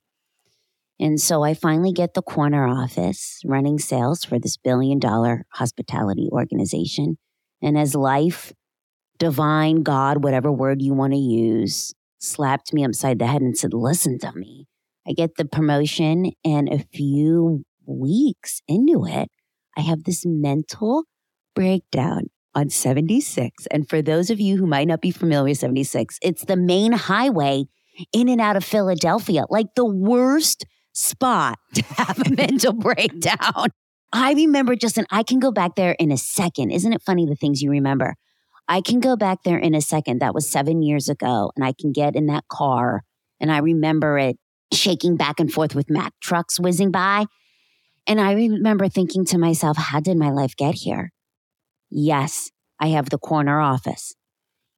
And 1.00 1.20
so 1.20 1.44
I 1.44 1.54
finally 1.54 1.92
get 1.92 2.14
the 2.14 2.22
corner 2.22 2.66
office 2.66 3.40
running 3.44 3.78
sales 3.78 4.24
for 4.24 4.38
this 4.38 4.56
billion 4.56 4.98
dollar 4.98 5.44
hospitality 5.52 6.28
organization. 6.32 7.18
And 7.62 7.78
as 7.78 7.94
life, 7.94 8.52
divine, 9.18 9.82
God, 9.82 10.24
whatever 10.24 10.50
word 10.50 10.82
you 10.82 10.94
want 10.94 11.12
to 11.12 11.18
use, 11.18 11.94
slapped 12.18 12.72
me 12.72 12.84
upside 12.84 13.18
the 13.18 13.26
head 13.26 13.42
and 13.42 13.56
said, 13.56 13.74
Listen 13.74 14.18
to 14.20 14.32
me. 14.34 14.66
I 15.06 15.12
get 15.12 15.36
the 15.36 15.44
promotion, 15.46 16.32
and 16.44 16.68
a 16.68 16.84
few 16.92 17.64
weeks 17.86 18.60
into 18.68 19.06
it, 19.06 19.30
I 19.76 19.80
have 19.80 20.04
this 20.04 20.24
mental 20.26 21.04
breakdown 21.54 22.26
on 22.54 22.68
76. 22.68 23.66
And 23.70 23.88
for 23.88 24.02
those 24.02 24.28
of 24.30 24.40
you 24.40 24.58
who 24.58 24.66
might 24.66 24.88
not 24.88 25.00
be 25.00 25.10
familiar 25.10 25.50
with 25.50 25.58
76, 25.58 26.18
it's 26.20 26.44
the 26.44 26.56
main 26.56 26.92
highway 26.92 27.64
in 28.12 28.28
and 28.28 28.40
out 28.40 28.56
of 28.56 28.64
Philadelphia, 28.64 29.44
like 29.48 29.74
the 29.74 29.86
worst 29.86 30.66
spot 30.92 31.58
to 31.74 31.82
have 31.82 32.18
a 32.26 32.30
mental 32.30 32.72
breakdown. 32.72 33.68
I 34.12 34.32
remember 34.32 34.74
Justin, 34.74 35.06
I 35.10 35.22
can 35.22 35.38
go 35.38 35.52
back 35.52 35.76
there 35.76 35.92
in 35.92 36.10
a 36.10 36.16
second. 36.16 36.70
Isn't 36.70 36.92
it 36.92 37.02
funny 37.02 37.26
the 37.26 37.36
things 37.36 37.60
you 37.60 37.70
remember? 37.70 38.16
I 38.66 38.80
can 38.80 39.00
go 39.00 39.16
back 39.16 39.42
there 39.44 39.58
in 39.58 39.74
a 39.74 39.80
second. 39.80 40.20
That 40.20 40.34
was 40.34 40.48
seven 40.48 40.82
years 40.82 41.08
ago. 41.08 41.52
And 41.56 41.64
I 41.64 41.72
can 41.78 41.92
get 41.92 42.16
in 42.16 42.26
that 42.26 42.48
car 42.48 43.02
and 43.40 43.52
I 43.52 43.58
remember 43.58 44.18
it 44.18 44.36
shaking 44.72 45.16
back 45.16 45.40
and 45.40 45.52
forth 45.52 45.74
with 45.74 45.90
Mack 45.90 46.12
trucks 46.20 46.60
whizzing 46.60 46.90
by. 46.90 47.26
And 48.06 48.20
I 48.20 48.32
remember 48.32 48.88
thinking 48.88 49.24
to 49.26 49.38
myself, 49.38 49.76
how 49.76 50.00
did 50.00 50.16
my 50.16 50.30
life 50.30 50.56
get 50.56 50.74
here? 50.74 51.12
Yes, 51.90 52.50
I 52.80 52.88
have 52.88 53.10
the 53.10 53.18
corner 53.18 53.60
office. 53.60 54.14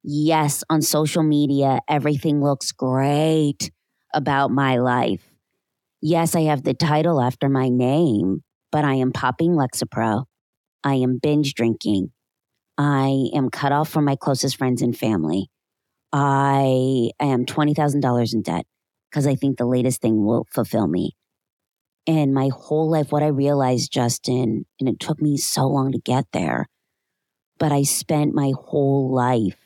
Yes, 0.03 0.63
on 0.69 0.81
social 0.81 1.23
media, 1.23 1.79
everything 1.87 2.41
looks 2.41 2.71
great 2.71 3.71
about 4.13 4.51
my 4.51 4.77
life. 4.77 5.30
Yes, 6.01 6.35
I 6.35 6.41
have 6.41 6.63
the 6.63 6.73
title 6.73 7.21
after 7.21 7.47
my 7.47 7.69
name, 7.69 8.43
but 8.71 8.83
I 8.83 8.95
am 8.95 9.11
popping 9.11 9.51
Lexapro. 9.51 10.25
I 10.83 10.95
am 10.95 11.19
binge 11.21 11.53
drinking. 11.53 12.11
I 12.77 13.29
am 13.35 13.51
cut 13.51 13.71
off 13.71 13.89
from 13.89 14.05
my 14.05 14.15
closest 14.15 14.57
friends 14.57 14.81
and 14.81 14.97
family. 14.97 15.49
I 16.11 17.11
am 17.19 17.45
$20,000 17.45 18.33
in 18.33 18.41
debt 18.41 18.65
because 19.09 19.27
I 19.27 19.35
think 19.35 19.57
the 19.57 19.65
latest 19.65 20.01
thing 20.01 20.25
will 20.25 20.47
fulfill 20.51 20.87
me. 20.87 21.11
And 22.07 22.33
my 22.33 22.49
whole 22.51 22.89
life, 22.89 23.11
what 23.11 23.21
I 23.21 23.27
realized, 23.27 23.93
Justin, 23.93 24.65
and 24.79 24.89
it 24.89 24.99
took 24.99 25.21
me 25.21 25.37
so 25.37 25.67
long 25.67 25.91
to 25.91 25.99
get 25.99 26.25
there, 26.33 26.67
but 27.59 27.71
I 27.71 27.83
spent 27.83 28.33
my 28.33 28.53
whole 28.57 29.13
life 29.13 29.57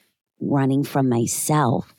running 0.42 0.84
from 0.84 1.08
myself 1.08 1.95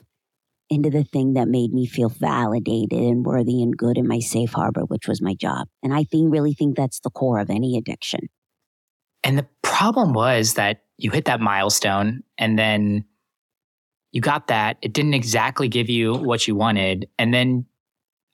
into 0.69 0.89
the 0.89 1.03
thing 1.03 1.33
that 1.33 1.47
made 1.47 1.73
me 1.73 1.85
feel 1.85 2.09
validated 2.09 2.99
and 2.99 3.25
worthy 3.25 3.61
and 3.61 3.77
good 3.77 3.97
in 3.97 4.07
my 4.07 4.19
safe 4.19 4.51
harbor, 4.51 4.81
which 4.81 5.07
was 5.07 5.21
my 5.21 5.33
job. 5.33 5.67
And 5.81 5.93
I 5.93 6.03
think 6.03 6.31
really 6.31 6.53
think 6.53 6.75
that's 6.75 6.99
the 6.99 7.09
core 7.09 7.39
of 7.39 7.49
any 7.49 7.77
addiction. 7.77 8.29
And 9.23 9.37
the 9.37 9.47
problem 9.61 10.13
was 10.13 10.55
that 10.55 10.83
you 10.97 11.11
hit 11.11 11.25
that 11.25 11.39
milestone 11.39 12.23
and 12.37 12.57
then 12.57 13.05
you 14.11 14.21
got 14.21 14.47
that. 14.47 14.77
It 14.81 14.93
didn't 14.93 15.13
exactly 15.13 15.67
give 15.67 15.89
you 15.89 16.13
what 16.13 16.47
you 16.47 16.55
wanted. 16.55 17.07
And 17.17 17.33
then 17.33 17.65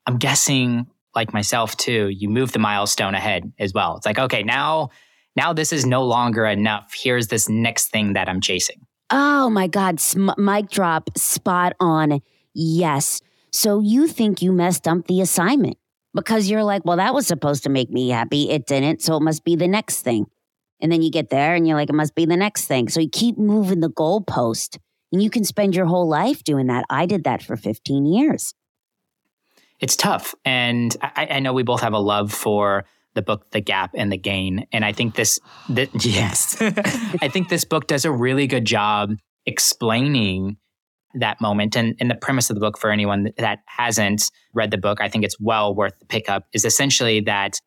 I'm 0.05 0.17
guessing 0.17 0.87
like 1.15 1.33
myself 1.33 1.77
too, 1.77 2.09
you 2.09 2.29
move 2.29 2.51
the 2.51 2.59
milestone 2.59 3.15
ahead 3.15 3.51
as 3.59 3.73
well. 3.73 3.97
It's 3.97 4.05
like, 4.05 4.19
okay, 4.19 4.43
now, 4.43 4.89
now 5.35 5.53
this 5.53 5.71
is 5.71 5.85
no 5.85 6.03
longer 6.03 6.45
enough. 6.45 6.93
Here's 6.95 7.27
this 7.27 7.47
next 7.47 7.87
thing 7.87 8.13
that 8.13 8.27
I'm 8.27 8.41
chasing. 8.41 8.85
Oh 9.15 9.47
my 9.51 9.67
God, 9.67 9.99
Sm- 9.99 10.31
mic 10.39 10.71
drop, 10.71 11.15
spot 11.15 11.73
on. 11.79 12.19
Yes. 12.55 13.21
So 13.51 13.79
you 13.79 14.07
think 14.07 14.41
you 14.41 14.51
messed 14.51 14.87
up 14.87 15.05
the 15.05 15.21
assignment 15.21 15.77
because 16.15 16.49
you're 16.49 16.63
like, 16.63 16.83
well, 16.83 16.97
that 16.97 17.13
was 17.13 17.27
supposed 17.27 17.61
to 17.63 17.69
make 17.69 17.91
me 17.91 18.09
happy. 18.09 18.49
It 18.49 18.65
didn't. 18.65 19.03
So 19.03 19.15
it 19.15 19.21
must 19.21 19.43
be 19.43 19.55
the 19.55 19.67
next 19.67 20.01
thing. 20.01 20.25
And 20.81 20.91
then 20.91 21.03
you 21.03 21.11
get 21.11 21.29
there 21.29 21.53
and 21.53 21.67
you're 21.67 21.77
like, 21.77 21.91
it 21.91 21.95
must 21.95 22.15
be 22.15 22.25
the 22.25 22.35
next 22.35 22.65
thing. 22.65 22.89
So 22.89 23.01
you 23.01 23.09
keep 23.09 23.37
moving 23.37 23.81
the 23.81 23.89
goalpost 23.91 24.79
and 25.11 25.21
you 25.21 25.29
can 25.29 25.43
spend 25.43 25.75
your 25.75 25.85
whole 25.85 26.07
life 26.07 26.43
doing 26.43 26.65
that. 26.67 26.85
I 26.89 27.05
did 27.05 27.23
that 27.25 27.43
for 27.43 27.55
15 27.55 28.07
years 28.07 28.55
it's 29.83 29.97
tough. 29.97 30.33
And 30.45 30.95
I, 31.01 31.27
I, 31.29 31.39
know 31.39 31.51
we 31.51 31.63
both 31.63 31.81
have 31.81 31.91
a 31.91 31.99
love 31.99 32.31
for 32.31 32.85
the 33.15 33.21
book 33.21 33.51
The 33.51 33.61
Gap 33.61 33.91
and 33.95 34.11
the 34.11 34.17
Gain. 34.17 34.65
And 34.71 34.83
I 34.83 34.91
think 34.91 35.15
this, 35.15 35.39
that, 35.69 35.89
yes, 36.05 36.57
I 36.61 37.27
think 37.27 37.49
this 37.49 37.65
book 37.65 37.87
does 37.87 38.05
a 38.05 38.11
really 38.11 38.47
good 38.47 38.65
job 38.65 39.15
explaining 39.45 40.57
that 41.15 41.39
moment. 41.39 41.75
And, 41.75 41.95
and 41.99 42.09
the 42.09 42.15
premise 42.15 42.49
of 42.49 42.55
the 42.55 42.59
book 42.59 42.77
for 42.77 42.89
anyone 42.89 43.31
that 43.37 43.59
hasn't 43.65 44.31
read 44.53 44.71
the 44.71 44.77
book, 44.77 44.99
I 44.99 45.09
think 45.09 45.23
it's 45.23 45.39
well 45.39 45.75
worth 45.75 45.97
the 45.99 46.05
pickup, 46.05 46.47
is 46.53 46.65
essentially 46.65 47.21
that 47.21 47.59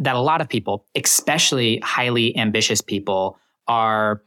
that 0.00 0.16
a 0.16 0.20
lot 0.20 0.40
of 0.40 0.48
people, 0.48 0.86
especially 0.96 1.78
highly 1.78 2.36
ambitious 2.36 2.80
people, 2.80 3.38
are 3.68 4.22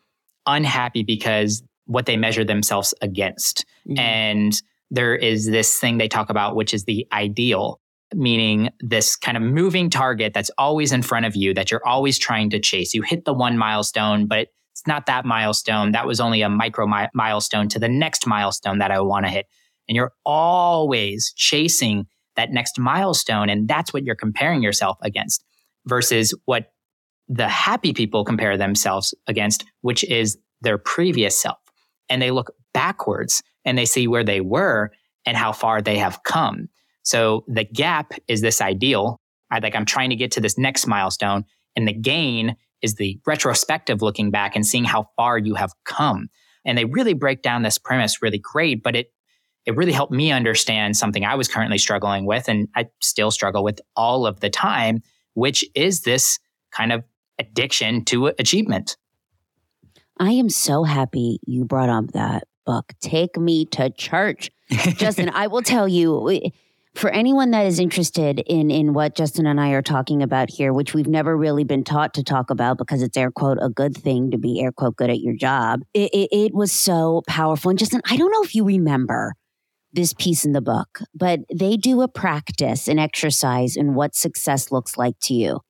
unhappy 0.45 1.03
because 1.03 1.61
what 1.85 2.05
they 2.05 2.15
measure 2.15 2.45
themselves 2.45 2.93
against. 3.01 3.65
Mm-hmm. 3.87 3.99
And 3.99 4.61
there 4.91 5.15
is 5.15 5.47
this 5.47 5.77
thing 5.77 5.97
they 5.97 6.07
talk 6.07 6.29
about, 6.29 6.55
which 6.55 6.73
is 6.73 6.85
the 6.85 7.05
ideal, 7.11 7.81
meaning 8.13 8.69
this 8.79 9.15
kind 9.15 9.37
of 9.37 9.43
moving 9.43 9.89
target 9.89 10.33
that's 10.33 10.51
always 10.57 10.91
in 10.91 11.01
front 11.01 11.25
of 11.25 11.35
you 11.35 11.53
that 11.53 11.71
you're 11.71 11.85
always 11.85 12.17
trying 12.17 12.49
to 12.51 12.59
chase. 12.59 12.93
You 12.93 13.01
hit 13.01 13.25
the 13.25 13.33
one 13.33 13.57
milestone, 13.57 14.27
but 14.27 14.47
it's 14.71 14.87
not 14.87 15.07
that 15.07 15.25
milestone. 15.25 15.91
That 15.91 16.07
was 16.07 16.19
only 16.19 16.41
a 16.41 16.49
micro 16.49 16.87
mi- 16.87 17.09
milestone 17.13 17.67
to 17.69 17.79
the 17.79 17.89
next 17.89 18.25
milestone 18.27 18.77
that 18.79 18.91
I 18.91 18.99
want 19.01 19.25
to 19.25 19.31
hit. 19.31 19.47
And 19.89 19.95
you're 19.95 20.13
always 20.25 21.33
chasing 21.35 22.07
that 22.35 22.51
next 22.51 22.79
milestone. 22.79 23.49
And 23.49 23.67
that's 23.67 23.93
what 23.93 24.03
you're 24.03 24.15
comparing 24.15 24.61
yourself 24.61 24.97
against 25.01 25.43
versus 25.85 26.33
what 26.45 26.71
the 27.27 27.47
happy 27.47 27.93
people 27.93 28.23
compare 28.23 28.55
themselves 28.57 29.13
against, 29.27 29.65
which 29.81 30.03
is 30.05 30.37
their 30.61 30.77
previous 30.77 31.39
self 31.39 31.57
and 32.09 32.21
they 32.21 32.31
look 32.31 32.53
backwards 32.73 33.43
and 33.65 33.77
they 33.77 33.85
see 33.85 34.07
where 34.07 34.23
they 34.23 34.41
were 34.41 34.91
and 35.25 35.35
how 35.35 35.51
far 35.51 35.81
they 35.81 35.97
have 35.97 36.23
come. 36.23 36.69
So 37.07 37.45
the 37.47 37.63
gap 37.63 38.11
is 38.27 38.41
this 38.41 38.59
ideal. 38.59 39.21
I 39.49 39.59
like 39.59 39.77
I'm 39.77 39.85
trying 39.85 40.09
to 40.09 40.17
get 40.17 40.29
to 40.33 40.41
this 40.41 40.57
next 40.57 40.87
milestone 40.87 41.45
and 41.77 41.87
the 41.87 41.93
gain 41.93 42.57
is 42.81 42.95
the 42.95 43.17
retrospective 43.25 44.01
looking 44.01 44.29
back 44.29 44.57
and 44.57 44.65
seeing 44.65 44.83
how 44.83 45.07
far 45.15 45.37
you 45.37 45.55
have 45.55 45.71
come. 45.85 46.27
And 46.65 46.77
they 46.77 46.83
really 46.83 47.13
break 47.13 47.43
down 47.43 47.61
this 47.61 47.77
premise 47.77 48.21
really 48.21 48.39
great, 48.39 48.83
but 48.83 48.93
it 48.93 49.13
it 49.65 49.77
really 49.77 49.93
helped 49.93 50.11
me 50.11 50.33
understand 50.33 50.97
something 50.97 51.23
I 51.23 51.35
was 51.35 51.47
currently 51.47 51.77
struggling 51.77 52.25
with 52.25 52.49
and 52.49 52.67
I 52.75 52.87
still 53.01 53.31
struggle 53.31 53.63
with 53.63 53.79
all 53.95 54.27
of 54.27 54.41
the 54.41 54.49
time, 54.49 55.01
which 55.33 55.63
is 55.75 56.01
this 56.01 56.39
kind 56.71 56.91
of 56.91 57.05
addiction 57.39 58.03
to 58.05 58.33
achievement. 58.37 58.97
I 60.19 60.31
am 60.31 60.49
so 60.49 60.83
happy 60.83 61.39
you 61.47 61.63
brought 61.63 61.89
up 61.89 62.11
that 62.11 62.49
book. 62.65 62.91
Take 62.99 63.37
me 63.37 63.63
to 63.67 63.91
church. 63.91 64.51
Justin, 64.97 65.29
I 65.29 65.47
will 65.47 65.61
tell 65.61 65.87
you 65.87 66.51
for 66.97 67.09
anyone 67.11 67.51
that 67.51 67.65
is 67.65 67.79
interested 67.79 68.39
in 68.45 68.71
in 68.71 68.93
what 68.93 69.15
Justin 69.15 69.45
and 69.45 69.61
I 69.61 69.69
are 69.71 69.81
talking 69.81 70.23
about 70.23 70.49
here, 70.49 70.73
which 70.73 70.93
we've 70.93 71.07
never 71.07 71.37
really 71.37 71.63
been 71.63 71.83
taught 71.83 72.13
to 72.15 72.23
talk 72.23 72.49
about 72.49 72.77
because 72.77 73.01
it's 73.01 73.15
air 73.15 73.31
quote 73.31 73.57
a 73.61 73.69
good 73.69 73.95
thing 73.95 74.31
to 74.31 74.37
be 74.37 74.61
air 74.61 74.71
quote 74.71 74.95
good 74.95 75.09
at 75.09 75.19
your 75.19 75.35
job. 75.35 75.81
It, 75.93 76.09
it, 76.13 76.29
it 76.31 76.53
was 76.53 76.71
so 76.71 77.21
powerful. 77.27 77.69
And 77.69 77.79
Justin, 77.79 78.01
I 78.09 78.17
don't 78.17 78.31
know 78.31 78.43
if 78.43 78.55
you 78.55 78.63
remember 78.63 79.33
this 79.93 80.13
piece 80.13 80.43
in 80.43 80.51
the 80.51 80.61
book, 80.61 80.99
but 81.13 81.41
they 81.53 81.77
do 81.77 82.01
a 82.01 82.07
practice, 82.07 82.87
an 82.87 82.99
exercise 82.99 83.75
in 83.75 83.93
what 83.93 84.15
success 84.15 84.71
looks 84.71 84.97
like 84.97 85.15
to 85.21 85.33
you. 85.33 85.61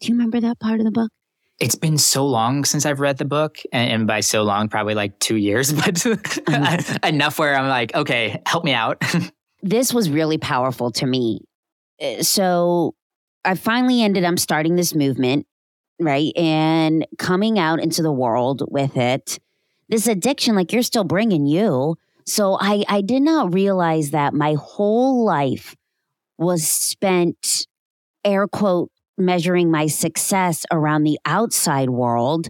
Do 0.00 0.08
you 0.08 0.14
remember 0.14 0.40
that 0.40 0.60
part 0.60 0.80
of 0.80 0.84
the 0.84 0.92
book? 0.92 1.10
it's 1.60 1.74
been 1.74 1.98
so 1.98 2.24
long 2.24 2.64
since 2.64 2.86
I've 2.86 3.00
read 3.00 3.18
the 3.18 3.24
book, 3.24 3.58
and, 3.72 4.06
by 4.06 4.20
so 4.20 4.44
long, 4.44 4.68
probably 4.68 4.94
like 4.94 5.18
two 5.18 5.36
years, 5.36 5.72
but 5.72 6.06
enough 7.04 7.38
where 7.38 7.56
I'm 7.56 7.68
like, 7.68 7.94
okay, 7.94 8.40
help 8.46 8.64
me 8.64 8.72
out. 8.72 9.02
this 9.62 9.92
was 9.92 10.10
really 10.10 10.38
powerful 10.38 10.90
to 10.92 11.06
me. 11.06 11.40
Uh, 12.00 12.22
so 12.22 12.94
I 13.44 13.54
finally 13.54 14.02
ended 14.02 14.24
up 14.24 14.38
starting 14.38 14.76
this 14.76 14.94
movement, 14.94 15.46
right? 16.00 16.32
And 16.36 17.06
coming 17.18 17.58
out 17.58 17.80
into 17.80 18.02
the 18.02 18.12
world 18.12 18.62
with 18.68 18.96
it. 18.96 19.38
This 19.88 20.06
addiction, 20.06 20.54
like 20.54 20.72
you're 20.72 20.82
still 20.82 21.04
bringing 21.04 21.46
you. 21.46 21.96
So 22.26 22.58
I, 22.60 22.84
I 22.88 23.00
did 23.00 23.22
not 23.22 23.54
realize 23.54 24.10
that 24.10 24.34
my 24.34 24.54
whole 24.54 25.24
life 25.24 25.74
was 26.36 26.66
spent 26.68 27.66
air 28.24 28.46
quote 28.46 28.90
measuring 29.16 29.70
my 29.70 29.86
success 29.86 30.64
around 30.70 31.02
the 31.02 31.18
outside 31.24 31.90
world, 31.90 32.48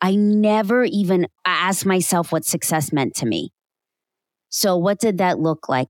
I 0.00 0.14
never 0.14 0.84
even 0.84 1.26
asked 1.44 1.86
myself 1.86 2.32
what 2.32 2.44
success 2.44 2.92
meant 2.92 3.14
to 3.16 3.26
me. 3.26 3.52
So, 4.48 4.76
what 4.76 4.98
did 4.98 5.18
that 5.18 5.38
look 5.38 5.68
like? 5.68 5.88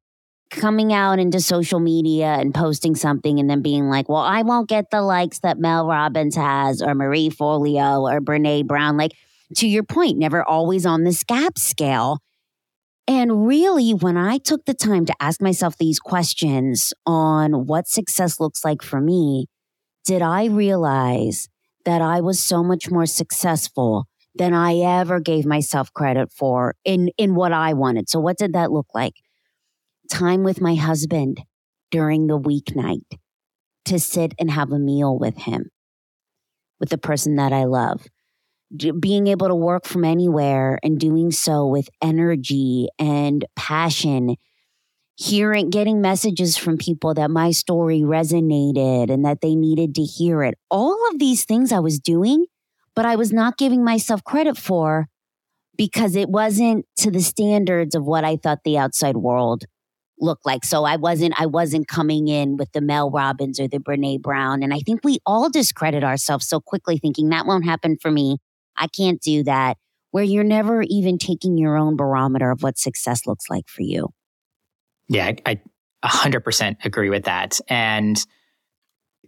Coming 0.50 0.92
out 0.92 1.18
into 1.18 1.40
social 1.40 1.80
media 1.80 2.26
and 2.26 2.54
posting 2.54 2.94
something 2.94 3.40
and 3.40 3.50
then 3.50 3.62
being 3.62 3.88
like, 3.88 4.08
well, 4.08 4.22
I 4.22 4.42
won't 4.42 4.68
get 4.68 4.90
the 4.90 5.02
likes 5.02 5.40
that 5.40 5.58
Mel 5.58 5.86
Robbins 5.86 6.36
has 6.36 6.80
or 6.80 6.94
Marie 6.94 7.30
Forleo 7.30 8.02
or 8.10 8.20
Brene 8.20 8.66
Brown. 8.66 8.96
Like, 8.96 9.12
to 9.56 9.66
your 9.66 9.82
point, 9.82 10.18
never 10.18 10.44
always 10.44 10.86
on 10.86 11.04
this 11.04 11.24
gap 11.24 11.58
scale. 11.58 12.20
And 13.08 13.46
really, 13.46 13.92
when 13.92 14.16
I 14.16 14.38
took 14.38 14.64
the 14.64 14.74
time 14.74 15.04
to 15.06 15.14
ask 15.20 15.40
myself 15.40 15.76
these 15.78 15.98
questions 15.98 16.92
on 17.04 17.66
what 17.66 17.88
success 17.88 18.40
looks 18.40 18.64
like 18.64 18.82
for 18.82 19.00
me, 19.00 19.46
did 20.04 20.22
I 20.22 20.46
realize 20.46 21.48
that 21.84 22.02
I 22.02 22.20
was 22.20 22.42
so 22.42 22.62
much 22.62 22.90
more 22.90 23.06
successful 23.06 24.06
than 24.36 24.54
I 24.54 24.76
ever 24.78 25.20
gave 25.20 25.46
myself 25.46 25.92
credit 25.92 26.30
for 26.30 26.74
in, 26.84 27.10
in 27.16 27.34
what 27.34 27.52
I 27.52 27.72
wanted. 27.72 28.08
So, 28.08 28.20
what 28.20 28.36
did 28.36 28.52
that 28.52 28.70
look 28.70 28.88
like? 28.94 29.14
Time 30.08 30.42
with 30.42 30.60
my 30.60 30.74
husband 30.74 31.42
during 31.90 32.26
the 32.26 32.38
weeknight 32.38 33.18
to 33.86 33.98
sit 33.98 34.34
and 34.38 34.50
have 34.50 34.72
a 34.72 34.78
meal 34.78 35.18
with 35.18 35.36
him, 35.38 35.70
with 36.80 36.90
the 36.90 36.98
person 36.98 37.36
that 37.36 37.52
I 37.52 37.64
love. 37.64 38.06
Being 39.00 39.28
able 39.28 39.48
to 39.48 39.54
work 39.54 39.86
from 39.86 40.04
anywhere 40.04 40.78
and 40.82 40.98
doing 40.98 41.30
so 41.30 41.66
with 41.66 41.88
energy 42.02 42.88
and 42.98 43.44
passion 43.54 44.36
hearing, 45.16 45.70
getting 45.70 46.00
messages 46.00 46.56
from 46.56 46.76
people 46.76 47.14
that 47.14 47.30
my 47.30 47.50
story 47.50 48.00
resonated 48.00 49.10
and 49.10 49.24
that 49.24 49.40
they 49.40 49.54
needed 49.54 49.94
to 49.94 50.02
hear 50.02 50.42
it. 50.42 50.58
All 50.70 50.98
of 51.10 51.18
these 51.18 51.44
things 51.44 51.72
I 51.72 51.78
was 51.78 51.98
doing, 51.98 52.46
but 52.94 53.06
I 53.06 53.16
was 53.16 53.32
not 53.32 53.56
giving 53.56 53.82
myself 53.82 54.22
credit 54.24 54.58
for 54.58 55.08
because 55.76 56.16
it 56.16 56.28
wasn't 56.28 56.86
to 56.98 57.10
the 57.10 57.22
standards 57.22 57.94
of 57.94 58.04
what 58.04 58.24
I 58.24 58.36
thought 58.36 58.60
the 58.64 58.78
outside 58.78 59.16
world 59.16 59.64
looked 60.18 60.46
like. 60.46 60.64
So 60.64 60.84
I 60.84 60.96
wasn't, 60.96 61.40
I 61.40 61.46
wasn't 61.46 61.88
coming 61.88 62.28
in 62.28 62.56
with 62.56 62.72
the 62.72 62.80
Mel 62.80 63.10
Robbins 63.10 63.60
or 63.60 63.68
the 63.68 63.78
Brene 63.78 64.22
Brown. 64.22 64.62
And 64.62 64.72
I 64.72 64.80
think 64.80 65.00
we 65.04 65.18
all 65.26 65.50
discredit 65.50 66.04
ourselves 66.04 66.48
so 66.48 66.60
quickly 66.60 66.98
thinking 66.98 67.28
that 67.30 67.46
won't 67.46 67.64
happen 67.64 67.96
for 68.00 68.10
me. 68.10 68.38
I 68.76 68.86
can't 68.88 69.20
do 69.20 69.42
that. 69.44 69.76
Where 70.10 70.24
you're 70.24 70.44
never 70.44 70.82
even 70.82 71.18
taking 71.18 71.58
your 71.58 71.76
own 71.76 71.96
barometer 71.96 72.50
of 72.50 72.62
what 72.62 72.78
success 72.78 73.26
looks 73.26 73.50
like 73.50 73.68
for 73.68 73.82
you. 73.82 74.08
Yeah, 75.08 75.32
I, 75.44 75.60
100% 76.04 76.84
agree 76.84 77.10
with 77.10 77.24
that. 77.24 77.60
And 77.68 78.24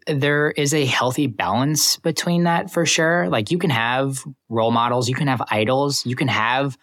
there 0.07 0.51
is 0.51 0.73
a 0.73 0.87
healthy 0.87 1.27
balance 1.27 1.99
between 1.99 2.45
that 2.45 2.71
for 2.71 2.87
sure. 2.87 3.29
Like 3.29 3.51
you 3.51 3.59
can 3.59 3.71
have 3.71 4.25
role 4.49 4.71
models, 4.71 5.09
you 5.09 5.15
can 5.15 5.29
have 5.29 5.43
idols, 5.51 6.07
you 6.07 6.17
can 6.17 6.29
have 6.29 6.79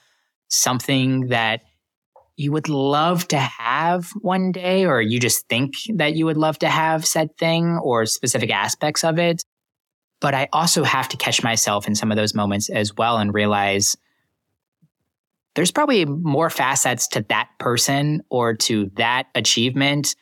something 0.49 1.27
that 1.27 1.61
you 2.37 2.51
would 2.51 2.69
love 2.69 3.27
to 3.29 3.37
have 3.37 4.09
one 4.21 4.51
day, 4.51 4.85
or 4.85 5.01
you 5.01 5.19
just 5.19 5.47
think 5.47 5.73
that 5.95 6.15
you 6.15 6.25
would 6.25 6.37
love 6.37 6.59
to 6.59 6.69
have 6.69 7.05
said 7.05 7.37
thing 7.37 7.77
or 7.77 8.05
specific 8.05 8.51
aspects 8.51 9.03
of 9.03 9.17
it. 9.19 9.43
But 10.19 10.33
I 10.33 10.49
also 10.51 10.83
have 10.83 11.09
to 11.09 11.17
catch 11.17 11.43
myself 11.43 11.87
in 11.87 11.95
some 11.95 12.11
of 12.11 12.17
those 12.17 12.33
moments 12.33 12.69
as 12.69 12.93
well 12.95 13.17
and 13.17 13.33
realize 13.33 13.95
there's 15.55 15.71
probably 15.71 16.05
more 16.05 16.49
facets 16.49 17.07
to 17.09 17.25
that 17.29 17.49
person 17.59 18.21
or 18.29 18.53
to 18.55 18.91
that 18.95 19.27
achievement 19.35 20.15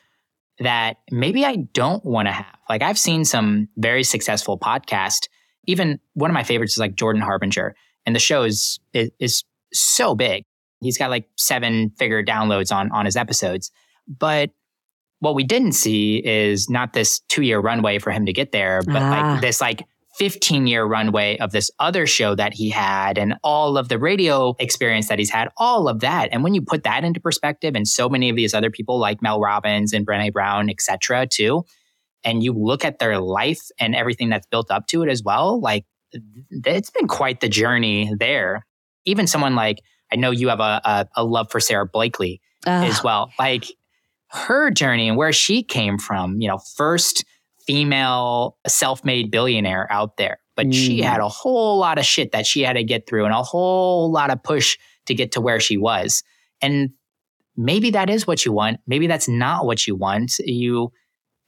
that 0.59 0.97
maybe 1.11 1.45
I 1.45 1.55
don't 1.73 2.05
want 2.05 2.27
to 2.27 2.31
have. 2.31 2.57
Like 2.69 2.83
I've 2.83 2.99
seen 2.99 3.25
some 3.25 3.67
very 3.77 4.03
successful 4.03 4.57
podcast. 4.57 5.27
Even 5.65 5.99
one 6.13 6.29
of 6.29 6.35
my 6.35 6.43
favorites 6.43 6.73
is 6.73 6.79
like 6.79 6.95
Jordan 6.95 7.21
Harbinger, 7.21 7.75
and 8.05 8.15
the 8.15 8.19
show 8.19 8.43
is 8.43 8.79
is, 8.93 9.09
is 9.19 9.43
so 9.73 10.13
big. 10.13 10.43
He's 10.83 10.97
got 10.97 11.09
like 11.09 11.27
seven 11.37 11.91
figure 11.97 12.23
downloads 12.23 12.73
on 12.73 12.91
on 12.91 13.05
his 13.05 13.15
episodes. 13.15 13.71
But 14.07 14.51
what 15.19 15.35
we 15.35 15.43
didn't 15.43 15.71
see 15.71 16.17
is 16.25 16.69
not 16.69 16.93
this 16.93 17.21
two 17.29 17.43
year 17.43 17.59
runway 17.59 17.99
for 17.99 18.11
him 18.11 18.25
to 18.25 18.33
get 18.33 18.51
there, 18.51 18.81
but 18.85 19.01
ah. 19.01 19.09
like 19.31 19.41
this 19.41 19.61
like 19.61 19.83
15 20.17 20.67
year 20.67 20.85
runway 20.85 21.37
of 21.37 21.51
this 21.51 21.71
other 21.79 22.05
show 22.05 22.35
that 22.35 22.53
he 22.53 22.69
had 22.69 23.17
and 23.17 23.35
all 23.43 23.77
of 23.77 23.89
the 23.89 23.97
radio 23.97 24.55
experience 24.59 25.07
that 25.07 25.17
he's 25.17 25.31
had, 25.31 25.49
all 25.57 25.87
of 25.87 26.01
that. 26.01 26.29
And 26.31 26.43
when 26.43 26.53
you 26.53 26.61
put 26.61 26.83
that 26.83 27.03
into 27.03 27.19
perspective 27.19 27.73
and 27.75 27.87
so 27.87 28.09
many 28.09 28.29
of 28.29 28.35
these 28.35 28.53
other 28.53 28.69
people 28.69 28.99
like 28.99 29.21
Mel 29.21 29.39
Robbins 29.39 29.93
and 29.93 30.05
Brene 30.05 30.31
Brown, 30.31 30.69
et 30.69 30.81
cetera, 30.81 31.25
too, 31.25 31.65
and 32.23 32.43
you 32.43 32.53
look 32.53 32.85
at 32.85 32.99
their 32.99 33.19
life 33.19 33.61
and 33.79 33.95
everything 33.95 34.29
that's 34.29 34.47
built 34.47 34.69
up 34.69 34.87
to 34.87 35.01
it 35.01 35.09
as 35.09 35.23
well, 35.23 35.59
like 35.59 35.85
it's 36.11 36.91
been 36.91 37.07
quite 37.07 37.41
the 37.41 37.49
journey 37.49 38.11
there. 38.17 38.65
Even 39.05 39.25
someone 39.25 39.55
like, 39.55 39.79
I 40.13 40.15
know 40.15 40.31
you 40.31 40.49
have 40.49 40.59
a, 40.59 40.81
a, 40.85 41.07
a 41.17 41.23
love 41.25 41.51
for 41.51 41.59
Sara 41.59 41.85
Blakely 41.85 42.39
uh. 42.65 42.85
as 42.85 43.03
well. 43.03 43.31
Like 43.39 43.65
her 44.29 44.71
journey 44.71 45.09
and 45.09 45.17
where 45.17 45.33
she 45.33 45.63
came 45.63 45.97
from, 45.97 46.39
you 46.39 46.47
know, 46.47 46.59
first 46.75 47.25
female 47.65 48.57
self-made 48.67 49.31
billionaire 49.31 49.87
out 49.91 50.17
there 50.17 50.39
but 50.55 50.67
mm. 50.67 50.73
she 50.73 51.01
had 51.01 51.19
a 51.19 51.27
whole 51.27 51.77
lot 51.77 51.97
of 51.97 52.05
shit 52.05 52.31
that 52.31 52.45
she 52.45 52.61
had 52.61 52.73
to 52.73 52.83
get 52.83 53.07
through 53.07 53.25
and 53.25 53.33
a 53.33 53.43
whole 53.43 54.11
lot 54.11 54.29
of 54.29 54.41
push 54.43 54.77
to 55.05 55.13
get 55.13 55.31
to 55.31 55.41
where 55.41 55.59
she 55.59 55.77
was 55.77 56.23
and 56.61 56.89
maybe 57.55 57.91
that 57.91 58.09
is 58.09 58.27
what 58.27 58.45
you 58.45 58.51
want 58.51 58.79
maybe 58.87 59.07
that's 59.07 59.27
not 59.27 59.65
what 59.65 59.85
you 59.87 59.95
want 59.95 60.33
you 60.39 60.91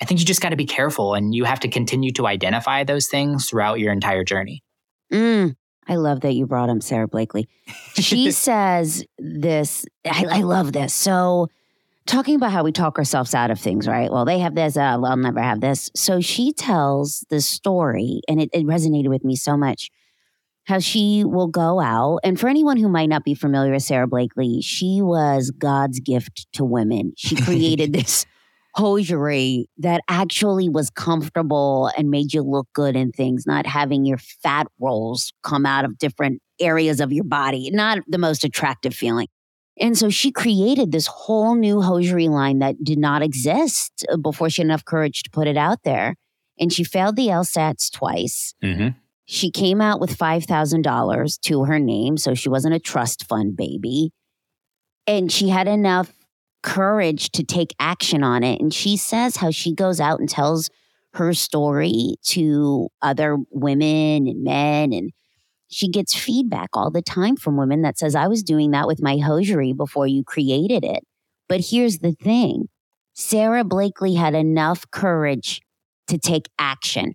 i 0.01 0.05
think 0.05 0.19
you 0.19 0.25
just 0.25 0.41
got 0.41 0.49
to 0.49 0.55
be 0.55 0.65
careful 0.65 1.13
and 1.13 1.33
you 1.33 1.43
have 1.43 1.59
to 1.59 1.67
continue 1.67 2.11
to 2.11 2.27
identify 2.27 2.83
those 2.83 3.07
things 3.07 3.49
throughout 3.49 3.79
your 3.79 3.91
entire 3.91 4.23
journey 4.23 4.63
mm. 5.11 5.53
I 5.87 5.95
love 5.95 6.21
that 6.21 6.33
you 6.33 6.45
brought 6.45 6.69
him, 6.69 6.81
Sara 6.81 7.07
Blakely. 7.07 7.47
She 7.95 8.31
says 8.31 9.05
this. 9.17 9.85
I, 10.05 10.25
I 10.29 10.41
love 10.41 10.73
this. 10.73 10.93
So 10.93 11.49
talking 12.05 12.35
about 12.35 12.51
how 12.51 12.63
we 12.63 12.71
talk 12.71 12.97
ourselves 12.97 13.33
out 13.33 13.51
of 13.51 13.59
things, 13.59 13.87
right? 13.87 14.11
Well, 14.11 14.25
they 14.25 14.39
have 14.39 14.55
this, 14.55 14.77
uh, 14.77 14.81
I'll 14.81 15.17
never 15.17 15.41
have 15.41 15.61
this. 15.61 15.91
So 15.95 16.21
she 16.21 16.53
tells 16.53 17.25
the 17.29 17.41
story, 17.41 18.21
and 18.27 18.41
it, 18.41 18.49
it 18.53 18.65
resonated 18.65 19.09
with 19.09 19.23
me 19.23 19.35
so 19.35 19.57
much. 19.57 19.89
How 20.65 20.79
she 20.79 21.23
will 21.23 21.47
go 21.47 21.79
out, 21.79 22.21
and 22.23 22.39
for 22.39 22.47
anyone 22.47 22.77
who 22.77 22.89
might 22.89 23.07
not 23.07 23.23
be 23.23 23.35
familiar 23.35 23.71
with 23.71 23.83
Sara 23.83 24.07
Blakely, 24.07 24.61
she 24.63 24.99
was 24.99 25.51
God's 25.51 25.99
gift 25.99 26.47
to 26.53 26.65
women. 26.65 27.13
She 27.17 27.35
created 27.35 27.93
this 27.93 28.25
hosiery 28.75 29.69
that 29.77 30.01
actually 30.09 30.67
was 30.67 30.89
comfortable 30.89 31.89
and 31.97 32.09
made 32.09 32.33
you 32.33 32.41
look 32.41 32.67
good 32.73 32.95
in 32.95 33.11
things, 33.11 33.45
not 33.47 33.65
having 33.65 34.05
your 34.05 34.17
fat 34.17 34.67
rolls 34.79 35.31
come 35.43 35.65
out 35.65 35.85
of 35.85 35.97
different 35.97 36.41
areas 36.59 36.99
of 36.99 37.13
your 37.13 37.23
body. 37.23 37.69
Not 37.71 37.99
the 38.07 38.17
most 38.17 38.43
attractive 38.43 38.93
feeling. 38.93 39.27
And 39.79 39.97
so 39.97 40.09
she 40.09 40.31
created 40.31 40.91
this 40.91 41.07
whole 41.07 41.55
new 41.55 41.81
hosiery 41.81 42.27
line 42.29 42.59
that 42.59 42.81
did 42.83 42.97
not 42.97 43.21
exist 43.21 44.05
before 44.21 44.49
she 44.49 44.61
had 44.61 44.67
enough 44.67 44.85
courage 44.85 45.23
to 45.23 45.29
put 45.29 45.47
it 45.47 45.57
out 45.57 45.83
there. 45.83 46.15
And 46.59 46.71
she 46.71 46.85
failed 46.85 47.17
the 47.17 47.27
LSATs 47.27 47.91
twice. 47.91 48.55
Mm-hmm. 48.63 48.89
She 49.25 49.51
came 49.51 49.81
out 49.81 49.99
with 49.99 50.17
$5,000 50.17 51.39
to 51.41 51.63
her 51.65 51.79
name. 51.79 52.17
So 52.17 52.33
she 52.33 52.47
wasn't 52.47 52.75
a 52.75 52.79
trust 52.79 53.27
fund 53.27 53.57
baby. 53.57 54.11
And 55.07 55.31
she 55.31 55.49
had 55.49 55.67
enough 55.67 56.13
courage 56.65 57.29
to 57.29 57.43
take 57.43 57.75
action 57.79 58.23
on 58.23 58.43
it. 58.43 58.59
And 58.59 58.73
she 58.73 58.97
says 58.97 59.37
how 59.37 59.51
she 59.51 59.73
goes 59.73 60.01
out 60.01 60.19
and 60.19 60.27
tells 60.27 60.69
her 61.13 61.33
story 61.33 62.15
to 62.23 62.89
other 63.01 63.37
women 63.51 64.27
and 64.27 64.43
men. 64.43 64.91
And 64.91 65.11
she 65.69 65.87
gets 65.87 66.15
feedback 66.15 66.69
all 66.73 66.89
the 66.89 67.03
time 67.03 67.37
from 67.37 67.55
women 67.55 67.83
that 67.83 67.99
says, 67.99 68.15
I 68.15 68.27
was 68.27 68.43
doing 68.43 68.71
that 68.71 68.87
with 68.87 69.01
my 69.01 69.17
hosiery 69.17 69.73
before 69.73 70.07
you 70.07 70.23
created 70.23 70.83
it. 70.83 71.03
But 71.47 71.67
here's 71.69 71.99
the 71.99 72.13
thing 72.13 72.67
Sara 73.13 73.63
Blakely 73.63 74.15
had 74.15 74.33
enough 74.33 74.89
courage 74.89 75.61
to 76.07 76.17
take 76.17 76.49
action. 76.57 77.13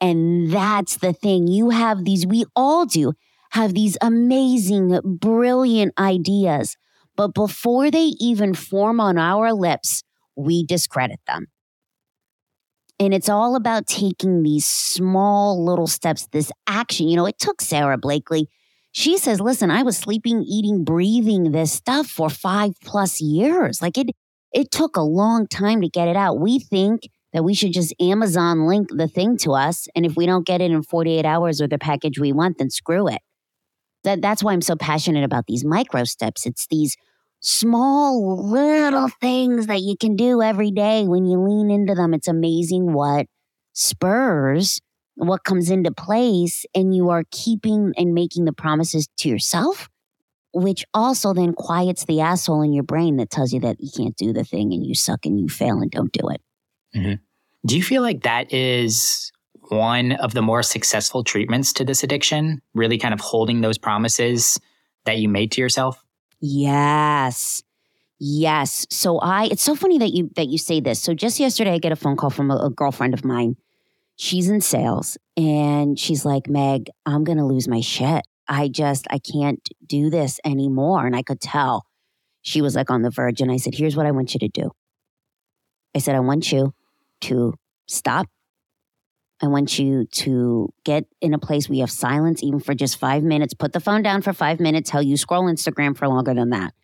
And 0.00 0.52
that's 0.52 0.96
the 0.96 1.12
thing. 1.12 1.46
You 1.46 1.70
have 1.70 2.04
these, 2.04 2.26
we 2.26 2.44
all 2.56 2.86
do 2.86 3.12
have 3.52 3.72
these 3.72 3.96
amazing, 4.00 4.98
brilliant 5.04 5.92
ideas 5.98 6.76
but 7.20 7.34
before 7.34 7.90
they 7.90 8.12
even 8.18 8.54
form 8.54 8.98
on 8.98 9.18
our 9.18 9.52
lips, 9.52 10.02
we 10.36 10.64
discredit 10.64 11.20
them. 11.26 11.48
And 12.98 13.12
it's 13.12 13.28
all 13.28 13.56
about 13.56 13.86
taking 13.86 14.42
these 14.42 14.64
small 14.64 15.62
little 15.62 15.86
steps, 15.86 16.26
this 16.32 16.50
action. 16.66 17.08
You 17.08 17.16
know, 17.16 17.26
it 17.26 17.38
took 17.38 17.60
Sara 17.60 17.98
Blakely. 17.98 18.48
She 18.92 19.18
says, 19.18 19.38
listen, 19.38 19.70
I 19.70 19.82
was 19.82 19.98
sleeping, 19.98 20.42
eating, 20.48 20.82
breathing 20.82 21.52
this 21.52 21.74
stuff 21.74 22.06
for 22.06 22.30
five 22.30 22.72
plus 22.82 23.20
years. 23.20 23.82
Like 23.82 23.98
it, 23.98 24.16
it 24.54 24.70
took 24.70 24.96
a 24.96 25.02
long 25.02 25.46
time 25.46 25.82
to 25.82 25.90
get 25.90 26.08
it 26.08 26.16
out. 26.16 26.40
We 26.40 26.58
think 26.58 27.02
that 27.34 27.44
we 27.44 27.52
should 27.52 27.74
just 27.74 27.92
Amazon 28.00 28.66
link 28.66 28.88
the 28.90 29.08
thing 29.08 29.36
to 29.40 29.52
us. 29.52 29.88
And 29.94 30.06
if 30.06 30.16
we 30.16 30.24
don't 30.24 30.46
get 30.46 30.62
it 30.62 30.70
in 30.70 30.82
48 30.82 31.26
hours 31.26 31.60
or 31.60 31.68
the 31.68 31.76
package 31.76 32.18
we 32.18 32.32
want, 32.32 32.56
then 32.56 32.70
screw 32.70 33.08
it. 33.08 33.20
That, 34.04 34.22
that's 34.22 34.42
why 34.42 34.54
I'm 34.54 34.62
so 34.62 34.74
passionate 34.74 35.24
about 35.24 35.44
these 35.46 35.66
micro 35.66 36.04
steps. 36.04 36.46
It's 36.46 36.66
these 36.70 36.96
small 37.40 38.50
little 38.50 39.08
things 39.20 39.66
that 39.66 39.80
you 39.80 39.96
can 39.96 40.16
do 40.16 40.42
every 40.42 40.70
day 40.70 41.06
when 41.06 41.24
you 41.24 41.40
lean 41.40 41.70
into 41.70 41.94
them. 41.94 42.14
It's 42.14 42.28
amazing 42.28 42.92
what 42.92 43.26
spurs 43.72 44.80
what 45.14 45.44
comes 45.44 45.70
into 45.70 45.92
place 45.92 46.64
and 46.74 46.94
you 46.94 47.10
are 47.10 47.24
keeping 47.30 47.92
and 47.96 48.14
making 48.14 48.46
the 48.46 48.52
promises 48.54 49.06
to 49.18 49.28
yourself 49.28 49.88
which 50.52 50.84
also 50.94 51.32
then 51.32 51.52
quiets 51.52 52.04
the 52.04 52.20
asshole 52.20 52.62
in 52.62 52.72
your 52.72 52.82
brain 52.82 53.16
that 53.16 53.30
tells 53.30 53.52
you 53.52 53.60
that 53.60 53.76
you 53.80 53.90
can't 53.96 54.16
do 54.16 54.32
the 54.32 54.44
thing 54.44 54.72
and 54.72 54.84
you 54.84 54.94
suck 54.94 55.24
and 55.24 55.38
you 55.38 55.48
fail 55.48 55.80
and 55.80 55.90
don't 55.90 56.12
do 56.12 56.28
it. 56.28 56.40
Mm-hmm. 56.96 57.14
Do 57.66 57.76
you 57.76 57.82
feel 57.82 58.02
like 58.02 58.22
that 58.22 58.52
is 58.52 59.30
one 59.68 60.12
of 60.12 60.34
the 60.34 60.42
more 60.42 60.62
successful 60.62 61.22
treatments 61.22 61.72
to 61.74 61.84
this 61.84 62.02
addiction? 62.02 62.60
Really 62.74 62.98
kind 62.98 63.14
of 63.14 63.20
holding 63.20 63.60
those 63.60 63.78
promises 63.78 64.58
that 65.04 65.18
you 65.18 65.28
made 65.28 65.52
to 65.52 65.60
yourself? 65.60 66.02
Yes. 66.40 67.62
Yes. 68.20 68.86
So 68.90 69.18
I 69.20 69.46
it's 69.46 69.62
so 69.62 69.74
funny 69.74 69.98
that 69.98 70.10
you 70.14 70.30
that 70.36 70.48
you 70.48 70.58
say 70.58 70.80
this. 70.80 71.00
So 71.00 71.14
just 71.14 71.40
yesterday 71.40 71.72
I 71.72 71.78
get 71.78 71.92
a 71.92 71.96
phone 71.96 72.16
call 72.16 72.30
from 72.30 72.50
a, 72.50 72.56
a 72.56 72.70
girlfriend 72.70 73.14
of 73.14 73.24
mine. 73.24 73.56
She's 74.16 74.48
in 74.50 74.60
sales 74.60 75.18
and 75.36 75.98
she's 75.98 76.24
like, 76.24 76.48
"Meg, 76.48 76.90
I'm 77.06 77.24
going 77.24 77.38
to 77.38 77.44
lose 77.46 77.68
my 77.68 77.80
shit. 77.80 78.24
I 78.48 78.68
just 78.68 79.06
I 79.10 79.18
can't 79.20 79.66
do 79.86 80.10
this 80.10 80.40
anymore." 80.44 81.06
And 81.06 81.16
I 81.16 81.22
could 81.22 81.40
tell 81.40 81.84
she 82.42 82.62
was 82.62 82.76
like 82.76 82.90
on 82.90 83.02
the 83.02 83.10
verge 83.10 83.40
and 83.42 83.52
I 83.52 83.58
said, 83.58 83.74
"Here's 83.76 83.96
what 83.96 84.06
I 84.06 84.12
want 84.12 84.34
you 84.34 84.40
to 84.40 84.48
do." 84.48 84.72
I 85.94 85.98
said, 85.98 86.14
"I 86.14 86.20
want 86.20 86.52
you 86.52 86.72
to 87.22 87.54
stop 87.86 88.28
I 89.42 89.46
want 89.46 89.78
you 89.78 90.04
to 90.04 90.72
get 90.84 91.06
in 91.20 91.32
a 91.32 91.38
place 91.38 91.68
where 91.68 91.76
you 91.76 91.82
have 91.82 91.90
silence, 91.90 92.42
even 92.42 92.60
for 92.60 92.74
just 92.74 92.98
five 92.98 93.22
minutes. 93.22 93.54
Put 93.54 93.72
the 93.72 93.80
phone 93.80 94.02
down 94.02 94.20
for 94.20 94.34
five 94.34 94.60
minutes. 94.60 94.90
Hell, 94.90 95.02
you 95.02 95.16
scroll 95.16 95.44
Instagram 95.44 95.96
for 95.96 96.06
longer 96.08 96.34
than 96.34 96.50
that. 96.50 96.74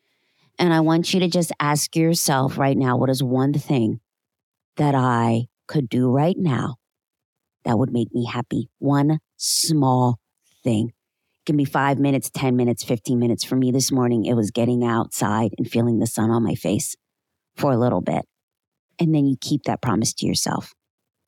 And 0.59 0.73
I 0.73 0.81
want 0.81 1.13
you 1.13 1.21
to 1.21 1.29
just 1.29 1.53
ask 1.61 1.95
yourself 1.95 2.57
right 2.57 2.77
now 2.77 2.97
what 2.97 3.11
is 3.11 3.23
one 3.23 3.53
thing 3.53 4.01
that 4.77 4.95
I 4.95 5.49
could 5.67 5.89
do 5.89 6.11
right 6.11 6.37
now 6.39 6.77
that 7.65 7.79
would 7.79 7.93
make 7.93 8.15
me 8.15 8.25
happy? 8.25 8.71
One 8.79 9.19
small 9.37 10.19
thing. 10.65 10.89
It 10.89 11.45
can 11.47 11.59
be 11.59 11.67
five 11.67 11.99
minutes, 11.99 12.31
10 12.31 12.57
minutes, 12.57 12.83
15 12.85 13.19
minutes. 13.19 13.45
For 13.45 13.57
me 13.57 13.71
this 13.71 13.93
morning, 13.93 14.25
it 14.25 14.35
was 14.35 14.51
getting 14.51 14.83
outside 14.83 15.53
and 15.59 15.71
feeling 15.71 15.99
the 15.99 16.07
sun 16.07 16.31
on 16.31 16.43
my 16.43 16.55
face 16.55 16.97
for 17.55 17.71
a 17.71 17.77
little 17.77 18.01
bit. 18.01 18.25
And 18.99 19.15
then 19.15 19.27
you 19.27 19.37
keep 19.39 19.65
that 19.65 19.83
promise 19.83 20.15
to 20.15 20.27
yourself 20.27 20.73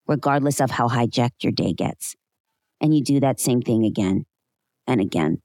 regardless 0.09 0.61
of 0.61 0.73
how 0.73 0.89
hijacked 0.89 1.45
your 1.45 1.53
day 1.53 1.73
gets. 1.73 2.17
And 2.81 2.95
you 2.95 3.03
do 3.05 3.21
that 3.21 3.39
same 3.39 3.61
thing 3.61 3.85
again 3.85 4.25
and 4.87 5.01
again 5.01 5.43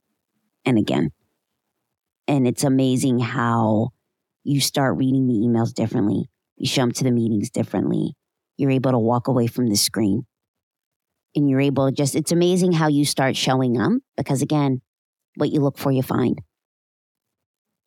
and 0.66 0.78
again. 0.78 1.12
And 2.28 2.48
it's 2.48 2.64
amazing 2.64 3.20
how 3.20 3.90
you 4.44 4.62
start 4.62 4.98
reading 4.98 5.28
the 5.28 5.34
emails 5.34 5.74
differently. 5.74 6.30
You 6.56 6.68
show 6.68 6.84
up 6.84 6.94
to 6.94 7.04
the 7.04 7.12
meetings 7.12 7.50
differently. 7.50 8.16
You're 8.58 8.72
able 8.72 8.92
to 8.92 9.00
walk 9.00 9.28
away 9.28 9.48
from 9.48 9.68
the 9.68 9.76
screen. 9.76 10.26
And 11.36 11.50
you're 11.50 11.62
able 11.62 11.90
to 11.90 11.92
just, 11.92 12.16
it's 12.16 12.32
amazing 12.32 12.74
how 12.74 12.88
you 12.88 13.06
start 13.06 13.36
showing 13.36 13.80
up 13.80 13.94
because, 14.16 14.42
again, 14.44 14.82
what 15.36 15.50
you 15.50 15.60
look 15.60 15.80
for, 15.80 15.92
you 15.92 16.04
find. 16.04 16.40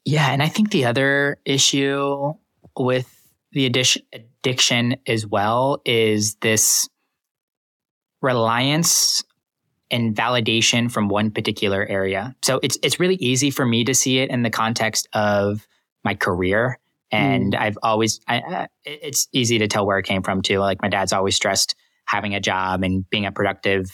Yeah. 0.05 0.31
And 0.33 0.43
I 0.43 0.49
think 0.49 0.73
the 0.73 0.85
other 0.85 1.39
issue 1.45 2.33
with 2.77 3.16
the 3.57 3.65
addition, 3.65 4.03
addiction 4.13 4.97
as 5.07 5.27
well 5.27 5.81
is 5.87 6.35
this 6.43 6.91
reliance 8.21 9.25
and 9.91 10.15
validation 10.15 10.93
from 10.93 11.09
one 11.09 11.31
particular 11.31 11.87
area. 11.87 12.37
So 12.43 12.61
it's 12.63 12.77
it's 12.83 13.01
really 13.01 13.15
easy 13.15 13.51
for 13.51 13.65
me 13.65 13.83
to 13.85 13.95
see 13.95 14.19
it 14.19 14.29
in 14.29 14.43
the 14.43 14.51
context 14.51 15.09
of 15.15 15.67
my 16.05 16.15
career, 16.15 16.79
and 17.11 17.55
mm. 17.55 17.59
I've 17.59 17.79
always 17.83 18.21
I, 18.29 18.69
it's 18.85 19.27
easy 19.33 19.59
to 19.61 19.69
tell 19.69 19.87
where 19.87 19.99
it 19.99 20.05
came 20.05 20.23
from 20.23 20.43
too. 20.43 20.59
Like 20.59 20.83
my 20.83 20.91
dad's 20.91 21.15
always 21.15 21.35
stressed 21.35 21.75
having 22.05 22.35
a 22.35 22.41
job 22.41 22.83
and 22.83 23.09
being 23.09 23.25
a 23.25 23.33
productive 23.33 23.87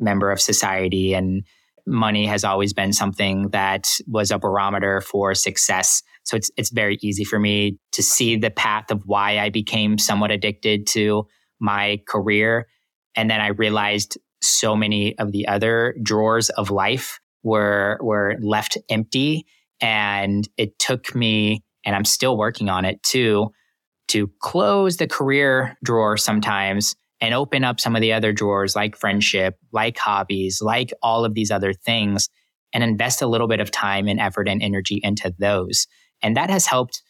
member 0.00 0.30
of 0.30 0.40
society, 0.40 1.12
and 1.12 1.44
money 1.86 2.24
has 2.24 2.44
always 2.44 2.72
been 2.72 2.94
something 2.94 3.50
that 3.50 3.88
was 4.06 4.30
a 4.30 4.38
barometer 4.38 5.02
for 5.02 5.34
success. 5.34 6.02
So 6.26 6.36
it's 6.36 6.50
it's 6.56 6.70
very 6.70 6.98
easy 7.02 7.24
for 7.24 7.38
me 7.38 7.78
to 7.92 8.02
see 8.02 8.36
the 8.36 8.50
path 8.50 8.90
of 8.90 9.02
why 9.06 9.38
I 9.38 9.48
became 9.48 9.96
somewhat 9.96 10.32
addicted 10.32 10.86
to 10.88 11.26
my 11.60 12.00
career. 12.06 12.66
And 13.14 13.30
then 13.30 13.40
I 13.40 13.48
realized 13.48 14.18
so 14.42 14.76
many 14.76 15.16
of 15.18 15.32
the 15.32 15.46
other 15.48 15.94
drawers 16.02 16.50
of 16.50 16.70
life 16.70 17.20
were 17.42 17.98
were 18.02 18.34
left 18.40 18.76
empty. 18.90 19.46
And 19.80 20.48
it 20.56 20.78
took 20.78 21.14
me, 21.14 21.62
and 21.84 21.94
I'm 21.94 22.04
still 22.04 22.36
working 22.36 22.68
on 22.68 22.84
it 22.84 23.02
too, 23.02 23.50
to 24.08 24.30
close 24.40 24.96
the 24.96 25.06
career 25.06 25.76
drawer 25.84 26.16
sometimes 26.16 26.94
and 27.20 27.34
open 27.34 27.62
up 27.62 27.78
some 27.78 27.94
of 27.94 28.02
the 28.02 28.12
other 28.12 28.32
drawers 28.32 28.74
like 28.74 28.96
friendship, 28.96 29.54
like 29.72 29.96
hobbies, 29.96 30.60
like 30.60 30.92
all 31.02 31.24
of 31.24 31.34
these 31.34 31.50
other 31.50 31.72
things, 31.72 32.28
and 32.72 32.82
invest 32.82 33.22
a 33.22 33.26
little 33.26 33.48
bit 33.48 33.60
of 33.60 33.70
time 33.70 34.08
and 34.08 34.18
effort 34.18 34.48
and 34.48 34.60
energy 34.60 35.00
into 35.02 35.32
those. 35.38 35.86
And 36.22 36.36
that 36.36 36.50
has 36.50 36.66
helped 36.66 37.02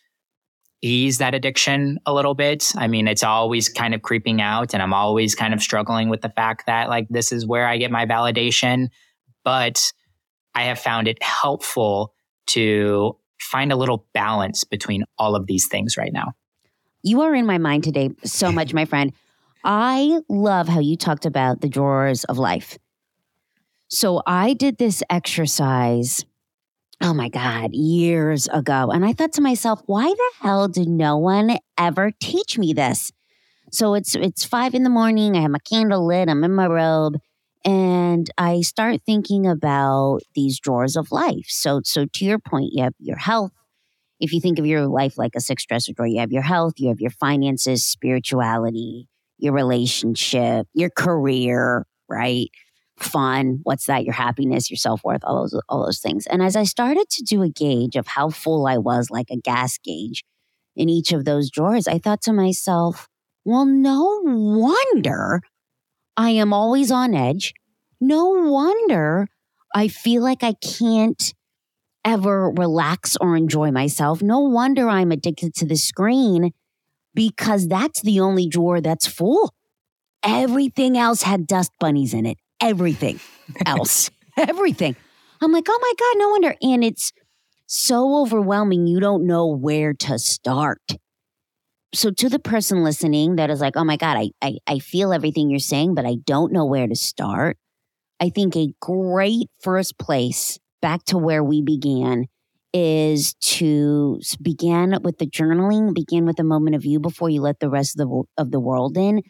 ease 0.83 1.19
that 1.19 1.35
addiction 1.35 1.99
a 2.07 2.13
little 2.13 2.35
bit. 2.35 2.73
I 2.77 2.87
mean, 2.87 3.09
it's 3.09 3.25
always 3.25 3.69
kind 3.69 3.95
of 3.95 4.03
creeping 4.03 4.41
out, 4.41 4.75
and 4.75 4.83
I'm 4.83 4.93
always 4.93 5.35
kind 5.35 5.55
of 5.55 5.63
struggling 5.63 6.09
with 6.09 6.21
the 6.21 6.29
fact 6.29 6.67
that, 6.67 6.89
like, 6.89 7.09
this 7.09 7.33
is 7.33 7.47
where 7.47 7.67
I 7.67 7.79
get 7.79 7.91
my 7.91 8.07
validation. 8.07 8.89
But 9.43 9.93
I 10.55 10.65
have 10.65 10.79
found 10.79 11.09
it 11.09 11.23
helpful 11.23 12.13
to 12.49 13.17
find 13.41 13.73
a 13.73 13.77
little 13.77 14.07
balance 14.13 14.65
between 14.65 15.05
all 15.19 15.37
of 15.37 15.47
these 15.47 15.69
things 15.69 15.97
right 15.97 16.13
now. 16.13 16.33
You 17.03 17.23
are 17.23 17.35
in 17.35 17.47
my 17.47 17.59
mind 17.59 17.85
today 17.85 18.11
so 18.25 18.51
much, 18.51 18.75
my 18.75 18.85
friend. 18.85 19.13
I 19.65 20.21
love 20.29 20.69
how 20.69 20.81
you 20.81 20.97
talked 20.97 21.27
about 21.27 21.61
the 21.61 21.69
drawers 21.69 22.25
of 22.25 22.39
life. 22.39 22.79
So 23.89 24.23
I 24.27 24.55
did 24.55 24.79
this 24.79 25.03
exercise 25.11 26.25
oh 27.01 27.15
my 27.15 27.29
God, 27.29 27.75
years 27.75 28.49
ago. 28.49 28.91
And 28.91 29.05
I 29.05 29.13
thought 29.13 29.33
to 29.35 29.41
myself, 29.41 29.83
why 29.87 30.07
the 30.07 30.31
hell 30.41 30.69
did 30.69 30.89
no 30.89 31.17
one 31.17 31.59
ever 31.79 32.11
teach 32.21 32.59
me 32.59 32.73
this? 32.73 33.13
So 33.73 33.95
it's 33.95 34.15
it's 34.15 34.45
five 34.45 34.75
in 34.75 34.85
the 34.85 34.91
morning. 34.91 35.37
I 35.37 35.43
have 35.43 35.51
my 35.51 35.59
candle 35.59 36.07
lit. 36.07 36.29
I'm 36.29 36.45
in 36.45 36.55
my 36.55 36.67
robe, 36.67 37.17
and 37.65 38.31
I 38.39 38.61
start 38.61 39.03
thinking 39.05 39.47
about 39.47 40.21
these 40.35 40.61
drawers 40.61 40.97
of 40.97 41.13
life. 41.13 41.47
So 41.49 41.81
so 41.85 42.07
to 42.07 42.25
your 42.25 42.39
point, 42.39 42.71
you 42.73 42.85
have 42.85 42.95
your 42.99 43.19
health, 43.19 43.53
if 44.21 44.33
you 44.33 44.41
think 44.41 44.59
of 44.59 44.67
your 44.67 44.87
life 44.87 45.19
like 45.19 45.35
a 45.37 45.41
six 45.41 45.65
dresser 45.67 45.93
drawer, 45.93 46.07
you 46.07 46.21
have 46.21 46.33
your 46.33 46.43
health, 46.43 46.75
you 46.79 46.89
have 46.89 47.01
your 47.01 47.11
finances, 47.11 47.85
spirituality, 47.85 49.09
your 49.39 49.53
relationship, 49.53 50.67
your 50.73 50.91
career, 50.91 51.87
right? 52.09 52.51
Fun, 52.99 53.61
what's 53.63 53.87
that? 53.87 54.05
Your 54.05 54.15
happiness, 54.15 54.71
your 54.71 54.79
self 54.79 55.05
worth, 55.05 55.23
all 55.25 55.43
those, 55.43 55.61
all 55.69 55.85
those 55.85 55.99
things. 55.99 56.27
And 56.27 56.43
as 56.43 56.57
I 56.57 56.65
started 56.65 57.09
to 57.11 57.23
do 57.23 57.43
a 57.43 57.49
gauge 57.49 57.97
of 57.97 58.07
how 58.07 58.31
full 58.31 58.67
I 58.67 58.79
was, 58.79 59.11
like 59.11 59.31
a 59.31 59.37
gas 59.37 59.79
gauge 59.79 60.25
in 60.75 60.89
each 60.89 61.13
of 61.13 61.25
those 61.25 61.51
drawers, 61.51 61.87
I 61.87 61.99
thought 61.99 62.23
to 62.23 62.33
myself, 62.33 63.09
well, 63.45 63.67
no 63.67 64.21
wonder 64.25 65.41
I 66.17 66.31
am 66.31 66.53
always 66.53 66.91
on 66.91 67.15
edge. 67.15 67.53
No 68.01 68.29
wonder 68.29 69.29
I 69.75 69.89
feel 69.89 70.23
like 70.23 70.43
I 70.43 70.55
can't 70.55 71.35
ever 72.05 72.51
relax 72.51 73.17
or 73.21 73.37
enjoy 73.37 73.71
myself. 73.71 74.23
No 74.23 74.41
wonder 74.41 74.89
I'm 74.89 75.13
addicted 75.13 75.55
to 75.57 75.67
the 75.67 75.77
screen 75.77 76.53
because 77.15 77.69
that's 77.69 78.01
the 78.01 78.21
only 78.21 78.49
drawer 78.49 78.81
that's 78.81 79.07
full. 79.07 79.53
Everything 80.23 80.97
else 80.97 81.23
had 81.23 81.47
dust 81.47 81.73
bunnies 81.79 82.15
in 82.15 82.25
it. 82.27 82.39
Everything 82.61 83.21
else. 83.65 84.11
Everything. 84.37 84.97
I'm 85.41 85.53
like, 85.53 85.67
oh 85.69 85.79
my 85.81 85.93
God, 85.99 86.19
no 86.19 86.29
wonder. 86.31 86.55
And 86.63 86.85
it's 86.85 87.13
so 87.67 88.21
overwhelming, 88.23 88.87
you 88.87 89.01
don't 89.01 89.27
know 89.27 89.47
where 89.47 89.93
to 89.95 90.19
start. 90.19 90.81
So, 91.95 92.11
to 92.11 92.29
the 92.29 92.39
person 92.39 92.85
listening 92.85 93.37
that 93.37 93.51
is 93.51 93.61
like, 93.61 93.77
oh 93.77 93.85
my 93.85 93.97
God, 93.97 94.17
I, 94.17 94.31
I, 94.43 94.59
I 94.67 94.79
feel 94.79 95.13
everything 95.13 95.51
you're 95.51 95.59
saying, 95.59 95.95
but 95.95 96.07
I 96.07 96.17
don't 96.25 96.53
know 96.53 96.65
where 96.65 96.87
to 96.87 96.97
start. 96.97 97.57
I 98.21 98.31
think 98.31 98.57
a 98.57 98.73
great 98.81 99.49
first 99.61 99.99
place 99.99 100.59
back 100.81 101.05
to 101.07 101.19
where 101.19 101.43
we 101.43 101.63
began 101.63 102.27
is 102.73 103.35
to 103.35 104.21
begin 104.43 104.99
with 105.03 105.19
the 105.19 105.27
journaling, 105.27 105.95
begin 105.95 106.27
with 106.27 106.39
a 106.39 106.45
moment 106.45 106.77
of 106.77 106.85
you 106.85 107.01
before 107.01 107.31
you 107.31 107.41
let 107.41 107.61
the 107.61 107.71
rest 107.71 107.99
of 107.99 108.09
the, 108.09 108.23
of 108.37 108.51
the 108.51 108.61
world 108.61 108.97
in. 108.97 109.23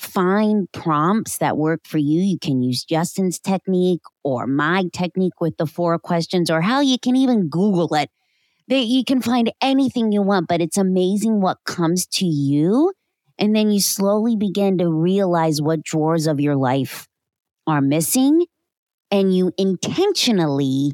Find 0.00 0.66
prompts 0.72 1.36
that 1.38 1.58
work 1.58 1.82
for 1.84 1.98
you. 1.98 2.22
You 2.22 2.38
can 2.38 2.62
use 2.62 2.84
Justin's 2.84 3.38
technique 3.38 4.00
or 4.24 4.46
my 4.46 4.84
technique 4.94 5.42
with 5.42 5.58
the 5.58 5.66
four 5.66 5.98
questions, 5.98 6.50
or 6.50 6.62
how 6.62 6.80
you 6.80 6.98
can 6.98 7.16
even 7.16 7.50
Google 7.50 7.94
it. 7.94 8.08
That 8.68 8.86
you 8.86 9.04
can 9.04 9.20
find 9.20 9.52
anything 9.60 10.10
you 10.10 10.22
want, 10.22 10.48
but 10.48 10.62
it's 10.62 10.78
amazing 10.78 11.42
what 11.42 11.58
comes 11.66 12.06
to 12.06 12.24
you. 12.24 12.94
And 13.38 13.54
then 13.54 13.70
you 13.70 13.80
slowly 13.80 14.36
begin 14.36 14.78
to 14.78 14.88
realize 14.88 15.60
what 15.60 15.82
drawers 15.82 16.26
of 16.26 16.40
your 16.40 16.56
life 16.56 17.06
are 17.66 17.82
missing 17.82 18.46
and 19.10 19.36
you 19.36 19.52
intentionally 19.58 20.92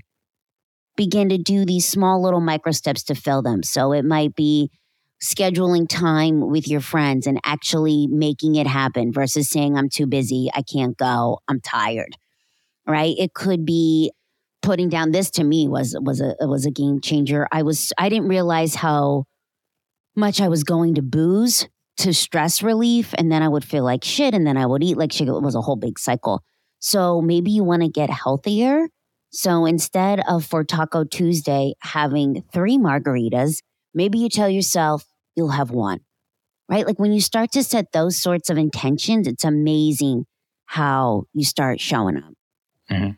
begin 0.96 1.28
to 1.28 1.38
do 1.38 1.64
these 1.64 1.88
small 1.88 2.20
little 2.20 2.40
micro 2.40 2.72
steps 2.72 3.04
to 3.04 3.14
fill 3.14 3.42
them. 3.42 3.62
So 3.62 3.92
it 3.92 4.04
might 4.04 4.34
be 4.34 4.70
scheduling 5.22 5.88
time 5.88 6.50
with 6.50 6.68
your 6.68 6.80
friends 6.80 7.26
and 7.26 7.40
actually 7.44 8.06
making 8.06 8.54
it 8.56 8.66
happen 8.66 9.12
versus 9.12 9.48
saying, 9.48 9.76
I'm 9.76 9.88
too 9.88 10.06
busy, 10.06 10.50
I 10.54 10.62
can't 10.62 10.96
go, 10.96 11.38
I'm 11.48 11.60
tired. 11.60 12.16
Right? 12.86 13.14
It 13.18 13.34
could 13.34 13.64
be 13.64 14.12
putting 14.62 14.88
down 14.88 15.12
this 15.12 15.30
to 15.30 15.44
me 15.44 15.68
was 15.68 15.96
was 16.00 16.20
a 16.20 16.34
was 16.40 16.66
a 16.66 16.70
game 16.70 17.00
changer. 17.00 17.46
I 17.52 17.62
was 17.62 17.92
I 17.98 18.08
didn't 18.08 18.28
realize 18.28 18.74
how 18.74 19.24
much 20.16 20.40
I 20.40 20.48
was 20.48 20.64
going 20.64 20.94
to 20.96 21.02
booze 21.02 21.68
to 21.98 22.12
stress 22.12 22.62
relief 22.62 23.14
and 23.16 23.30
then 23.30 23.42
I 23.42 23.48
would 23.48 23.64
feel 23.64 23.84
like 23.84 24.04
shit 24.04 24.34
and 24.34 24.46
then 24.46 24.56
I 24.56 24.66
would 24.66 24.82
eat 24.82 24.96
like 24.96 25.12
shit. 25.12 25.28
It 25.28 25.32
was 25.32 25.54
a 25.54 25.60
whole 25.60 25.76
big 25.76 25.98
cycle. 25.98 26.42
So 26.78 27.22
maybe 27.22 27.50
you 27.50 27.64
want 27.64 27.82
to 27.82 27.88
get 27.88 28.10
healthier. 28.10 28.88
So 29.30 29.66
instead 29.66 30.20
of 30.28 30.44
for 30.44 30.64
Taco 30.64 31.04
Tuesday 31.04 31.74
having 31.80 32.42
three 32.52 32.78
margaritas, 32.78 33.62
maybe 33.96 34.18
you 34.18 34.28
tell 34.28 34.48
yourself 34.48 35.04
you'll 35.34 35.48
have 35.48 35.70
one, 35.70 36.00
right? 36.68 36.86
Like 36.86 37.00
when 37.00 37.12
you 37.12 37.20
start 37.20 37.50
to 37.52 37.64
set 37.64 37.92
those 37.92 38.20
sorts 38.20 38.50
of 38.50 38.58
intentions, 38.58 39.26
it's 39.26 39.44
amazing 39.44 40.26
how 40.66 41.24
you 41.32 41.44
start 41.44 41.80
showing 41.80 42.16
up. 42.18 42.34
Mm-hmm. 42.90 43.10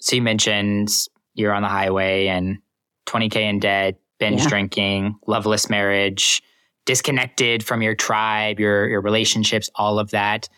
So 0.00 0.16
you 0.16 0.22
mentioned 0.22 0.90
you're 1.34 1.52
on 1.52 1.62
the 1.62 1.68
highway 1.68 2.28
and 2.28 2.58
20K 3.06 3.36
in 3.36 3.58
debt, 3.58 3.96
binge 4.18 4.42
yeah. 4.42 4.48
drinking, 4.48 5.16
loveless 5.26 5.68
marriage, 5.68 6.42
disconnected 6.86 7.64
from 7.64 7.82
your 7.82 7.94
tribe, 7.94 8.60
your, 8.60 8.88
your 8.88 9.00
relationships, 9.00 9.68
all 9.74 9.98
of 9.98 10.10
that. 10.10 10.48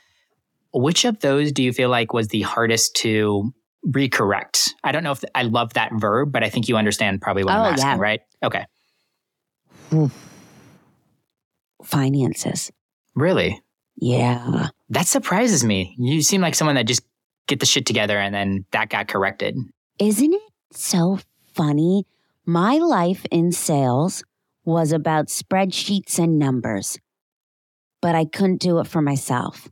Which 0.73 1.05
of 1.05 1.21
those 1.21 1.53
do 1.53 1.63
you 1.63 1.73
feel 1.73 1.89
like 1.89 2.13
was 2.13 2.29
the 2.29 2.43
hardest 2.43 2.97
to 2.97 3.53
recorrect? 3.87 4.71
I 4.85 4.93
don't 4.93 5.05
know 5.05 5.13
if 5.13 5.25
I 5.35 5.43
love 5.43 5.73
that 5.75 5.91
verb, 5.95 6.33
but 6.33 6.43
I 6.43 6.51
think 6.51 6.69
you 6.69 6.77
understand 6.77 7.23
probably 7.23 7.45
what 7.45 7.55
oh, 7.57 7.61
I'm 7.61 7.73
asking, 7.75 7.89
yeah. 7.89 7.97
right? 7.99 8.21
Okay. 8.43 8.67
Finances. 11.83 12.71
Really? 13.15 13.63
Yeah. 13.97 14.69
That 14.91 15.07
surprises 15.07 15.65
me. 15.65 15.95
You 15.99 16.23
seem 16.23 16.41
like 16.41 16.55
someone 16.55 16.77
that 16.77 16.87
just 16.87 17.03
get 17.47 17.61
the 17.61 17.67
shit 17.67 17.87
together 17.87 18.19
and 18.19 18.35
then 18.35 18.65
that 18.73 18.91
got 18.91 19.09
corrected. 19.09 19.57
Isn't 19.99 20.35
it 20.35 20.43
so 20.73 21.19
funny? 21.55 22.07
My 22.45 22.77
life 22.77 23.25
in 23.31 23.53
sales 23.53 24.23
was 24.65 24.93
about 24.93 25.29
spreadsheets 25.29 26.19
and 26.19 26.39
numbers, 26.39 26.99
but 28.03 28.15
I 28.15 28.25
couldn't 28.25 28.61
do 28.61 28.79
it 28.79 28.87
for 28.87 29.01
myself. 29.01 29.69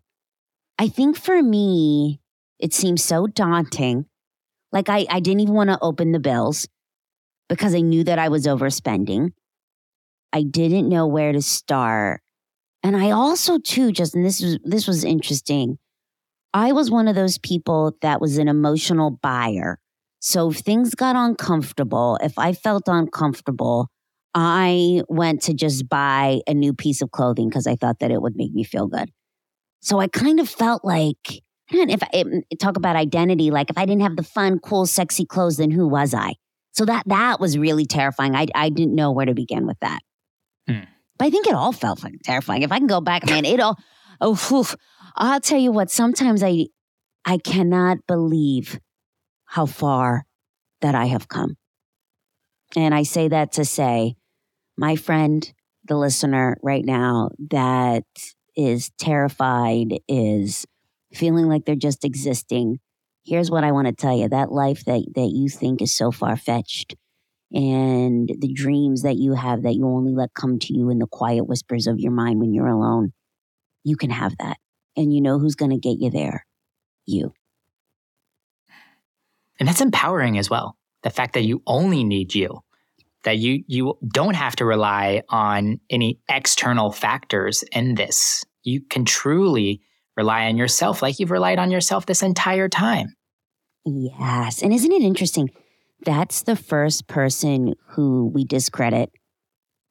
I 0.79 0.89
think 0.89 1.17
for 1.17 1.43
me, 1.43 2.21
it 2.59 2.73
seems 2.73 3.03
so 3.03 3.27
daunting. 3.27 4.07
Like 4.73 4.89
I, 4.89 5.07
I 5.11 5.21
didn't 5.21 5.41
even 5.41 5.55
want 5.55 5.71
to 5.71 5.79
open 5.83 6.13
the 6.13 6.21
bills 6.21 6.67
because 7.49 7.75
I 7.75 7.81
knew 7.81 8.05
that 8.05 8.19
I 8.19 8.29
was 8.29 8.47
overspending. 8.47 9.33
I 10.35 10.43
didn't 10.43 10.89
know 10.89 11.07
where 11.07 11.33
to 11.33 11.41
start. 11.41 12.21
And 12.83 12.97
I 12.97 13.13
also 13.13 13.59
too, 13.59 13.93
just 13.93 14.15
and 14.15 14.25
this 14.25 14.43
was 14.43 14.59
this 14.65 14.87
was 14.87 15.05
interesting. 15.05 15.79
I 16.53 16.73
was 16.73 16.91
one 16.91 17.09
of 17.09 17.15
those 17.15 17.39
people 17.39 17.97
that 18.03 18.21
was 18.21 18.37
an 18.37 18.49
emotional 18.49 19.13
buyer. 19.23 19.79
So 20.19 20.51
if 20.51 20.59
things 20.59 20.95
got 20.95 21.17
uncomfortable, 21.17 22.19
if 22.21 22.39
I 22.39 22.53
felt 22.53 22.85
uncomfortable, 22.89 23.89
I 24.35 25.03
went 25.09 25.43
to 25.43 25.55
just 25.55 25.89
buy 25.89 26.41
a 26.49 26.55
new 26.55 26.75
piece 26.75 27.01
of 27.01 27.13
clothing 27.13 27.49
because 27.49 27.67
I 27.67 27.77
thought 27.77 28.01
that 28.01 28.11
it 28.11 28.21
would 28.21 28.35
make 28.35 28.53
me 28.53 28.65
feel 28.65 28.89
good. 28.89 29.11
So 29.81 30.01
I 30.01 30.09
kind 30.09 30.41
of 30.41 30.49
felt 30.49 30.85
like, 30.85 31.43
if 31.71 32.03
I 32.03 32.09
mm, 32.25 32.43
talk 32.59 32.77
about 32.77 32.97
identity, 32.97 33.51
like 33.51 33.71
if 33.71 33.79
I 33.79 33.87
didn't 33.87 34.03
have 34.03 34.17
the 34.17 34.23
fun, 34.23 34.59
cool, 34.59 34.87
sexy 34.87 35.25
clothes, 35.25 35.59
then 35.59 35.71
who 35.71 35.87
was 35.87 36.13
I? 36.15 36.35
So 36.73 36.85
that 36.87 37.05
that 37.07 37.39
was 37.39 37.57
really 37.57 37.87
terrifying. 37.87 38.35
I 38.35 38.47
I 38.55 38.69
didn't 38.69 38.95
know 38.95 39.13
where 39.13 39.27
to 39.27 39.35
begin 39.35 39.67
with 39.67 39.79
that. 39.81 40.01
Hmm. 40.69 40.85
But 41.19 41.27
I 41.27 41.31
think 41.31 41.47
it 41.47 41.55
all 41.55 41.73
felt 41.73 42.01
fucking 42.01 42.21
terrifying. 42.25 42.63
If 42.63 42.73
I 42.73 42.79
can 42.79 42.87
go 42.87 43.01
back, 43.01 43.27
man, 43.27 43.45
it 43.45 43.61
all. 43.61 43.79
Oh, 44.21 44.35
whew, 44.35 44.67
I'll 45.17 45.41
tell 45.41 45.59
you 45.59 45.73
what. 45.73 45.91
Sometimes 45.91 46.43
I 46.43 46.67
I 47.25 47.39
cannot 47.39 47.99
believe 48.07 48.79
how 49.47 49.67
far 49.67 50.27
that 50.81 50.95
I 50.95 51.07
have 51.07 51.29
come. 51.29 51.57
And 52.77 52.95
I 52.95 53.05
say 53.05 53.29
that 53.29 53.53
to 53.53 53.65
say, 53.65 54.17
my 54.77 54.97
friend, 54.97 55.53
the 55.85 55.97
listener 55.97 56.57
right 56.63 56.85
now, 56.85 57.31
that 57.51 58.05
is 58.57 58.91
terrified, 58.99 60.01
is 60.09 60.67
feeling 61.13 61.47
like 61.47 61.65
they're 61.65 61.77
just 61.77 62.05
existing, 62.05 62.81
here's 63.25 63.51
what 63.51 63.65
I 63.65 63.73
want 63.73 63.87
to 63.87 63.93
tell 63.93 64.17
you 64.17 64.29
that 64.29 64.51
life 64.51 64.85
that, 64.87 65.05
that 65.15 65.31
you 65.33 65.49
think 65.49 65.81
is 65.81 65.97
so 65.97 66.11
far 66.11 66.37
fetched 66.37 66.97
and 67.55 68.29
the 68.39 68.53
dreams 68.53 69.03
that 69.03 69.17
you 69.17 69.35
have 69.35 69.63
that 69.63 69.75
you 69.75 69.87
only 69.87 70.13
let 70.13 70.35
come 70.35 70.59
to 70.59 70.75
you 70.75 70.91
in 70.91 70.99
the 70.99 71.07
quiet 71.07 71.47
whispers 71.47 71.87
of 71.87 72.01
your 72.01 72.13
mind 72.13 72.41
when 72.41 72.53
you're 72.53 72.67
alone, 72.67 73.13
you 73.85 73.97
can 73.97 74.11
have 74.11 74.37
that. 74.39 74.57
And 74.97 75.13
you 75.15 75.21
know 75.21 75.39
who's 75.39 75.55
going 75.55 75.71
to 75.71 75.79
get 75.79 75.99
you 76.01 76.11
there? 76.11 76.45
You. 77.07 77.33
And 79.59 79.69
that's 79.69 79.81
empowering 79.81 80.37
as 80.37 80.51
well. 80.51 80.77
The 81.03 81.11
fact 81.11 81.35
that 81.35 81.43
you 81.43 81.63
only 81.67 82.03
need 82.03 82.35
you 82.35 82.63
that 83.25 83.39
you 83.39 83.65
you 83.67 83.99
don't 84.07 84.37
have 84.37 84.55
to 84.57 84.65
rely 84.65 85.23
on 85.29 85.81
any 85.91 86.21
external 86.29 86.93
factors 86.93 87.65
in 87.73 87.95
this. 87.97 88.45
You 88.63 88.81
can 88.81 89.05
truly 89.05 89.81
rely 90.17 90.47
on 90.47 90.57
yourself 90.57 91.03
like 91.03 91.19
you've 91.19 91.31
relied 91.31 91.59
on 91.59 91.71
yourself 91.71 92.07
this 92.07 92.23
entire 92.23 92.69
time. 92.69 93.15
Yes. 93.85 94.63
And 94.63 94.73
isn't 94.73 94.93
it 94.93 95.03
interesting? 95.03 95.51
That's 96.05 96.43
the 96.43 96.57
first 96.57 97.07
person 97.07 97.75
who 97.89 98.27
we 98.27 98.45
discredit. 98.45 99.11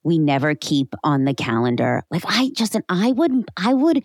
We 0.03 0.19
never 0.19 0.53
keep 0.55 0.93
on 1.03 1.25
the 1.25 1.33
calendar. 1.33 2.03
Like 2.11 2.23
I 2.25 2.51
Justin, 2.55 2.83
I 2.89 3.11
would 3.11 3.49
I 3.57 3.73
would 3.73 4.03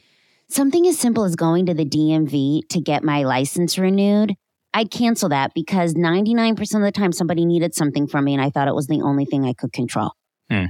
something 0.49 0.87
as 0.87 0.99
simple 0.99 1.25
as 1.25 1.37
going 1.37 1.67
to 1.67 1.75
the 1.75 1.85
DMV 1.85 2.69
to 2.69 2.81
get 2.81 3.05
my 3.05 3.25
license 3.25 3.79
renewed 3.79 4.37
I'd 4.75 4.91
cancel 4.91 5.31
that 5.31 5.55
because 5.55 5.95
99% 5.95 6.61
of 6.61 6.83
the 6.83 6.93
time 6.93 7.13
somebody 7.13 7.45
needed 7.45 7.75
something 7.75 8.07
from 8.07 8.25
me 8.25 8.35
and 8.35 8.43
I 8.43 8.51
thought 8.51 8.69
it 8.69 8.75
was 8.75 8.87
the 8.87 9.03
only 9.03 9.25
thing 9.25 9.45
I 9.45 9.53
could 9.53 9.73
control. 9.73 10.13
Hmm. 10.51 10.67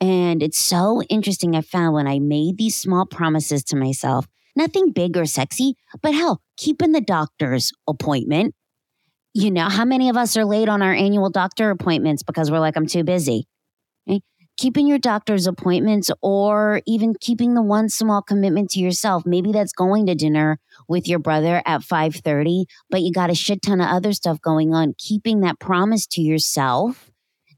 And 0.00 0.42
it's 0.42 0.58
so 0.58 1.02
interesting. 1.10 1.56
I 1.56 1.62
found 1.62 1.94
when 1.94 2.06
I 2.06 2.18
made 2.18 2.58
these 2.58 2.76
small 2.76 3.06
promises 3.06 3.62
to 3.64 3.76
myself, 3.76 4.26
nothing 4.54 4.90
big 4.90 5.16
or 5.16 5.26
sexy, 5.26 5.74
but 6.02 6.14
hell, 6.14 6.40
keeping 6.56 6.92
the 6.92 7.00
doctor's 7.00 7.72
appointment. 7.88 8.54
You 9.36 9.50
know, 9.50 9.68
how 9.68 9.84
many 9.84 10.08
of 10.08 10.16
us 10.16 10.34
are 10.38 10.46
late 10.46 10.66
on 10.66 10.80
our 10.80 10.94
annual 10.94 11.28
doctor 11.28 11.68
appointments 11.68 12.22
because 12.22 12.50
we're 12.50 12.58
like, 12.58 12.74
I'm 12.74 12.86
too 12.86 13.04
busy? 13.04 13.46
keeping 14.56 14.86
your 14.86 14.98
doctor's 14.98 15.46
appointments 15.46 16.10
or 16.22 16.80
even 16.86 17.14
keeping 17.20 17.52
the 17.52 17.60
one 17.60 17.90
small 17.90 18.22
commitment 18.22 18.70
to 18.70 18.80
yourself. 18.80 19.24
Maybe 19.26 19.52
that's 19.52 19.74
going 19.74 20.06
to 20.06 20.14
dinner 20.14 20.58
with 20.88 21.06
your 21.06 21.18
brother 21.18 21.62
at 21.66 21.82
5:30 21.82 22.64
but 22.88 23.02
you 23.02 23.12
got 23.12 23.28
a 23.28 23.34
shit 23.34 23.60
ton 23.60 23.82
of 23.82 23.88
other 23.88 24.14
stuff 24.14 24.40
going 24.40 24.72
on. 24.72 24.94
Keeping 24.96 25.40
that 25.40 25.60
promise 25.60 26.06
to 26.12 26.22
yourself 26.22 27.10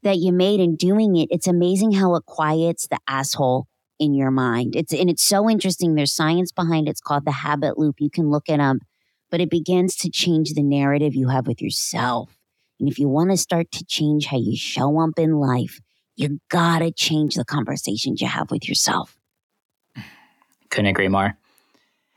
that 0.03 0.17
you 0.17 0.33
made 0.33 0.59
and 0.59 0.77
doing 0.77 1.15
it 1.15 1.29
it's 1.31 1.47
amazing 1.47 1.93
how 1.93 2.15
it 2.15 2.25
quiets 2.25 2.87
the 2.87 2.99
asshole 3.07 3.67
in 3.97 4.13
your 4.13 4.31
mind. 4.31 4.75
It's 4.75 4.93
and 4.93 5.09
it's 5.09 5.23
so 5.23 5.49
interesting. 5.49 5.95
There's 5.95 6.13
science 6.13 6.51
behind 6.51 6.89
it. 6.89 6.91
It's 6.91 6.99
called 6.99 7.23
the 7.23 7.31
habit 7.31 7.77
loop. 7.77 7.95
You 7.99 8.09
can 8.09 8.29
look 8.29 8.49
it 8.49 8.59
up 8.59 8.77
but 9.31 9.41
it 9.41 9.49
begins 9.49 9.95
to 9.95 10.09
change 10.09 10.53
the 10.53 10.63
narrative 10.63 11.15
you 11.15 11.29
have 11.29 11.47
with 11.47 11.61
yourself 11.61 12.37
and 12.79 12.89
if 12.89 12.97
you 12.97 13.09
want 13.09 13.31
to 13.31 13.37
start 13.37 13.71
to 13.71 13.83
change 13.85 14.27
how 14.27 14.37
you 14.37 14.55
show 14.55 14.99
up 14.99 15.17
in 15.17 15.33
life 15.33 15.81
you 16.19 16.41
gotta 16.49 16.91
change 16.91 17.35
the 17.35 17.45
conversations 17.45 18.19
you 18.19 18.27
have 18.27 18.51
with 18.51 18.67
yourself. 18.67 19.17
Couldn't 20.69 20.87
agree 20.87 21.07
more. 21.07 21.37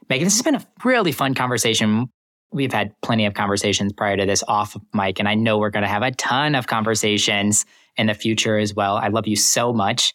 Megan, 0.09 0.25
this 0.25 0.35
has 0.35 0.43
been 0.43 0.57
a 0.57 0.67
really 0.85 1.13
fun 1.13 1.35
conversation. 1.35 2.11
We've 2.53 2.73
had 2.73 3.01
plenty 3.03 3.27
of 3.27 3.35
conversations 3.35 3.93
prior 3.93 4.17
to 4.17 4.27
this 4.27 4.43
off 4.49 4.77
mic, 4.93 5.21
and 5.21 5.29
I 5.29 5.37
know 5.37 5.57
we're 5.57 5.71
going 5.71 5.85
to 5.85 5.89
have 5.89 6.03
a 6.03 6.11
ton 6.11 6.57
of 6.57 6.67
conversations 6.67 7.65
in 7.97 8.09
the 8.09 8.15
future 8.15 8.59
as 8.59 8.75
well. 8.75 8.97
I 8.97 9.07
love 9.07 9.29
you 9.29 9.37
so 9.37 9.73
much. 9.73 10.13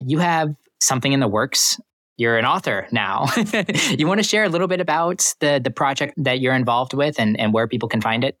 You 0.00 0.18
have 0.18 0.52
something 0.80 1.12
in 1.12 1.20
the 1.20 1.28
works. 1.28 1.80
You're 2.20 2.36
an 2.36 2.44
author 2.44 2.86
now. 2.92 3.28
you 3.96 4.06
want 4.06 4.18
to 4.18 4.22
share 4.22 4.44
a 4.44 4.50
little 4.50 4.68
bit 4.68 4.78
about 4.78 5.24
the 5.40 5.58
the 5.58 5.70
project 5.70 6.12
that 6.18 6.38
you're 6.38 6.54
involved 6.54 6.92
with 6.92 7.18
and, 7.18 7.40
and 7.40 7.54
where 7.54 7.66
people 7.66 7.88
can 7.88 8.02
find 8.02 8.24
it? 8.24 8.38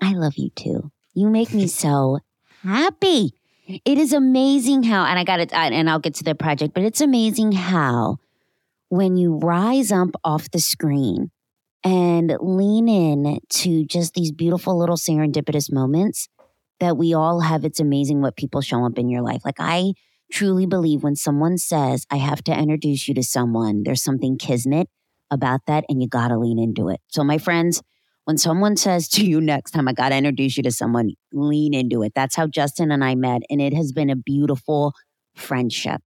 I 0.00 0.14
love 0.14 0.38
you 0.38 0.48
too. 0.56 0.90
You 1.12 1.28
make 1.28 1.52
me 1.52 1.66
so 1.84 2.20
happy. 2.62 3.34
It 3.84 3.98
is 3.98 4.14
amazing 4.14 4.84
how, 4.84 5.04
and 5.04 5.18
I 5.18 5.24
got 5.24 5.38
it, 5.38 5.52
and 5.52 5.90
I'll 5.90 5.98
get 5.98 6.14
to 6.14 6.24
the 6.24 6.34
project, 6.34 6.72
but 6.72 6.82
it's 6.82 7.02
amazing 7.02 7.52
how 7.52 8.16
when 8.88 9.18
you 9.18 9.36
rise 9.36 9.92
up 9.92 10.16
off 10.24 10.50
the 10.50 10.58
screen 10.58 11.30
and 11.84 12.34
lean 12.40 12.88
in 12.88 13.38
to 13.50 13.84
just 13.84 14.14
these 14.14 14.32
beautiful 14.32 14.78
little 14.78 14.96
serendipitous 14.96 15.70
moments 15.70 16.28
that 16.80 16.96
we 16.96 17.12
all 17.12 17.40
have, 17.40 17.66
it's 17.66 17.80
amazing 17.80 18.22
what 18.22 18.36
people 18.36 18.62
show 18.62 18.86
up 18.86 18.98
in 18.98 19.10
your 19.10 19.20
life. 19.20 19.42
Like, 19.44 19.60
I 19.60 19.92
truly 20.30 20.66
believe 20.66 21.02
when 21.02 21.16
someone 21.16 21.58
says, 21.58 22.06
I 22.10 22.16
have 22.16 22.42
to 22.44 22.52
introduce 22.52 23.08
you 23.08 23.14
to 23.14 23.22
someone, 23.22 23.82
there's 23.84 24.02
something 24.02 24.38
kismet 24.38 24.88
about 25.30 25.60
that, 25.66 25.84
and 25.88 26.02
you 26.02 26.08
got 26.08 26.28
to 26.28 26.38
lean 26.38 26.58
into 26.58 26.88
it. 26.88 27.00
So, 27.08 27.22
my 27.22 27.38
friends, 27.38 27.82
when 28.24 28.38
someone 28.38 28.76
says 28.76 29.08
to 29.10 29.24
you 29.24 29.40
next 29.40 29.72
time, 29.72 29.88
I 29.88 29.92
got 29.92 30.10
to 30.10 30.16
introduce 30.16 30.56
you 30.56 30.62
to 30.64 30.70
someone, 30.70 31.12
lean 31.32 31.74
into 31.74 32.02
it. 32.02 32.12
That's 32.14 32.36
how 32.36 32.46
Justin 32.46 32.90
and 32.90 33.04
I 33.04 33.14
met. 33.14 33.42
And 33.50 33.60
it 33.60 33.74
has 33.74 33.92
been 33.92 34.10
a 34.10 34.16
beautiful 34.16 34.92
friendship. 35.34 36.00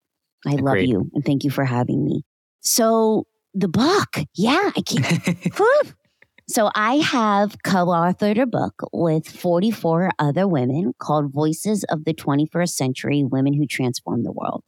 I 0.46 0.54
Agreed. 0.54 0.64
love 0.64 0.82
you 0.82 1.10
and 1.14 1.24
thank 1.24 1.44
you 1.44 1.50
for 1.50 1.64
having 1.64 2.04
me. 2.04 2.22
So, 2.60 3.26
the 3.54 3.68
book, 3.68 4.16
yeah, 4.34 4.70
I 4.76 4.80
keep. 4.80 5.04
so, 6.46 6.70
I 6.74 6.96
have 6.96 7.56
co 7.64 7.86
authored 7.86 8.40
a 8.40 8.44
book 8.44 8.74
with 8.92 9.26
44 9.26 10.10
other 10.18 10.46
women 10.46 10.92
called 10.98 11.32
Voices 11.32 11.84
of 11.84 12.04
the 12.04 12.12
21st 12.12 12.68
Century 12.68 13.24
Women 13.24 13.54
Who 13.54 13.66
Transform 13.66 14.24
the 14.24 14.32
World. 14.32 14.62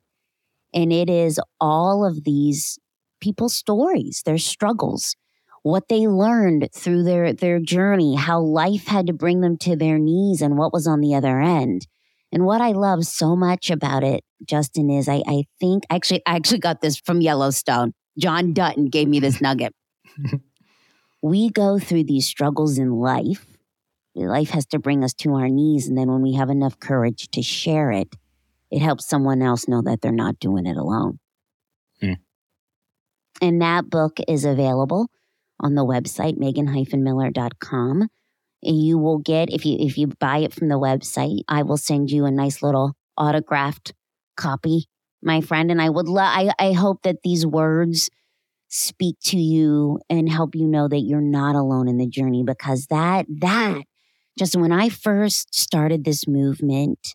And 0.72 0.90
it 0.90 1.10
is 1.10 1.38
all 1.60 2.02
of 2.02 2.24
these 2.24 2.78
people's 3.20 3.54
stories, 3.54 4.22
their 4.24 4.38
struggles, 4.38 5.16
what 5.64 5.88
they 5.88 6.08
learned 6.08 6.68
through 6.74 7.02
their, 7.02 7.34
their 7.34 7.60
journey, 7.60 8.14
how 8.14 8.40
life 8.40 8.86
had 8.86 9.06
to 9.08 9.12
bring 9.12 9.42
them 9.42 9.58
to 9.58 9.76
their 9.76 9.98
knees 9.98 10.40
and 10.40 10.56
what 10.56 10.72
was 10.72 10.86
on 10.86 11.00
the 11.00 11.14
other 11.14 11.40
end. 11.40 11.86
And 12.32 12.46
what 12.46 12.62
I 12.62 12.70
love 12.70 13.04
so 13.04 13.36
much 13.36 13.70
about 13.70 14.02
it, 14.02 14.24
Justin, 14.48 14.88
is 14.88 15.08
I, 15.08 15.22
I 15.26 15.44
think 15.60 15.84
actually 15.90 16.22
I 16.26 16.36
actually 16.36 16.60
got 16.60 16.80
this 16.80 16.96
from 16.96 17.20
Yellowstone. 17.20 17.92
John 18.18 18.54
Dutton 18.54 18.86
gave 18.86 19.08
me 19.08 19.20
this 19.20 19.42
nugget. 19.42 19.74
we 21.22 21.50
go 21.50 21.78
through 21.78 22.04
these 22.04 22.26
struggles 22.26 22.78
in 22.78 22.90
life. 22.92 23.46
Life 24.14 24.50
has 24.50 24.66
to 24.66 24.78
bring 24.78 25.04
us 25.04 25.12
to 25.14 25.34
our 25.34 25.48
knees. 25.48 25.88
And 25.88 25.96
then 25.96 26.10
when 26.10 26.22
we 26.22 26.34
have 26.34 26.48
enough 26.48 26.78
courage 26.78 27.28
to 27.32 27.42
share 27.42 27.90
it, 27.90 28.14
it 28.70 28.80
helps 28.80 29.06
someone 29.06 29.42
else 29.42 29.68
know 29.68 29.82
that 29.82 30.00
they're 30.00 30.12
not 30.12 30.38
doing 30.38 30.66
it 30.66 30.76
alone. 30.76 31.18
Mm. 32.02 32.16
And 33.42 33.62
that 33.62 33.90
book 33.90 34.18
is 34.26 34.44
available 34.44 35.08
on 35.60 35.74
the 35.74 35.84
website, 35.84 36.38
megan-miller.com. 36.38 38.08
And 38.62 38.82
you 38.82 38.98
will 38.98 39.18
get, 39.18 39.50
if 39.50 39.64
you 39.66 39.76
if 39.78 39.98
you 39.98 40.08
buy 40.18 40.38
it 40.38 40.52
from 40.52 40.68
the 40.68 40.78
website, 40.78 41.40
I 41.46 41.62
will 41.62 41.76
send 41.76 42.10
you 42.10 42.24
a 42.24 42.30
nice 42.30 42.62
little 42.62 42.94
autographed 43.16 43.92
copy, 44.36 44.86
my 45.22 45.40
friend. 45.40 45.70
And 45.70 45.80
I 45.80 45.90
would 45.90 46.08
love 46.08 46.26
I, 46.26 46.52
I 46.58 46.72
hope 46.72 47.02
that 47.02 47.22
these 47.22 47.46
words 47.46 48.10
speak 48.68 49.16
to 49.24 49.38
you 49.38 49.98
and 50.10 50.28
help 50.28 50.54
you 50.54 50.66
know 50.66 50.88
that 50.88 51.00
you're 51.00 51.20
not 51.20 51.54
alone 51.54 51.88
in 51.88 51.98
the 51.98 52.08
journey 52.08 52.42
because 52.44 52.86
that 52.86 53.26
that 53.40 53.82
just 54.38 54.56
when 54.56 54.72
I 54.72 54.88
first 54.90 55.54
started 55.54 56.04
this 56.04 56.28
movement, 56.28 57.14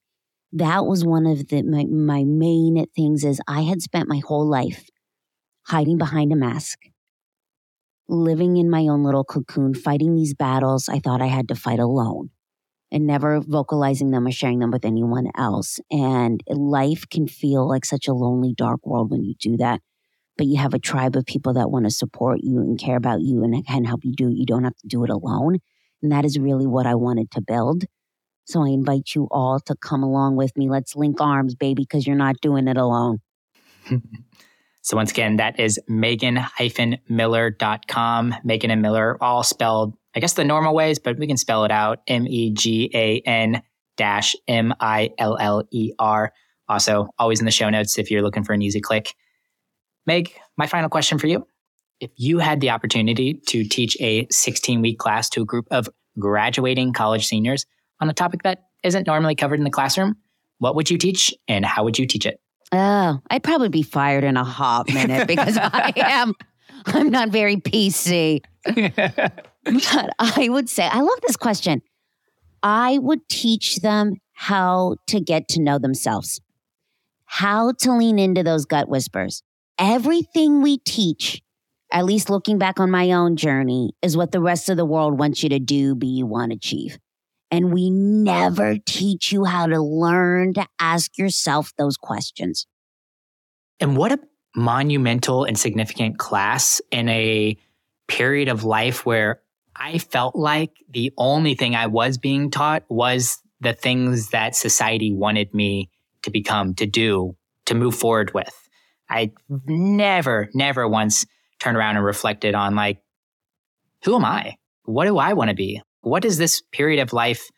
that 0.54 0.86
was 0.86 1.06
one 1.06 1.28
of 1.28 1.48
the 1.50 1.64
my, 1.64 1.86
my 1.86 2.24
main 2.26 2.86
things 2.96 3.24
is 3.24 3.42
I 3.48 3.62
had 3.62 3.82
spent 3.82 4.10
my 4.10 4.22
whole 4.26 4.48
life 4.48 4.90
hiding 5.68 5.98
behind 5.98 6.34
a 6.34 6.36
mask 6.36 6.80
living 8.08 8.58
in 8.58 8.70
my 8.70 8.82
own 8.82 9.04
little 9.04 9.24
cocoon, 9.24 9.74
fighting 9.74 10.16
these 10.16 10.34
battles 10.34 10.90
I 10.90 11.00
thought 11.00 11.22
I 11.22 11.28
had 11.28 11.48
to 11.50 11.56
fight 11.56 11.80
alone 11.80 12.30
and 12.92 13.08
never 13.08 13.42
vocalizing 13.42 14.12
them 14.12 14.28
or 14.28 14.32
sharing 14.32 14.60
them 14.60 14.72
with 14.72 14.86
anyone 14.86 15.30
else. 15.38 15.80
And 15.92 16.42
life 16.48 17.06
can 17.10 17.28
feel 17.28 17.68
like 17.68 17.86
such 17.86 18.08
a 18.08 18.14
lonely, 18.14 18.54
dark 18.56 18.86
world 18.86 19.12
when 19.12 19.24
you 19.24 19.36
do 19.40 19.58
that. 19.58 19.82
But 20.42 20.48
you 20.48 20.58
have 20.58 20.74
a 20.74 20.80
tribe 20.80 21.16
of 21.16 21.28
people 21.28 21.54
that 21.54 21.70
want 21.70 21.86
to 21.86 21.92
support 21.92 22.40
you 22.42 22.62
and 22.62 22.80
care 22.80 22.96
about 22.96 23.22
you 23.22 23.44
and 23.44 23.64
can 23.64 23.84
help 23.84 24.04
you 24.04 24.12
do 24.12 24.28
it. 24.28 24.38
You 24.38 24.48
don't 24.48 24.64
have 24.64 24.76
to 24.78 24.88
do 24.88 25.04
it 25.04 25.12
alone. 25.12 25.60
And 26.02 26.12
that 26.12 26.26
is 26.26 26.40
really 26.40 26.66
what 26.66 26.88
I 26.88 26.96
wanted 26.96 27.30
to 27.34 27.42
build. 27.42 27.84
So 28.46 28.66
I 28.66 28.70
invite 28.70 29.14
you 29.14 29.28
all 29.30 29.60
to 29.60 29.76
come 29.76 30.02
along 30.02 30.38
with 30.38 30.58
me. 30.58 30.68
Let's 30.68 30.96
link 30.96 31.22
arms, 31.22 31.54
baby, 31.54 31.84
because 31.84 32.08
you're 32.08 32.16
not 32.16 32.42
doing 32.42 32.68
it 32.68 32.78
alone. 32.78 33.20
So 34.84 34.98
once 34.98 35.12
again, 35.12 35.36
that 35.36 35.60
is 35.60 35.80
megan-miller.com. 35.88 38.36
Megan 38.44 38.72
and 38.72 38.82
Miller, 38.82 39.24
all 39.24 39.44
spelled, 39.44 39.96
I 40.16 40.20
guess 40.20 40.34
the 40.34 40.44
normal 40.44 40.74
ways, 40.74 40.98
but 40.98 41.20
we 41.20 41.28
can 41.28 41.38
spell 41.38 41.66
it 41.66 41.72
out. 41.72 42.00
M-E-G-A-N 42.08 43.62
dash 43.96 44.36
M-I-L-L-E-R. 44.48 46.34
Also, 46.68 47.10
always 47.20 47.40
in 47.40 47.46
the 47.46 47.52
show 47.52 47.70
notes 47.70 48.00
if 48.00 48.10
you're 48.10 48.24
looking 48.24 48.44
for 48.44 48.54
an 48.54 48.64
easy 48.64 48.82
click. 48.82 49.14
Meg, 50.06 50.34
my 50.58 50.68
final 50.68 50.90
question 50.90 51.18
for 51.18 51.28
you. 51.28 51.46
If 52.00 52.12
you 52.16 52.40
had 52.40 52.62
the 52.62 52.72
opportunity 52.72 53.36
to 53.48 53.64
teach 53.64 53.96
a 54.00 54.28
16 54.32 54.82
week 54.82 54.98
class 54.98 55.30
to 55.30 55.42
a 55.42 55.46
group 55.46 55.68
of 55.72 55.88
graduating 56.20 56.94
college 56.94 57.28
seniors 57.28 57.66
on 58.00 58.10
a 58.10 58.14
topic 58.14 58.44
that 58.44 58.64
isn't 58.84 59.08
normally 59.08 59.36
covered 59.36 59.60
in 59.60 59.64
the 59.64 59.70
classroom, 59.70 60.16
what 60.58 60.76
would 60.76 60.90
you 60.90 60.98
teach 60.98 61.34
and 61.48 61.66
how 61.66 61.84
would 61.84 62.00
you 62.00 62.08
teach 62.08 62.26
it? 62.26 62.40
Oh, 62.72 63.20
I'd 63.30 63.44
probably 63.44 63.70
be 63.70 63.84
fired 63.84 64.24
in 64.24 64.38
a 64.38 64.44
hot 64.44 64.92
minute 64.92 65.28
because 65.28 65.58
I 65.62 65.94
am 65.96 66.34
I'm 66.86 67.10
not 67.10 67.30
very 67.30 67.58
PC. 67.58 68.42
but 68.64 70.10
I 70.20 70.48
would 70.50 70.70
say, 70.70 70.88
I 70.88 71.02
love 71.02 71.20
this 71.22 71.38
question. 71.38 71.82
I 72.64 72.98
would 72.98 73.28
teach 73.28 73.78
them 73.78 74.16
how 74.34 74.96
to 75.08 75.20
get 75.20 75.48
to 75.50 75.62
know 75.62 75.78
themselves, 75.78 76.42
how 77.26 77.74
to 77.80 77.96
lean 77.96 78.20
into 78.20 78.44
those 78.44 78.66
gut 78.66 78.88
whispers. 78.90 79.44
Everything 79.84 80.62
we 80.62 80.78
teach, 80.78 81.42
at 81.92 82.06
least 82.06 82.30
looking 82.30 82.60
back 82.60 82.80
on 82.80 82.92
my 82.92 83.14
own 83.14 83.36
journey, 83.36 83.94
is 84.04 84.16
what 84.16 84.32
the 84.32 84.40
rest 84.40 84.70
of 84.70 84.78
the 84.78 84.86
world 84.86 85.18
wants 85.18 85.42
you 85.42 85.50
to 85.50 85.58
do, 85.58 85.96
be, 85.96 86.06
you 86.06 86.28
want, 86.28 86.52
to 86.52 86.56
achieve. 86.56 87.00
And 87.50 87.74
we 87.74 87.90
never 87.90 88.78
teach 88.86 89.32
you 89.32 89.44
how 89.44 89.66
to 89.66 89.82
learn 89.82 90.54
to 90.54 90.68
ask 90.80 91.18
yourself 91.18 91.74
those 91.80 91.98
questions. 91.98 92.68
And 93.80 93.98
what 93.98 94.12
a 94.12 94.20
monumental 94.56 95.46
and 95.46 95.58
significant 95.58 96.20
class 96.20 96.80
in 96.92 97.10
a 97.10 97.58
period 98.08 98.50
of 98.50 98.64
life 98.64 99.04
where 99.04 99.42
I 99.76 99.98
felt 99.98 100.36
like 100.36 100.74
the 100.92 101.12
only 101.18 101.56
thing 101.56 101.76
I 101.76 101.88
was 101.88 102.20
being 102.20 102.52
taught 102.52 102.84
was 102.88 103.40
the 103.62 103.74
things 103.74 104.30
that 104.30 104.56
society 104.56 105.12
wanted 105.12 105.56
me 105.56 105.90
to 106.22 106.30
become, 106.30 106.76
to 106.76 106.86
do, 106.86 107.36
to 107.66 107.74
move 107.74 107.96
forward 107.96 108.32
with. 108.36 108.61
I 109.12 109.32
never, 109.68 110.50
never 110.54 110.88
once 110.88 111.26
turned 111.60 111.78
around 111.78 111.98
and 111.98 112.06
reflected 112.06 112.56
on 112.56 112.76
like, 112.76 113.04
who 114.04 114.16
am 114.16 114.26
I? 114.26 114.56
What 114.86 115.06
do 115.06 115.20
I 115.20 115.34
want 115.34 115.50
to 115.50 115.56
be? 115.56 115.82
what 116.02 116.24
does 116.24 116.38
this 116.38 116.62
period 116.72 117.00
of 117.00 117.14
life 117.14 117.50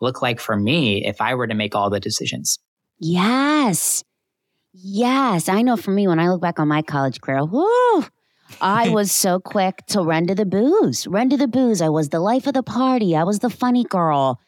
look 0.00 0.22
like 0.22 0.40
for 0.40 0.56
me 0.56 1.04
if 1.04 1.20
I 1.20 1.34
were 1.34 1.46
to 1.46 1.54
make 1.54 1.74
all 1.74 1.90
the 1.90 2.00
decisions? 2.00 2.58
Yes. 2.98 4.02
Yes. 4.72 5.48
I 5.48 5.62
know 5.62 5.76
for 5.76 5.90
me, 5.90 6.06
when 6.06 6.20
I 6.20 6.28
look 6.28 6.40
back 6.40 6.58
on 6.58 6.68
my 6.68 6.82
college 6.82 7.20
career, 7.20 7.44
whoo, 7.44 8.04
I 8.60 8.88
was 8.90 9.10
so 9.10 9.40
quick 9.40 9.84
to 9.88 10.02
run 10.02 10.26
to 10.28 10.34
the 10.34 10.46
booze, 10.46 11.06
run 11.06 11.30
to 11.30 11.36
the 11.36 11.48
booze. 11.48 11.82
I 11.82 11.88
was 11.88 12.08
the 12.08 12.20
life 12.20 12.46
of 12.46 12.54
the 12.54 12.62
party. 12.62 13.16
I 13.16 13.24
was 13.24 13.40
the 13.40 13.50
funny 13.50 13.84
girl. 13.84 14.40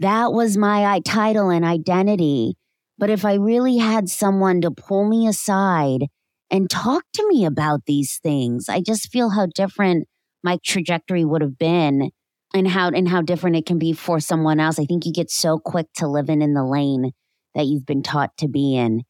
That 0.00 0.32
was 0.32 0.56
my 0.56 1.00
title 1.04 1.48
and 1.48 1.64
identity. 1.64 2.56
But 2.98 3.10
if 3.10 3.24
I 3.24 3.34
really 3.34 3.76
had 3.76 4.08
someone 4.08 4.60
to 4.62 4.70
pull 4.70 5.08
me 5.08 5.26
aside 5.26 6.06
and 6.50 6.70
talk 6.70 7.04
to 7.14 7.28
me 7.28 7.44
about 7.44 7.84
these 7.86 8.18
things, 8.22 8.68
I 8.68 8.80
just 8.80 9.10
feel 9.12 9.30
how 9.30 9.46
different 9.46 10.08
my 10.42 10.58
trajectory 10.64 11.24
would 11.24 11.42
have 11.42 11.58
been 11.58 12.10
and 12.54 12.68
how 12.68 12.88
and 12.88 13.08
how 13.08 13.20
different 13.20 13.56
it 13.56 13.66
can 13.66 13.78
be 13.78 13.92
for 13.92 14.20
someone 14.20 14.60
else. 14.60 14.78
I 14.78 14.84
think 14.84 15.04
you 15.04 15.12
get 15.12 15.30
so 15.30 15.58
quick 15.58 15.86
to 15.96 16.06
living 16.06 16.40
in 16.40 16.54
the 16.54 16.64
lane 16.64 17.12
that 17.54 17.66
you've 17.66 17.86
been 17.86 18.02
taught 18.02 18.36
to 18.38 18.48
be 18.48 18.76
in 18.76 19.02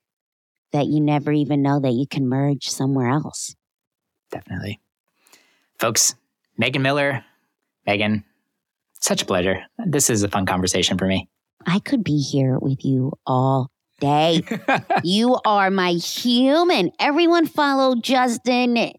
that 0.72 0.87
you 0.87 1.01
never 1.01 1.32
even 1.32 1.62
know 1.62 1.78
that 1.80 1.93
you 1.93 2.07
can 2.07 2.28
merge 2.28 2.68
somewhere 2.68 3.09
else. 3.09 3.55
Definitely. 4.30 4.80
Folks, 5.78 6.14
Megan 6.59 6.82
Miller, 6.82 7.24
Megan, 7.87 8.24
such 9.01 9.22
a 9.22 9.26
pleasure. 9.26 9.62
This 9.78 10.11
is 10.11 10.22
a 10.22 10.28
fun 10.28 10.47
conversation 10.47 10.99
for 10.99 11.07
me. 11.07 11.28
I 11.66 11.78
could 11.78 12.03
be 12.03 12.18
here 12.18 12.59
with 12.59 12.84
you 12.84 13.12
all 13.26 13.70
day. 14.01 14.42
you 15.05 15.38
are 15.44 15.70
my 15.70 15.92
human. 15.92 16.90
Everyone 16.99 17.47
follow 17.47 17.94
Justin. 17.97 18.92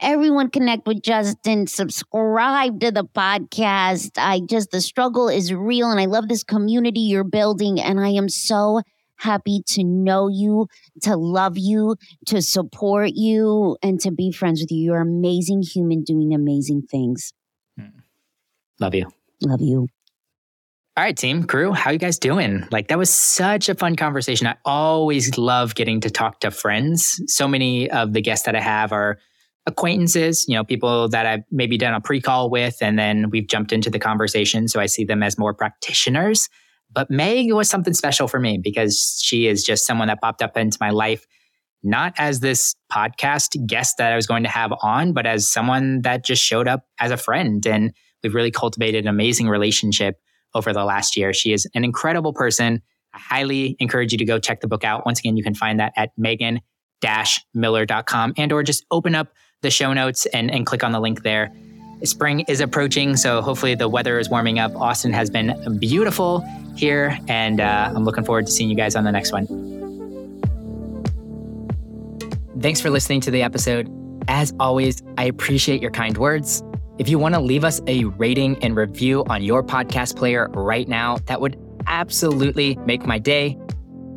Everyone 0.00 0.50
connect 0.50 0.86
with 0.86 1.02
Justin. 1.02 1.66
Subscribe 1.66 2.80
to 2.80 2.90
the 2.90 3.04
podcast. 3.04 4.12
I 4.16 4.40
just, 4.40 4.70
the 4.70 4.80
struggle 4.80 5.28
is 5.28 5.52
real 5.52 5.90
and 5.90 6.00
I 6.00 6.06
love 6.06 6.28
this 6.28 6.42
community 6.42 7.00
you're 7.00 7.24
building. 7.24 7.80
And 7.80 8.00
I 8.00 8.08
am 8.08 8.28
so 8.28 8.82
happy 9.16 9.62
to 9.66 9.84
know 9.84 10.28
you, 10.28 10.66
to 11.02 11.16
love 11.16 11.56
you, 11.56 11.96
to 12.26 12.42
support 12.42 13.10
you, 13.14 13.76
and 13.82 14.00
to 14.00 14.10
be 14.10 14.32
friends 14.32 14.60
with 14.60 14.70
you. 14.70 14.84
You're 14.84 15.00
an 15.00 15.08
amazing 15.08 15.62
human 15.62 16.02
doing 16.02 16.34
amazing 16.34 16.82
things. 16.90 17.32
Hmm. 17.78 18.00
Love 18.80 18.94
you. 18.94 19.10
Love 19.42 19.60
you. 19.60 19.88
All 20.96 21.02
right, 21.02 21.16
team, 21.16 21.42
crew, 21.42 21.72
how 21.72 21.90
you 21.90 21.98
guys 21.98 22.20
doing? 22.20 22.68
Like 22.70 22.86
that 22.86 22.98
was 22.98 23.12
such 23.12 23.68
a 23.68 23.74
fun 23.74 23.96
conversation. 23.96 24.46
I 24.46 24.54
always 24.64 25.36
love 25.36 25.74
getting 25.74 26.00
to 26.02 26.10
talk 26.10 26.38
to 26.40 26.52
friends. 26.52 27.20
So 27.26 27.48
many 27.48 27.90
of 27.90 28.12
the 28.12 28.20
guests 28.20 28.46
that 28.46 28.54
I 28.54 28.60
have 28.60 28.92
are 28.92 29.18
acquaintances, 29.66 30.44
you 30.46 30.54
know, 30.54 30.62
people 30.62 31.08
that 31.08 31.26
I've 31.26 31.42
maybe 31.50 31.76
done 31.78 31.94
a 31.94 32.00
pre-call 32.00 32.48
with 32.48 32.76
and 32.80 32.96
then 32.96 33.30
we've 33.30 33.48
jumped 33.48 33.72
into 33.72 33.90
the 33.90 33.98
conversation. 33.98 34.68
So 34.68 34.78
I 34.78 34.86
see 34.86 35.04
them 35.04 35.24
as 35.24 35.36
more 35.36 35.52
practitioners. 35.52 36.48
But 36.92 37.10
Meg 37.10 37.52
was 37.52 37.68
something 37.68 37.94
special 37.94 38.28
for 38.28 38.38
me 38.38 38.60
because 38.62 39.20
she 39.20 39.48
is 39.48 39.64
just 39.64 39.84
someone 39.84 40.06
that 40.06 40.20
popped 40.20 40.42
up 40.42 40.56
into 40.56 40.78
my 40.80 40.90
life, 40.90 41.26
not 41.82 42.14
as 42.18 42.38
this 42.38 42.76
podcast 42.92 43.66
guest 43.66 43.96
that 43.98 44.12
I 44.12 44.16
was 44.16 44.28
going 44.28 44.44
to 44.44 44.48
have 44.48 44.72
on, 44.80 45.12
but 45.12 45.26
as 45.26 45.50
someone 45.50 46.02
that 46.02 46.24
just 46.24 46.44
showed 46.44 46.68
up 46.68 46.84
as 47.00 47.10
a 47.10 47.16
friend. 47.16 47.66
And 47.66 47.92
we've 48.22 48.32
really 48.32 48.52
cultivated 48.52 49.06
an 49.06 49.08
amazing 49.08 49.48
relationship 49.48 50.20
over 50.54 50.72
the 50.72 50.84
last 50.84 51.16
year. 51.16 51.32
She 51.32 51.52
is 51.52 51.68
an 51.74 51.84
incredible 51.84 52.32
person. 52.32 52.82
I 53.12 53.18
highly 53.18 53.76
encourage 53.78 54.12
you 54.12 54.18
to 54.18 54.24
go 54.24 54.38
check 54.38 54.60
the 54.60 54.68
book 54.68 54.84
out. 54.84 55.04
Once 55.06 55.18
again, 55.20 55.36
you 55.36 55.42
can 55.42 55.54
find 55.54 55.78
that 55.80 55.92
at 55.96 56.10
megan 56.16 56.60
miller.com 57.54 58.32
and 58.36 58.52
or 58.52 58.62
just 58.62 58.84
open 58.90 59.14
up 59.14 59.28
the 59.62 59.70
show 59.70 59.92
notes 59.92 60.26
and, 60.26 60.50
and 60.50 60.66
click 60.66 60.82
on 60.82 60.92
the 60.92 61.00
link 61.00 61.22
there. 61.22 61.52
Spring 62.02 62.40
is 62.48 62.60
approaching, 62.60 63.16
so 63.16 63.40
hopefully 63.40 63.74
the 63.74 63.88
weather 63.88 64.18
is 64.18 64.28
warming 64.28 64.58
up. 64.58 64.74
Austin 64.76 65.12
has 65.12 65.30
been 65.30 65.78
beautiful 65.78 66.40
here, 66.76 67.18
and 67.28 67.60
uh, 67.60 67.92
I'm 67.94 68.04
looking 68.04 68.24
forward 68.24 68.46
to 68.46 68.52
seeing 68.52 68.68
you 68.68 68.76
guys 68.76 68.94
on 68.94 69.04
the 69.04 69.12
next 69.12 69.32
one. 69.32 69.46
Thanks 72.60 72.80
for 72.80 72.90
listening 72.90 73.20
to 73.22 73.30
the 73.30 73.42
episode. 73.42 73.90
As 74.28 74.52
always, 74.60 75.02
I 75.16 75.24
appreciate 75.24 75.80
your 75.80 75.90
kind 75.90 76.16
words. 76.18 76.62
If 76.96 77.08
you 77.08 77.18
want 77.18 77.34
to 77.34 77.40
leave 77.40 77.64
us 77.64 77.80
a 77.88 78.04
rating 78.04 78.62
and 78.62 78.76
review 78.76 79.24
on 79.28 79.42
your 79.42 79.64
podcast 79.64 80.16
player 80.16 80.48
right 80.50 80.86
now, 80.86 81.16
that 81.26 81.40
would 81.40 81.60
absolutely 81.88 82.76
make 82.86 83.04
my 83.04 83.18
day. 83.18 83.58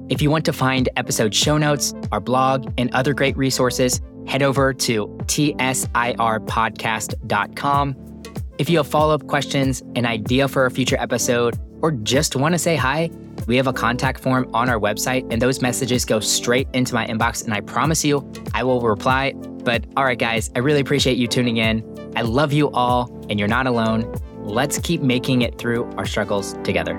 If 0.09 0.21
you 0.21 0.29
want 0.29 0.45
to 0.45 0.53
find 0.53 0.87
episode 0.95 1.33
show 1.33 1.57
notes, 1.57 1.95
our 2.11 2.19
blog, 2.19 2.71
and 2.77 2.93
other 2.93 3.15
great 3.15 3.35
resources, 3.35 3.99
head 4.27 4.43
over 4.43 4.75
to 4.75 5.07
tsirpodcast.com. 5.25 8.23
If 8.59 8.69
you 8.69 8.77
have 8.77 8.87
follow 8.87 9.15
up 9.15 9.25
questions, 9.27 9.81
an 9.95 10.05
idea 10.05 10.47
for 10.47 10.67
a 10.67 10.71
future 10.71 10.97
episode, 10.99 11.57
or 11.81 11.91
just 11.91 12.35
want 12.35 12.53
to 12.53 12.59
say 12.59 12.75
hi, 12.75 13.09
we 13.47 13.57
have 13.57 13.65
a 13.65 13.73
contact 13.73 14.19
form 14.19 14.47
on 14.53 14.69
our 14.69 14.79
website, 14.79 15.27
and 15.31 15.41
those 15.41 15.63
messages 15.63 16.05
go 16.05 16.19
straight 16.19 16.67
into 16.73 16.93
my 16.93 17.07
inbox. 17.07 17.43
And 17.43 17.55
I 17.55 17.61
promise 17.61 18.05
you, 18.05 18.31
I 18.53 18.63
will 18.63 18.81
reply. 18.81 19.33
But 19.33 19.85
all 19.95 20.05
right, 20.05 20.19
guys, 20.19 20.51
I 20.55 20.59
really 20.59 20.81
appreciate 20.81 21.17
you 21.17 21.27
tuning 21.27 21.57
in. 21.57 21.96
I 22.17 22.21
love 22.21 22.51
you 22.51 22.71
all, 22.71 23.15
and 23.29 23.37
you're 23.37 23.47
not 23.47 23.67
alone. 23.67 24.11
Let's 24.39 24.79
keep 24.79 25.01
making 25.03 25.43
it 25.43 25.59
through 25.59 25.85
our 25.97 26.05
struggles 26.07 26.53
together. 26.63 26.95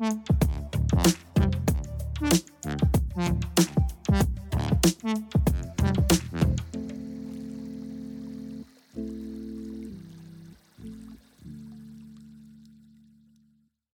Mm-hmm. 0.00 0.35